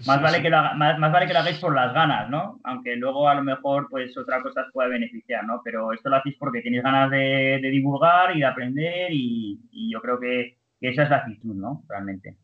Más 0.05 0.21
vale, 0.21 0.43
que 0.43 0.51
lo 0.51 0.59
más, 0.75 1.01
vale 1.01 1.27
que 1.27 1.33
lo 1.33 1.39
hagáis 1.39 1.59
por 1.59 1.75
las 1.75 1.95
ganas, 1.95 2.29
¿no? 2.29 2.61
Aunque 2.65 2.97
luego 2.97 3.29
a 3.29 3.35
lo 3.35 3.43
mejor 3.43 3.89
pues 3.89 4.17
otra 4.19 4.43
cosa 4.43 4.63
os 4.63 4.73
puede 4.73 4.91
beneficiar, 4.91 5.45
¿no? 5.45 5.63
Pero 5.65 5.91
esto 5.93 6.11
lo 6.11 6.17
hacéis 6.17 6.37
porque 6.39 6.61
tenéis 6.61 6.83
ganas 6.83 7.11
de, 7.11 7.61
divulgar 7.63 8.37
y 8.37 8.41
de 8.41 8.45
aprender 8.45 9.09
y, 9.11 9.59
yo 9.91 10.01
creo 10.03 10.21
que, 10.21 10.59
esa 10.83 11.05
es 11.05 11.11
la 11.11 11.17
actitud, 11.17 11.55
¿no? 11.55 11.83
Realmente. 11.89 12.37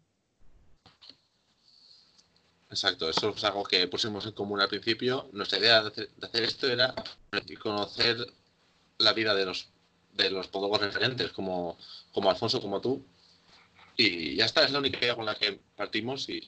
Exacto, 2.72 3.10
eso 3.10 3.34
es 3.36 3.44
algo 3.44 3.64
que 3.64 3.86
pusimos 3.86 4.24
en 4.24 4.32
común 4.32 4.58
al 4.58 4.68
principio. 4.68 5.28
Nuestra 5.34 5.58
idea 5.58 5.82
de 5.82 6.08
hacer, 6.22 6.42
esto 6.42 6.68
era 6.68 6.94
conocer 7.60 8.16
la 8.96 9.12
vida 9.12 9.34
de 9.34 9.44
los 9.44 9.70
de 10.14 10.30
los 10.30 10.48
podólogos 10.48 10.80
referentes 10.80 11.32
como, 11.32 11.76
como 12.12 12.30
Alfonso, 12.30 12.62
como 12.62 12.80
tú. 12.80 13.04
Y 13.94 14.36
ya 14.36 14.46
está, 14.46 14.64
es 14.64 14.72
la 14.72 14.78
única 14.78 14.98
idea 14.98 15.14
con 15.14 15.26
la 15.26 15.34
que 15.34 15.60
partimos 15.76 16.26
y, 16.30 16.40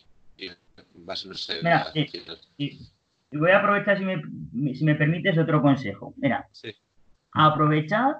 Mira, 1.62 1.92
y, 2.56 2.78
voy 3.32 3.50
a 3.50 3.58
aprovechar, 3.58 3.98
si 3.98 4.04
me, 4.04 4.22
si 4.74 4.82
me 4.82 4.94
permites, 4.94 5.36
otro 5.36 5.60
consejo. 5.60 6.14
Mira, 6.16 6.48
aprovechad 7.32 8.14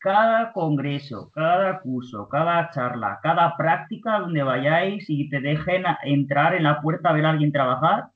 cada 0.00 0.52
congreso, 0.52 1.30
cada 1.32 1.80
curso, 1.80 2.28
cada 2.28 2.70
charla, 2.70 3.20
cada 3.22 3.56
práctica 3.56 4.18
donde 4.20 4.42
vayáis 4.42 5.08
y 5.08 5.28
te 5.28 5.40
dejen 5.40 5.84
entrar 6.04 6.54
en 6.54 6.64
la 6.64 6.80
puerta 6.80 7.10
a 7.10 7.12
ver 7.12 7.26
a 7.26 7.30
alguien 7.30 7.52
trabajar, 7.52 8.06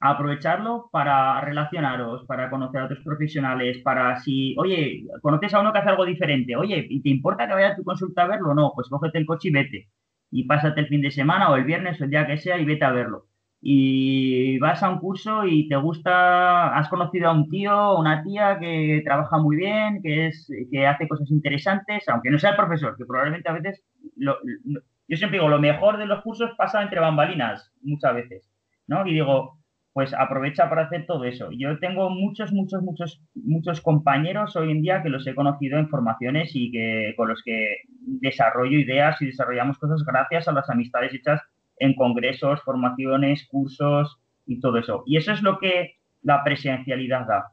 aprovecharlo 0.00 0.88
para 0.92 1.40
relacionaros, 1.40 2.24
para 2.26 2.50
conocer 2.50 2.80
a 2.80 2.84
otros 2.86 3.00
profesionales, 3.04 3.78
para 3.84 4.16
si, 4.20 4.54
oye, 4.58 5.04
conoces 5.22 5.54
a 5.54 5.60
uno 5.60 5.72
que 5.72 5.78
hace 5.78 5.90
algo 5.90 6.04
diferente, 6.04 6.56
oye, 6.56 6.86
¿y 6.88 7.02
te 7.02 7.10
importa 7.10 7.46
que 7.46 7.54
vaya 7.54 7.68
a 7.68 7.76
tu 7.76 7.84
consulta 7.84 8.22
a 8.22 8.28
verlo? 8.28 8.54
No, 8.54 8.72
pues 8.74 8.88
cógete 8.88 9.18
el 9.18 9.26
coche 9.26 9.48
y 9.48 9.52
vete 9.52 9.88
y 10.30 10.44
pásate 10.44 10.80
el 10.80 10.88
fin 10.88 11.02
de 11.02 11.10
semana 11.10 11.50
o 11.50 11.56
el 11.56 11.64
viernes 11.64 12.00
o 12.00 12.04
el 12.04 12.10
día 12.10 12.26
que 12.26 12.38
sea 12.38 12.58
y 12.58 12.64
vete 12.64 12.84
a 12.84 12.90
verlo. 12.90 13.26
Y 13.64 14.58
vas 14.58 14.82
a 14.82 14.90
un 14.90 14.98
curso 14.98 15.46
y 15.46 15.68
te 15.68 15.76
gusta, 15.76 16.76
has 16.76 16.88
conocido 16.88 17.28
a 17.28 17.32
un 17.32 17.48
tío 17.48 17.74
o 17.74 18.00
una 18.00 18.24
tía 18.24 18.58
que 18.58 19.02
trabaja 19.04 19.38
muy 19.38 19.56
bien, 19.56 20.02
que, 20.02 20.26
es, 20.26 20.50
que 20.70 20.86
hace 20.86 21.06
cosas 21.06 21.30
interesantes, 21.30 22.08
aunque 22.08 22.30
no 22.30 22.38
sea 22.40 22.50
el 22.50 22.56
profesor, 22.56 22.96
que 22.96 23.06
probablemente 23.06 23.48
a 23.48 23.52
veces, 23.52 23.84
yo 24.16 25.16
siempre 25.16 25.38
digo, 25.38 25.48
lo 25.48 25.60
mejor 25.60 25.96
de 25.96 26.06
los 26.06 26.22
cursos 26.22 26.50
pasa 26.58 26.82
entre 26.82 26.98
bambalinas, 26.98 27.72
muchas 27.82 28.14
veces, 28.14 28.50
¿no? 28.88 29.06
Y 29.06 29.14
digo, 29.14 29.62
pues 29.92 30.14
aprovecha 30.14 30.68
para 30.68 30.86
hacer 30.86 31.06
todo 31.06 31.24
eso. 31.24 31.50
Yo 31.52 31.78
tengo 31.78 32.08
muchos, 32.10 32.52
muchos, 32.52 32.82
muchos, 32.82 33.22
muchos 33.34 33.80
compañeros 33.80 34.56
hoy 34.56 34.70
en 34.70 34.82
día 34.82 35.02
que 35.02 35.10
los 35.10 35.26
he 35.26 35.34
conocido 35.34 35.78
en 35.78 35.88
formaciones 35.88 36.50
y 36.54 36.70
que 36.72 37.14
con 37.16 37.28
los 37.28 37.42
que 37.44 37.76
desarrollo 37.96 38.78
ideas 38.78 39.20
y 39.20 39.26
desarrollamos 39.26 39.78
cosas 39.78 40.02
gracias 40.04 40.48
a 40.48 40.52
las 40.52 40.68
amistades 40.70 41.12
hechas 41.12 41.42
en 41.82 41.94
congresos, 41.94 42.60
formaciones, 42.62 43.46
cursos 43.48 44.16
y 44.46 44.60
todo 44.60 44.78
eso. 44.78 45.02
Y 45.06 45.16
eso 45.16 45.32
es 45.32 45.42
lo 45.42 45.58
que 45.58 45.96
la 46.22 46.44
presencialidad 46.44 47.26
da, 47.26 47.52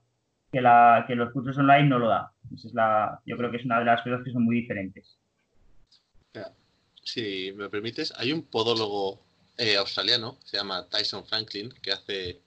que, 0.52 0.62
la, 0.62 1.06
que 1.08 1.16
los 1.16 1.32
cursos 1.32 1.58
online 1.58 1.88
no 1.88 2.00
lo 2.00 2.10
da. 2.10 2.32
Esa 2.54 2.68
es 2.68 2.74
la, 2.74 3.22
yo 3.26 3.38
creo 3.38 3.50
que 3.50 3.58
es 3.58 3.66
una 3.66 3.80
de 3.80 3.86
las 3.86 4.02
cosas 4.04 4.22
que 4.24 4.32
son 4.32 4.46
muy 4.46 4.58
diferentes. 4.58 5.18
Si 7.04 7.52
me 7.56 7.70
permites, 7.70 8.14
hay 8.18 8.32
un 8.32 8.44
podólogo 8.44 9.20
eh, 9.58 9.78
australiano, 9.78 10.38
se 10.44 10.58
llama 10.58 10.88
Tyson 10.90 11.26
Franklin, 11.26 11.74
que 11.82 11.92
hace 11.92 12.40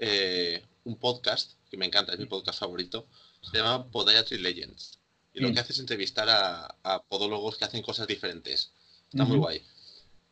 eh, 0.00 0.64
un 0.82 0.96
podcast, 0.96 1.52
que 1.70 1.76
me 1.76 1.86
encanta, 1.86 2.12
es 2.12 2.18
mi 2.18 2.26
podcast 2.26 2.58
favorito, 2.58 3.06
se 3.40 3.56
llama 3.56 3.86
Podiatry 3.86 4.38
Legends. 4.38 4.98
Y 5.32 5.40
lo 5.40 5.52
que 5.52 5.60
hace 5.60 5.72
es 5.72 5.78
entrevistar 5.78 6.28
a, 6.28 7.02
podólogos 7.08 7.56
que 7.56 7.64
hacen 7.64 7.82
cosas 7.82 8.08
diferentes. 8.08 8.72
Está 9.12 9.24
muy 9.24 9.38
guay. 9.38 9.62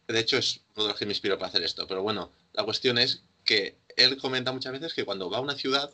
De 0.09 0.19
hecho, 0.19 0.37
es 0.37 0.61
uno 0.75 0.85
de 0.85 0.89
los 0.91 0.99
que 0.99 1.07
me 1.07 1.13
inspiró 1.13 1.39
para 1.39 1.49
hacer 1.49 1.63
esto. 1.63 1.87
Pero 1.87 2.03
bueno, 2.03 2.31
la 2.53 2.65
cuestión 2.65 2.99
es 2.99 3.23
que 3.45 3.77
él 3.97 4.17
comenta 4.19 4.53
muchas 4.53 4.73
veces 4.73 4.95
que 4.95 5.05
cuando 5.05 5.31
va 5.31 5.39
a 5.39 5.41
una 5.41 5.55
ciudad, 5.55 5.91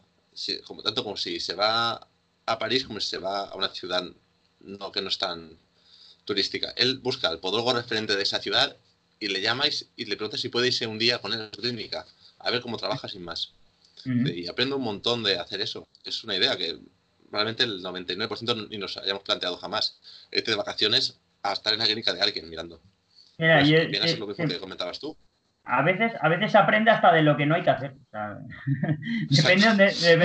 como, 0.64 0.82
tanto 0.82 1.04
como 1.04 1.16
si 1.16 1.40
se 1.40 1.54
va 1.54 2.08
a 2.46 2.58
París 2.58 2.84
como 2.84 3.00
si 3.00 3.08
se 3.08 3.18
va 3.18 3.44
a 3.44 3.54
una 3.54 3.68
ciudad 3.68 4.04
no, 4.60 4.92
que 4.92 5.02
no 5.02 5.08
es 5.08 5.18
tan 5.18 5.58
turística, 6.24 6.72
él 6.76 6.98
busca 6.98 7.28
al 7.28 7.40
podólogo 7.40 7.72
referente 7.72 8.16
de 8.16 8.22
esa 8.22 8.40
ciudad 8.40 8.76
y 9.20 9.28
le 9.28 9.40
llamáis 9.40 9.86
y 9.96 10.04
le 10.04 10.16
preguntáis 10.16 10.42
si 10.42 10.48
puede 10.48 10.68
irse 10.68 10.86
un 10.86 10.98
día 10.98 11.18
con 11.18 11.32
él 11.32 11.42
a 11.42 11.50
su 11.54 11.60
clínica, 11.60 12.06
a 12.38 12.50
ver 12.50 12.60
cómo 12.60 12.76
trabaja 12.76 13.08
sin 13.08 13.22
más. 13.22 13.52
Y 14.04 14.48
aprendo 14.48 14.76
un 14.76 14.84
montón 14.84 15.22
de 15.22 15.38
hacer 15.38 15.60
eso. 15.60 15.86
Es 16.04 16.24
una 16.24 16.36
idea 16.36 16.56
que 16.56 16.78
realmente 17.30 17.64
el 17.64 17.82
99% 17.82 18.68
ni 18.70 18.78
nos 18.78 18.96
hayamos 18.96 19.22
planteado 19.22 19.56
jamás. 19.58 19.96
Irte 20.32 20.52
de 20.52 20.56
vacaciones 20.56 21.14
a 21.42 21.52
estar 21.52 21.72
en 21.72 21.80
la 21.80 21.84
clínica 21.84 22.14
de 22.14 22.22
alguien 22.22 22.48
mirando. 22.48 22.80
Mira, 23.38 23.60
pues, 23.60 24.18
lo 24.18 24.26
que, 24.34 24.58
comentabas 24.58 24.98
tú. 24.98 25.16
A 25.64 25.82
veces, 25.82 26.12
a 26.20 26.28
veces 26.28 26.50
se 26.50 26.58
aprende 26.58 26.90
hasta 26.90 27.12
de 27.12 27.22
lo 27.22 27.36
que 27.36 27.46
no 27.46 27.54
hay 27.54 27.62
que 27.62 27.70
hacer. 27.70 27.94
depende, 29.30 29.68
de, 29.68 30.16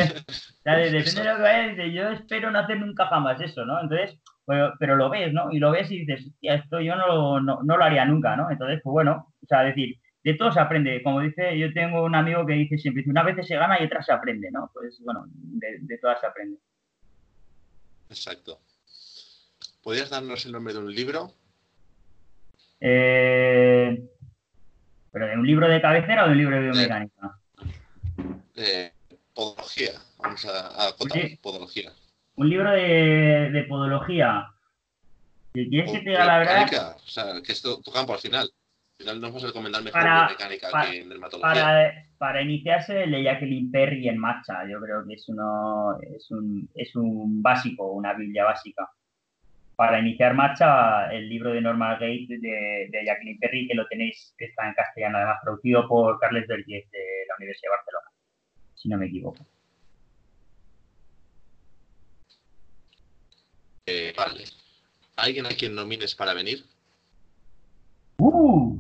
depende 0.92 1.22
de 1.22 1.30
lo 1.30 1.36
que 1.36 1.42
vaya. 1.42 1.86
Yo 1.88 2.10
espero 2.10 2.50
no 2.50 2.60
hacer 2.60 2.80
nunca 2.80 3.08
jamás 3.08 3.40
eso, 3.40 3.66
¿no? 3.66 3.80
Entonces, 3.82 4.20
pero, 4.46 4.96
lo 4.96 5.10
ves, 5.10 5.32
¿no? 5.32 5.52
Y 5.52 5.60
lo 5.60 5.72
ves 5.72 5.92
y 5.92 6.06
dices, 6.06 6.32
esto 6.42 6.82
yo 6.82 6.96
no, 6.96 7.40
no, 7.40 7.62
lo 7.64 7.84
haría 7.84 8.06
nunca, 8.06 8.36
¿no? 8.36 8.50
Entonces, 8.50 8.82
pues 8.84 8.92
bueno, 8.92 9.34
o 9.42 9.46
sea, 9.46 9.64
decir, 9.64 10.00
de 10.24 10.34
todo 10.36 10.52
se 10.52 10.60
aprende. 10.60 11.02
Como 11.04 11.22
dice, 11.22 11.58
yo 11.58 11.72
tengo 11.74 12.04
un 12.04 12.16
amigo 12.16 12.46
que 12.46 12.54
dice 12.54 12.78
siempre, 12.78 13.04
una 13.08 13.24
vez 13.24 13.46
se 13.46 13.56
gana 13.56 13.80
y 13.80 13.86
otra 13.86 14.02
se 14.04 14.12
aprende, 14.12 14.52
¿no? 14.52 14.70
Pues 14.74 15.00
bueno, 15.04 15.26
de, 15.28 15.98
todas 16.00 16.20
se 16.20 16.28
aprende. 16.28 16.58
Exacto. 18.10 18.60
¿Podrías 19.82 20.10
darnos 20.10 20.46
el 20.46 20.54
nombre 20.54 20.74
de 20.74 20.80
un 20.80 20.94
libro? 20.94 21.34
Eh, 22.86 24.04
¿Pero 25.12 25.28
de 25.28 25.38
un 25.38 25.48
libro 25.48 25.70
de 25.70 25.82
cabecera 25.82 26.24
o 26.24 26.28
de 26.28 26.32
un 26.34 26.38
libro 26.38 26.56
de 26.58 26.62
biomecánica? 26.64 27.40
De, 28.54 28.92
podología. 29.34 29.94
Vamos 30.18 30.46
a, 30.46 30.88
a 30.88 30.96
podología 31.42 31.92
un 32.36 32.50
libro 32.50 32.72
de, 32.72 33.66
podología. 33.68 34.48
Si 35.54 35.70
quieres 35.70 35.92
que 35.92 36.00
te 36.00 36.10
diga 36.10 36.26
la 36.26 36.40
verdad. 36.40 36.96
O 36.96 37.08
sea, 37.08 37.42
que 37.46 37.52
es 37.52 37.62
tu, 37.62 37.82
campo 37.94 38.14
al 38.14 38.20
final. 38.20 38.50
Al 39.00 39.06
final 39.06 39.22
nos 39.22 39.34
vas 39.34 39.44
a 39.44 39.48
recomendar 39.48 39.84
mejor 39.84 40.02
para, 40.02 40.30
mecánica 40.30 40.70
que 40.84 41.02
en 41.02 41.10
dermatología. 41.10 41.64
Para, 41.64 41.94
para 42.18 42.42
iniciarse, 42.42 43.04
el 43.04 43.12
de 43.12 43.24
Jacqueline 43.24 43.72
Perry 43.72 44.08
en 44.08 44.18
marcha. 44.18 44.64
Yo 44.70 44.80
creo 44.80 45.06
que 45.06 45.16
es, 45.16 45.28
uno, 45.30 45.98
es, 46.16 46.30
un, 46.32 46.70
es 46.76 46.96
un 46.96 47.42
básico, 47.42 47.92
una 47.92 48.14
biblia 48.14 48.46
básica. 48.46 48.90
Para 49.76 50.00
iniciar 50.00 50.36
marcha, 50.36 51.12
el 51.12 51.28
libro 51.28 51.52
de 51.52 51.62
Normal 51.62 51.96
Gate 51.96 52.28
de, 52.30 52.90
de 52.92 53.06
Jacqueline 53.06 53.40
Perry, 53.40 53.68
que 53.68 53.74
lo 53.74 53.88
tenéis, 53.88 54.36
que 54.38 54.46
está 54.46 54.68
en 54.68 54.76
castellano, 54.76 55.18
además 55.18 55.40
traducido 55.42 55.88
por 55.88 56.20
Carles 56.20 56.48
Vergés 56.48 56.90
de 56.92 57.26
la 57.28 57.36
Universidad 57.38 57.72
de 57.72 57.76
Barcelona, 57.78 58.08
si 58.76 58.90
no 58.90 58.98
me 58.98 59.08
equivoco. 59.08 59.46
Eh, 63.86 64.14
vale. 64.16 64.46
¿Alguien 65.16 65.46
a 65.46 65.50
quien 65.50 65.76
nomines 65.76 66.16
para 66.16 66.34
venir? 66.34 66.64
Uh. 68.18 68.80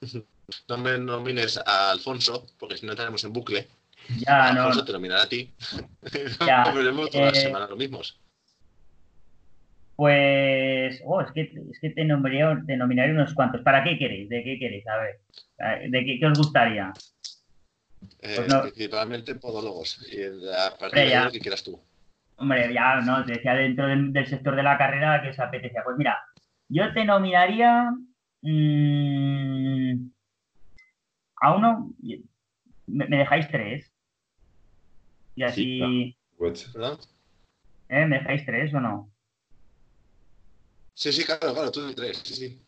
No 0.68 0.78
me 0.78 0.98
nomines 0.98 1.58
a 1.64 1.92
Alfonso, 1.92 2.44
porque 2.58 2.76
si 2.76 2.84
no 2.84 2.90
estaremos 2.90 3.22
en 3.22 3.32
bucle. 3.32 3.68
Ya, 4.18 4.52
no. 4.52 4.62
Alfonso 4.62 4.84
te 4.84 4.92
nominará 4.92 5.22
a 5.22 5.28
ti. 5.28 5.54
Ya. 6.44 6.64
veremos 6.74 7.08
todas 7.08 7.34
las 7.34 7.38
eh, 7.38 7.46
semanas 7.46 7.70
lo 7.70 7.76
mismos. 7.76 8.18
Pues, 10.00 11.02
oh, 11.04 11.20
es 11.20 11.30
que, 11.32 11.42
es 11.42 11.78
que 11.78 11.90
te, 11.90 12.06
nombraría, 12.06 12.58
te 12.66 12.74
nominaré 12.74 13.12
unos 13.12 13.34
cuantos. 13.34 13.60
¿Para 13.60 13.84
qué 13.84 13.98
queréis? 13.98 14.30
¿De 14.30 14.42
qué 14.42 14.58
queréis? 14.58 14.86
A 14.88 14.96
ver, 14.96 15.90
¿de 15.90 16.04
qué, 16.06 16.18
qué 16.18 16.24
os 16.24 16.38
gustaría? 16.38 16.90
Eh, 18.22 18.36
pues 18.36 18.54
Principalmente 18.72 19.34
podólogos. 19.34 20.02
Y 20.10 20.22
a 20.24 20.74
partir 20.78 21.06
de 21.06 21.24
lo 21.24 21.30
que 21.30 21.40
quieras 21.40 21.62
tú. 21.62 21.78
Hombre, 22.36 22.72
ya 22.72 23.02
no, 23.02 23.26
te 23.26 23.32
decía 23.32 23.52
dentro 23.52 23.88
del, 23.88 24.26
sector 24.26 24.56
de 24.56 24.62
la 24.62 24.78
carrera 24.78 25.20
que 25.20 25.34
se 25.34 25.42
apetecía. 25.42 25.84
Pues 25.84 25.98
mira, 25.98 26.18
yo 26.70 26.94
te 26.94 27.04
nominaría 27.04 27.90
mm, 28.40 30.10
a 31.42 31.54
uno. 31.54 31.92
Me, 32.86 33.18
dejáis 33.18 33.48
tres. 33.48 33.92
Y 35.34 35.42
así. 35.42 36.16
¿Eh? 37.90 38.06
¿Me 38.06 38.18
dejáis 38.18 38.46
tres 38.46 38.72
o 38.72 38.80
no? 38.80 39.09
Sí, 40.94 41.12
sí, 41.12 41.24
claro, 41.24 41.52
claro, 41.54 41.70
tú 41.70 41.86
de 41.86 41.94
tres, 41.94 42.20
sí, 42.24 42.34
sí. 42.34 42.60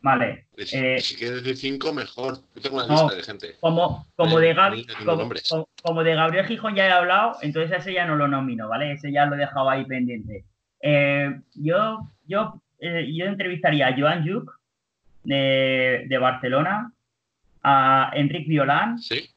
Vale. 0.00 0.46
Eh, 0.56 1.00
si 1.00 1.14
quieres 1.14 1.44
decir 1.44 1.56
cinco, 1.56 1.92
mejor. 1.92 2.38
Yo 2.56 2.62
tengo 2.62 2.76
una 2.76 2.88
lista 2.88 3.14
de 3.14 3.22
gente. 3.22 3.56
Como, 3.60 4.06
como, 4.16 4.40
de 4.40 4.54
como, 5.84 6.02
de 6.02 6.14
Gabriel 6.14 6.46
Gijón 6.46 6.74
ya 6.74 6.88
he 6.88 6.90
hablado, 6.90 7.36
entonces 7.40 7.78
ese 7.78 7.92
ya 7.92 8.04
no 8.04 8.16
lo 8.16 8.26
nomino, 8.26 8.68
¿vale? 8.68 8.92
Ese 8.92 9.12
ya 9.12 9.26
lo 9.26 9.36
he 9.36 9.38
dejado 9.38 9.70
ahí 9.70 9.84
pendiente. 9.84 10.44
Eh, 10.80 11.40
yo, 11.54 12.08
yo, 12.26 12.60
eh, 12.80 13.08
yo 13.14 13.26
entrevistaría 13.26 13.86
a 13.86 13.96
Joan 13.96 14.26
Juk 14.26 14.52
de, 15.22 16.04
de 16.08 16.18
Barcelona, 16.18 16.92
a 17.62 18.10
Enric 18.14 18.48
Violán, 18.48 18.98
¿Sí? 18.98 19.30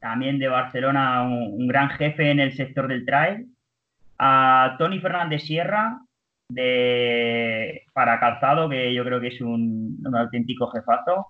también 0.00 0.38
de 0.38 0.48
Barcelona, 0.48 1.22
un, 1.22 1.68
gran 1.68 1.90
jefe 1.90 2.30
en 2.30 2.40
el 2.40 2.56
sector 2.56 2.88
del 2.88 3.04
trail, 3.04 3.46
a 4.18 4.74
Tony 4.78 4.98
Fernández 5.00 5.44
Sierra, 5.44 6.00
de, 6.48 7.84
para 7.92 8.20
calzado, 8.20 8.68
que 8.68 8.94
yo 8.94 9.04
creo 9.04 9.20
que 9.20 9.28
es 9.28 9.40
un, 9.40 10.02
auténtico 10.14 10.70
jefazo 10.70 11.26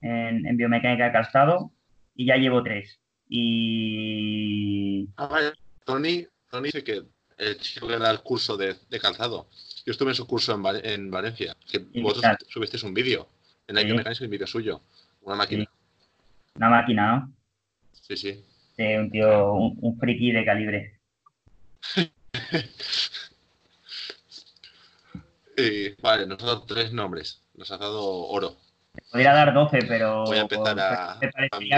en, 0.00 0.56
biomecánica 0.56 1.06
de 1.06 1.12
calzado, 1.12 1.72
y 2.14 2.26
ya 2.26 2.36
llevo 2.36 2.62
tres. 2.62 3.00
Y. 3.28 5.08
Ah, 5.16 5.52
Tony, 5.84 6.26
Tony 6.50 6.66
dice 6.66 6.84
que 6.84 7.02
el 7.38 7.58
chico 7.58 7.88
que 7.88 7.98
da 7.98 8.10
el 8.10 8.20
curso 8.20 8.56
de, 8.56 8.76
calzado. 9.00 9.48
Yo 9.84 9.92
estuve 9.92 10.10
en 10.10 10.14
su 10.14 10.26
curso 10.26 10.54
en, 10.82 11.10
Valencia, 11.10 11.56
que 11.70 11.78
vosotros 12.00 12.36
subisteis 12.48 12.82
un 12.84 12.94
vídeo 12.94 13.28
en 13.66 13.74
la 13.74 13.80
sí. 13.80 13.86
biomecánica, 13.86 14.24
un 14.24 14.30
vídeo 14.30 14.46
suyo. 14.46 14.82
Una 15.22 15.36
máquina. 15.36 15.64
Una 16.56 16.70
máquina, 16.70 17.16
¿no? 17.16 17.32
Sí, 17.92 18.16
sí. 18.16 18.44
Sí, 18.76 18.82
un 18.96 19.10
tío, 19.10 19.52
un, 19.52 19.98
friki 19.98 20.32
de 20.32 20.44
calibre. 20.44 21.00
vale, 26.00 26.26
nos 26.26 26.42
ha 26.42 26.46
dado 26.46 26.64
tres 26.64 26.92
nombres. 26.92 27.42
Nos 27.54 27.70
ha 27.70 27.78
dado 27.78 28.02
oro. 28.02 28.56
Podría 29.10 29.32
dar 29.32 29.52
doce, 29.52 29.80
pero. 29.88 30.24
Voy 30.24 30.38
a 30.38 30.42
empezar 30.42 30.78
a. 30.78 31.18
Me 31.20 31.28
parecería, 31.30 31.76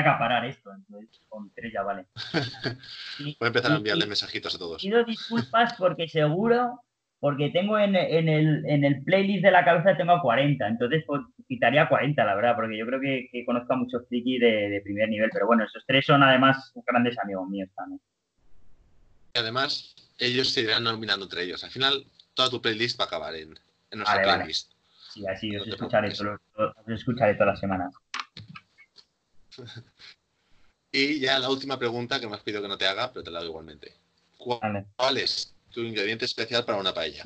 acaparar, 0.00 0.44
esto, 0.44 0.70
entonces 0.72 1.20
con 1.28 1.52
tres 1.54 1.72
ya 1.72 1.82
vale. 1.82 2.06
Voy 3.20 3.36
a 3.40 3.46
empezar 3.46 3.72
a 3.72 3.76
enviarle 3.76 4.06
mensajitos 4.06 4.54
a 4.54 4.58
todos. 4.58 4.82
Pido 4.82 5.04
disculpas 5.04 5.74
porque 5.78 6.08
seguro 6.08 6.80
porque 7.18 7.50
tengo 7.50 7.78
en, 7.78 7.96
el, 7.96 9.02
playlist 9.04 9.42
de 9.42 9.50
la 9.50 9.64
cabeza 9.64 9.96
tengo 9.96 10.20
40, 10.20 10.66
entonces 10.66 11.02
pues, 11.06 11.22
quitaría 11.48 11.88
40, 11.88 12.24
la 12.24 12.34
verdad, 12.34 12.54
porque 12.54 12.78
yo 12.78 12.86
creo 12.86 13.00
que, 13.00 13.44
conozco 13.44 13.72
a 13.72 13.76
muchos 13.76 14.06
friki 14.08 14.38
de, 14.38 14.80
primer 14.84 15.08
nivel, 15.08 15.30
pero 15.32 15.46
bueno, 15.46 15.64
esos 15.64 15.82
tres 15.86 16.04
son 16.04 16.22
además 16.22 16.72
grandes 16.86 17.18
amigos 17.18 17.48
míos 17.48 17.70
también. 17.74 18.00
Y 19.34 19.38
además, 19.38 19.94
ellos 20.18 20.50
se 20.52 20.62
irán 20.62 20.84
nominando 20.84 21.24
entre 21.24 21.42
ellos. 21.42 21.64
Al 21.64 21.70
final, 21.70 22.06
toda 22.36 22.50
tu 22.50 22.62
playlist 22.62 23.00
va 23.00 23.04
a 23.04 23.08
acabar 23.08 23.34
en, 23.34 23.58
nuestra 23.90 24.22
playlist. 24.22 24.70
Sí, 25.12 25.26
así 25.26 25.56
os, 25.56 25.66
escucharé 25.66 26.12
escucharé 26.86 27.34
todas 27.34 27.54
las 27.54 27.60
semanas. 27.60 27.94
y 30.92 31.18
ya 31.18 31.38
la 31.38 31.50
última 31.50 31.78
pregunta 31.78 32.20
que 32.20 32.28
me 32.28 32.36
has 32.36 32.42
pedido 32.42 32.62
que 32.62 32.68
no 32.68 32.78
te 32.78 32.86
haga, 32.86 33.10
pero 33.12 33.24
te 33.24 33.30
la 33.30 33.40
hago 33.40 33.48
igualmente. 33.48 33.94
¿Cuál 34.36 35.16
es 35.16 35.54
tu 35.70 35.80
ingrediente 35.80 36.26
especial 36.26 36.64
para 36.64 36.78
una 36.78 36.94
paella? 36.94 37.24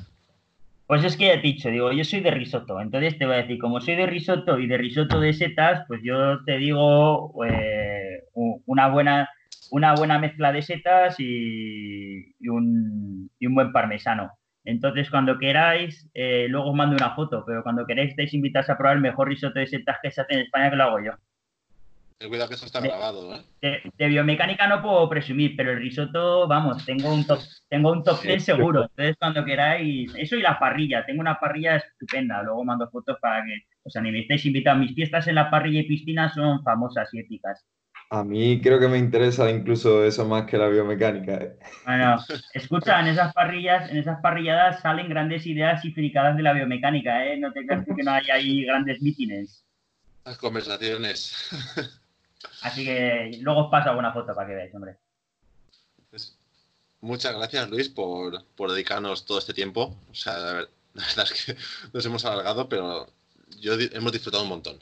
Pues 0.87 1.05
es 1.05 1.15
que 1.15 1.27
ya 1.27 1.33
he 1.33 1.41
dicho, 1.41 1.69
digo, 1.69 1.91
yo 1.93 2.03
soy 2.03 2.19
de 2.19 2.31
risotto, 2.31 2.81
entonces 2.81 3.17
te 3.17 3.25
voy 3.25 3.35
a 3.35 3.43
decir, 3.43 3.59
como 3.59 3.79
soy 3.79 3.95
de 3.95 4.07
risotto 4.07 4.59
y 4.59 4.67
de 4.67 4.77
risotto 4.77 5.21
de 5.21 5.31
setas, 5.31 5.85
pues 5.87 6.01
yo 6.03 6.43
te 6.43 6.57
digo 6.57 7.33
eh, 7.45 8.23
una, 8.33 8.89
buena, 8.89 9.29
una 9.69 9.95
buena 9.95 10.19
mezcla 10.19 10.51
de 10.51 10.61
setas 10.61 11.15
y, 11.17 12.35
un, 12.49 13.31
buen 13.39 13.71
parmesano. 13.71 14.31
Entonces, 14.63 15.09
cuando 15.09 15.37
queráis, 15.39 16.09
eh, 16.13 16.45
luego 16.49 16.69
os 16.69 16.75
mando 16.75 16.95
una 16.95 17.15
foto, 17.15 17.43
pero 17.45 17.63
cuando 17.63 17.85
queráis, 17.85 18.11
estáis 18.11 18.33
invitados 18.33 18.69
a 18.69 18.77
probar 18.77 18.95
el 18.95 19.01
mejor 19.01 19.27
risotto 19.27 19.59
de 19.59 19.67
setas 19.67 19.97
que 20.01 20.11
se 20.11 20.21
hace 20.21 20.33
en 20.33 20.39
España, 20.41 20.69
que 20.69 20.75
lo 20.75 20.83
hago 20.83 20.99
yo. 20.99 21.11
cuidado 22.27 22.49
que 22.49 22.55
eso 22.55 22.67
está 22.67 22.79
grabado, 22.79 23.35
¿eh? 23.35 23.81
De, 23.97 24.07
biomecánica 24.07 24.67
no 24.67 24.83
puedo 24.83 25.09
presumir, 25.09 25.55
pero 25.57 25.71
el 25.71 25.79
risotto, 25.79 26.47
vamos, 26.47 26.85
tengo 26.85 27.11
un 27.11 27.25
top, 27.25 27.39
tengo 27.69 27.91
un 27.91 28.03
top 28.03 28.21
10 28.21 28.43
seguro. 28.43 28.83
Entonces, 28.83 29.15
cuando 29.17 29.43
queráis, 29.43 30.13
eso 30.15 30.35
y 30.35 30.41
la 30.41 30.59
parrilla. 30.59 31.05
Tengo 31.05 31.21
una 31.21 31.39
parrilla 31.39 31.77
estupenda. 31.77 32.43
Luego 32.43 32.63
mando 32.63 32.87
fotos 32.89 33.17
para 33.19 33.43
que 33.43 33.65
os 33.83 33.95
animéis. 33.95 34.45
invitados. 34.45 34.79
Mis 34.79 34.93
fiestas 34.93 35.27
en 35.27 35.35
la 35.35 35.49
parrilla 35.49 35.79
y 35.79 35.87
piscina 35.87 36.29
son 36.29 36.63
famosas 36.63 37.11
y 37.13 37.19
épicas. 37.19 37.65
A 38.13 38.25
mí 38.25 38.59
creo 38.59 38.77
que 38.77 38.89
me 38.89 38.97
interesa 38.97 39.49
incluso 39.49 40.03
eso 40.03 40.25
más 40.25 40.45
que 40.45 40.57
la 40.57 40.67
biomecánica. 40.67 41.33
¿eh? 41.35 41.57
Bueno, 41.85 42.17
escucha, 42.53 42.99
en 42.99 43.07
esas 43.07 43.33
parrillas, 43.33 43.89
en 43.89 43.95
esas 43.95 44.19
parrilladas 44.19 44.81
salen 44.81 45.07
grandes 45.07 45.45
ideas 45.45 45.85
y 45.85 45.93
fricadas 45.93 46.35
de 46.35 46.43
la 46.43 46.51
biomecánica, 46.51 47.25
¿eh? 47.25 47.37
No 47.37 47.53
te 47.53 47.65
creas 47.65 47.85
que 47.85 48.03
no 48.03 48.11
hay 48.11 48.29
ahí 48.29 48.65
grandes 48.65 49.01
mítines. 49.01 49.63
Las 50.25 50.37
conversaciones. 50.37 51.33
Así 52.63 52.83
que 52.83 53.39
luego 53.39 53.67
os 53.67 53.71
paso 53.71 53.91
alguna 53.91 54.11
foto 54.11 54.35
para 54.35 54.45
que 54.45 54.55
veáis, 54.55 54.75
hombre. 54.75 54.97
Muchas 56.99 57.33
gracias, 57.33 57.69
Luis, 57.69 57.87
por, 57.87 58.43
dedicarnos 58.71 59.25
todo 59.25 59.39
este 59.39 59.53
tiempo. 59.53 59.97
O 60.11 60.13
sea, 60.13 60.33
la 60.93 61.03
verdad 61.07 61.27
es 61.31 61.45
que 61.45 61.55
nos 61.93 62.05
hemos 62.05 62.25
alargado, 62.25 62.67
pero 62.67 63.07
yo 63.57 63.75
hemos 63.93 64.11
disfrutado 64.11 64.43
un 64.43 64.49
montón. 64.49 64.79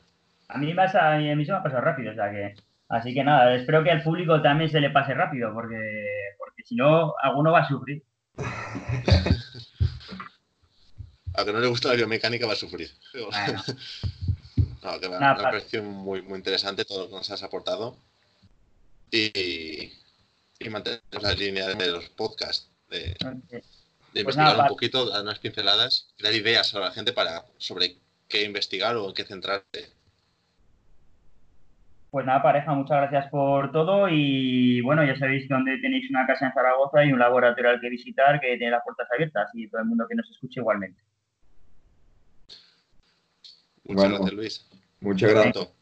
A 0.47 0.57
mí, 0.57 0.73
me 0.73 0.81
a 0.81 1.35
mí 1.35 1.45
se 1.45 1.51
me 1.51 1.57
ha 1.59 1.61
pasado 1.61 1.81
rápido, 1.81 2.11
o 2.11 2.15
sea 2.15 2.31
que... 2.31 2.68
Así 2.89 3.13
que 3.13 3.23
nada, 3.23 3.55
espero 3.55 3.83
que 3.83 3.91
al 3.91 4.01
público 4.01 4.41
también 4.41 4.69
se 4.71 4.81
le 4.81 4.89
pase 4.89 5.13
rápido, 5.13 5.53
porque, 5.53 6.07
porque 6.39 6.63
si 6.63 6.75
no, 6.75 7.13
alguno 7.21 7.51
va 7.51 7.59
a 7.59 7.67
sufrir. 7.67 8.03
a 11.35 11.45
que 11.45 11.53
no 11.53 11.59
le 11.59 11.67
gusta 11.67 11.89
la 11.89 11.95
biomecánica 11.95 12.47
va 12.47 12.53
a 12.53 12.55
sufrir. 12.55 12.89
no, 14.83 14.99
que 14.99 15.07
me, 15.07 15.15
ha 15.17 15.35
parecido 15.35 15.83
muy, 15.83 16.23
muy 16.23 16.37
interesante 16.37 16.83
todo 16.83 17.03
lo 17.03 17.09
que 17.09 17.15
nos 17.15 17.29
has 17.29 17.43
aportado. 17.43 17.95
Y, 19.11 19.93
y 20.59 20.69
mantener 20.69 21.01
la 21.21 21.33
línea 21.33 21.67
de 21.67 21.91
los 21.91 22.09
podcasts, 22.09 22.69
de, 22.89 23.15
pues 23.19 23.63
investigar 24.13 24.59
un 24.59 24.67
poquito, 24.67 25.07
dar 25.07 25.21
unas 25.21 25.39
pinceladas, 25.39 26.07
dar 26.19 26.33
ideas 26.33 26.73
a 26.73 26.79
la 26.79 26.91
gente 26.91 27.13
para 27.13 27.45
sobre 27.59 27.97
qué 28.27 28.43
investigar 28.43 28.95
o 28.95 29.09
en 29.09 29.13
qué 29.13 29.23
centrarse. 29.25 29.98
Pues 32.11 32.25
nada, 32.25 32.41
pareja, 32.41 32.73
muchas 32.73 32.97
gracias 32.97 33.29
por 33.29 33.71
todo 33.71 34.07
y 34.09 34.81
bueno, 34.81 35.05
ya 35.05 35.15
sabéis 35.15 35.47
dónde 35.47 35.77
tenéis 35.77 36.09
una 36.09 36.25
casa 36.25 36.47
en 36.47 36.53
Zaragoza 36.53 37.05
y 37.05 37.13
un 37.13 37.19
laboratorio 37.19 37.69
al 37.69 37.79
que 37.79 37.89
visitar 37.89 38.39
que 38.39 38.57
tiene 38.57 38.71
las 38.71 38.83
puertas 38.83 39.07
abiertas 39.13 39.51
y 39.53 39.69
todo 39.69 39.81
el 39.81 39.87
mundo 39.87 40.07
que 40.09 40.15
nos 40.15 40.27
escuche 40.31 40.59
igualmente. 40.59 41.03
Muchas 43.83 44.09
gracias, 44.09 44.33
Luis. 44.33 44.69
Muchas 45.01 45.29
gracias. 45.31 45.73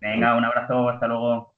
Venga, 0.00 0.36
un 0.36 0.44
abrazo, 0.44 0.88
hasta 0.88 1.06
luego. 1.08 1.52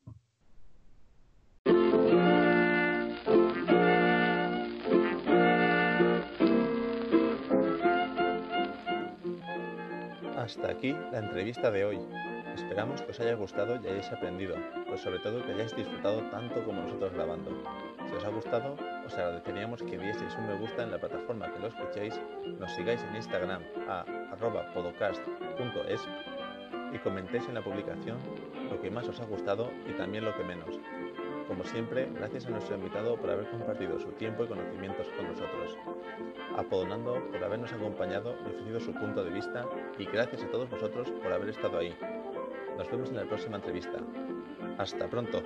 Hasta 10.36 10.70
aquí 10.70 10.94
la 11.10 11.18
entrevista 11.20 11.70
de 11.70 11.84
hoy. 11.84 11.98
Esperamos 12.54 13.02
que 13.02 13.10
os 13.10 13.20
haya 13.20 13.34
gustado 13.34 13.74
y 13.82 13.86
hayáis 13.88 14.12
aprendido, 14.12 14.54
pero 14.84 14.96
sobre 14.96 15.18
todo 15.18 15.44
que 15.44 15.52
hayáis 15.52 15.74
disfrutado 15.74 16.22
tanto 16.30 16.64
como 16.64 16.82
nosotros 16.82 17.12
grabando. 17.12 17.50
Si 18.08 18.14
os 18.14 18.24
ha 18.24 18.28
gustado, 18.28 18.76
os 19.04 19.18
agradeceríamos 19.18 19.82
que 19.82 19.98
dieseis 19.98 20.36
un 20.38 20.46
me 20.46 20.58
gusta 20.58 20.84
en 20.84 20.92
la 20.92 20.98
plataforma 20.98 21.52
que 21.52 21.58
lo 21.58 21.66
escuchéis, 21.66 22.20
nos 22.58 22.70
sigáis 22.72 23.02
en 23.02 23.16
Instagram 23.16 23.62
a 23.88 24.04
podocast.es 24.72 26.08
y 26.92 26.98
comentéis 26.98 27.48
en 27.48 27.54
la 27.54 27.62
publicación 27.62 28.18
lo 28.70 28.80
que 28.80 28.90
más 28.90 29.08
os 29.08 29.20
ha 29.20 29.24
gustado 29.24 29.70
y 29.88 29.92
también 29.94 30.24
lo 30.24 30.36
que 30.36 30.44
menos. 30.44 30.78
Como 31.48 31.64
siempre, 31.64 32.08
gracias 32.14 32.46
a 32.46 32.50
nuestro 32.50 32.76
invitado 32.76 33.16
por 33.16 33.30
haber 33.30 33.50
compartido 33.50 33.98
su 33.98 34.12
tiempo 34.12 34.44
y 34.44 34.48
conocimientos 34.48 35.08
con 35.16 35.26
nosotros, 35.26 35.76
a 36.56 36.62
Podonando 36.62 37.20
por 37.30 37.42
habernos 37.42 37.72
acompañado 37.72 38.36
y 38.44 38.48
ofrecido 38.48 38.80
su 38.80 38.94
punto 38.94 39.24
de 39.24 39.30
vista 39.30 39.66
y 39.98 40.04
gracias 40.06 40.44
a 40.44 40.50
todos 40.50 40.70
vosotros 40.70 41.10
por 41.10 41.32
haber 41.32 41.48
estado 41.48 41.78
ahí. 41.78 41.94
Nos 42.76 42.90
vemos 42.90 43.10
en 43.10 43.16
la 43.16 43.24
próxima 43.24 43.56
entrevista. 43.56 43.98
Hasta 44.78 45.08
pronto. 45.08 45.42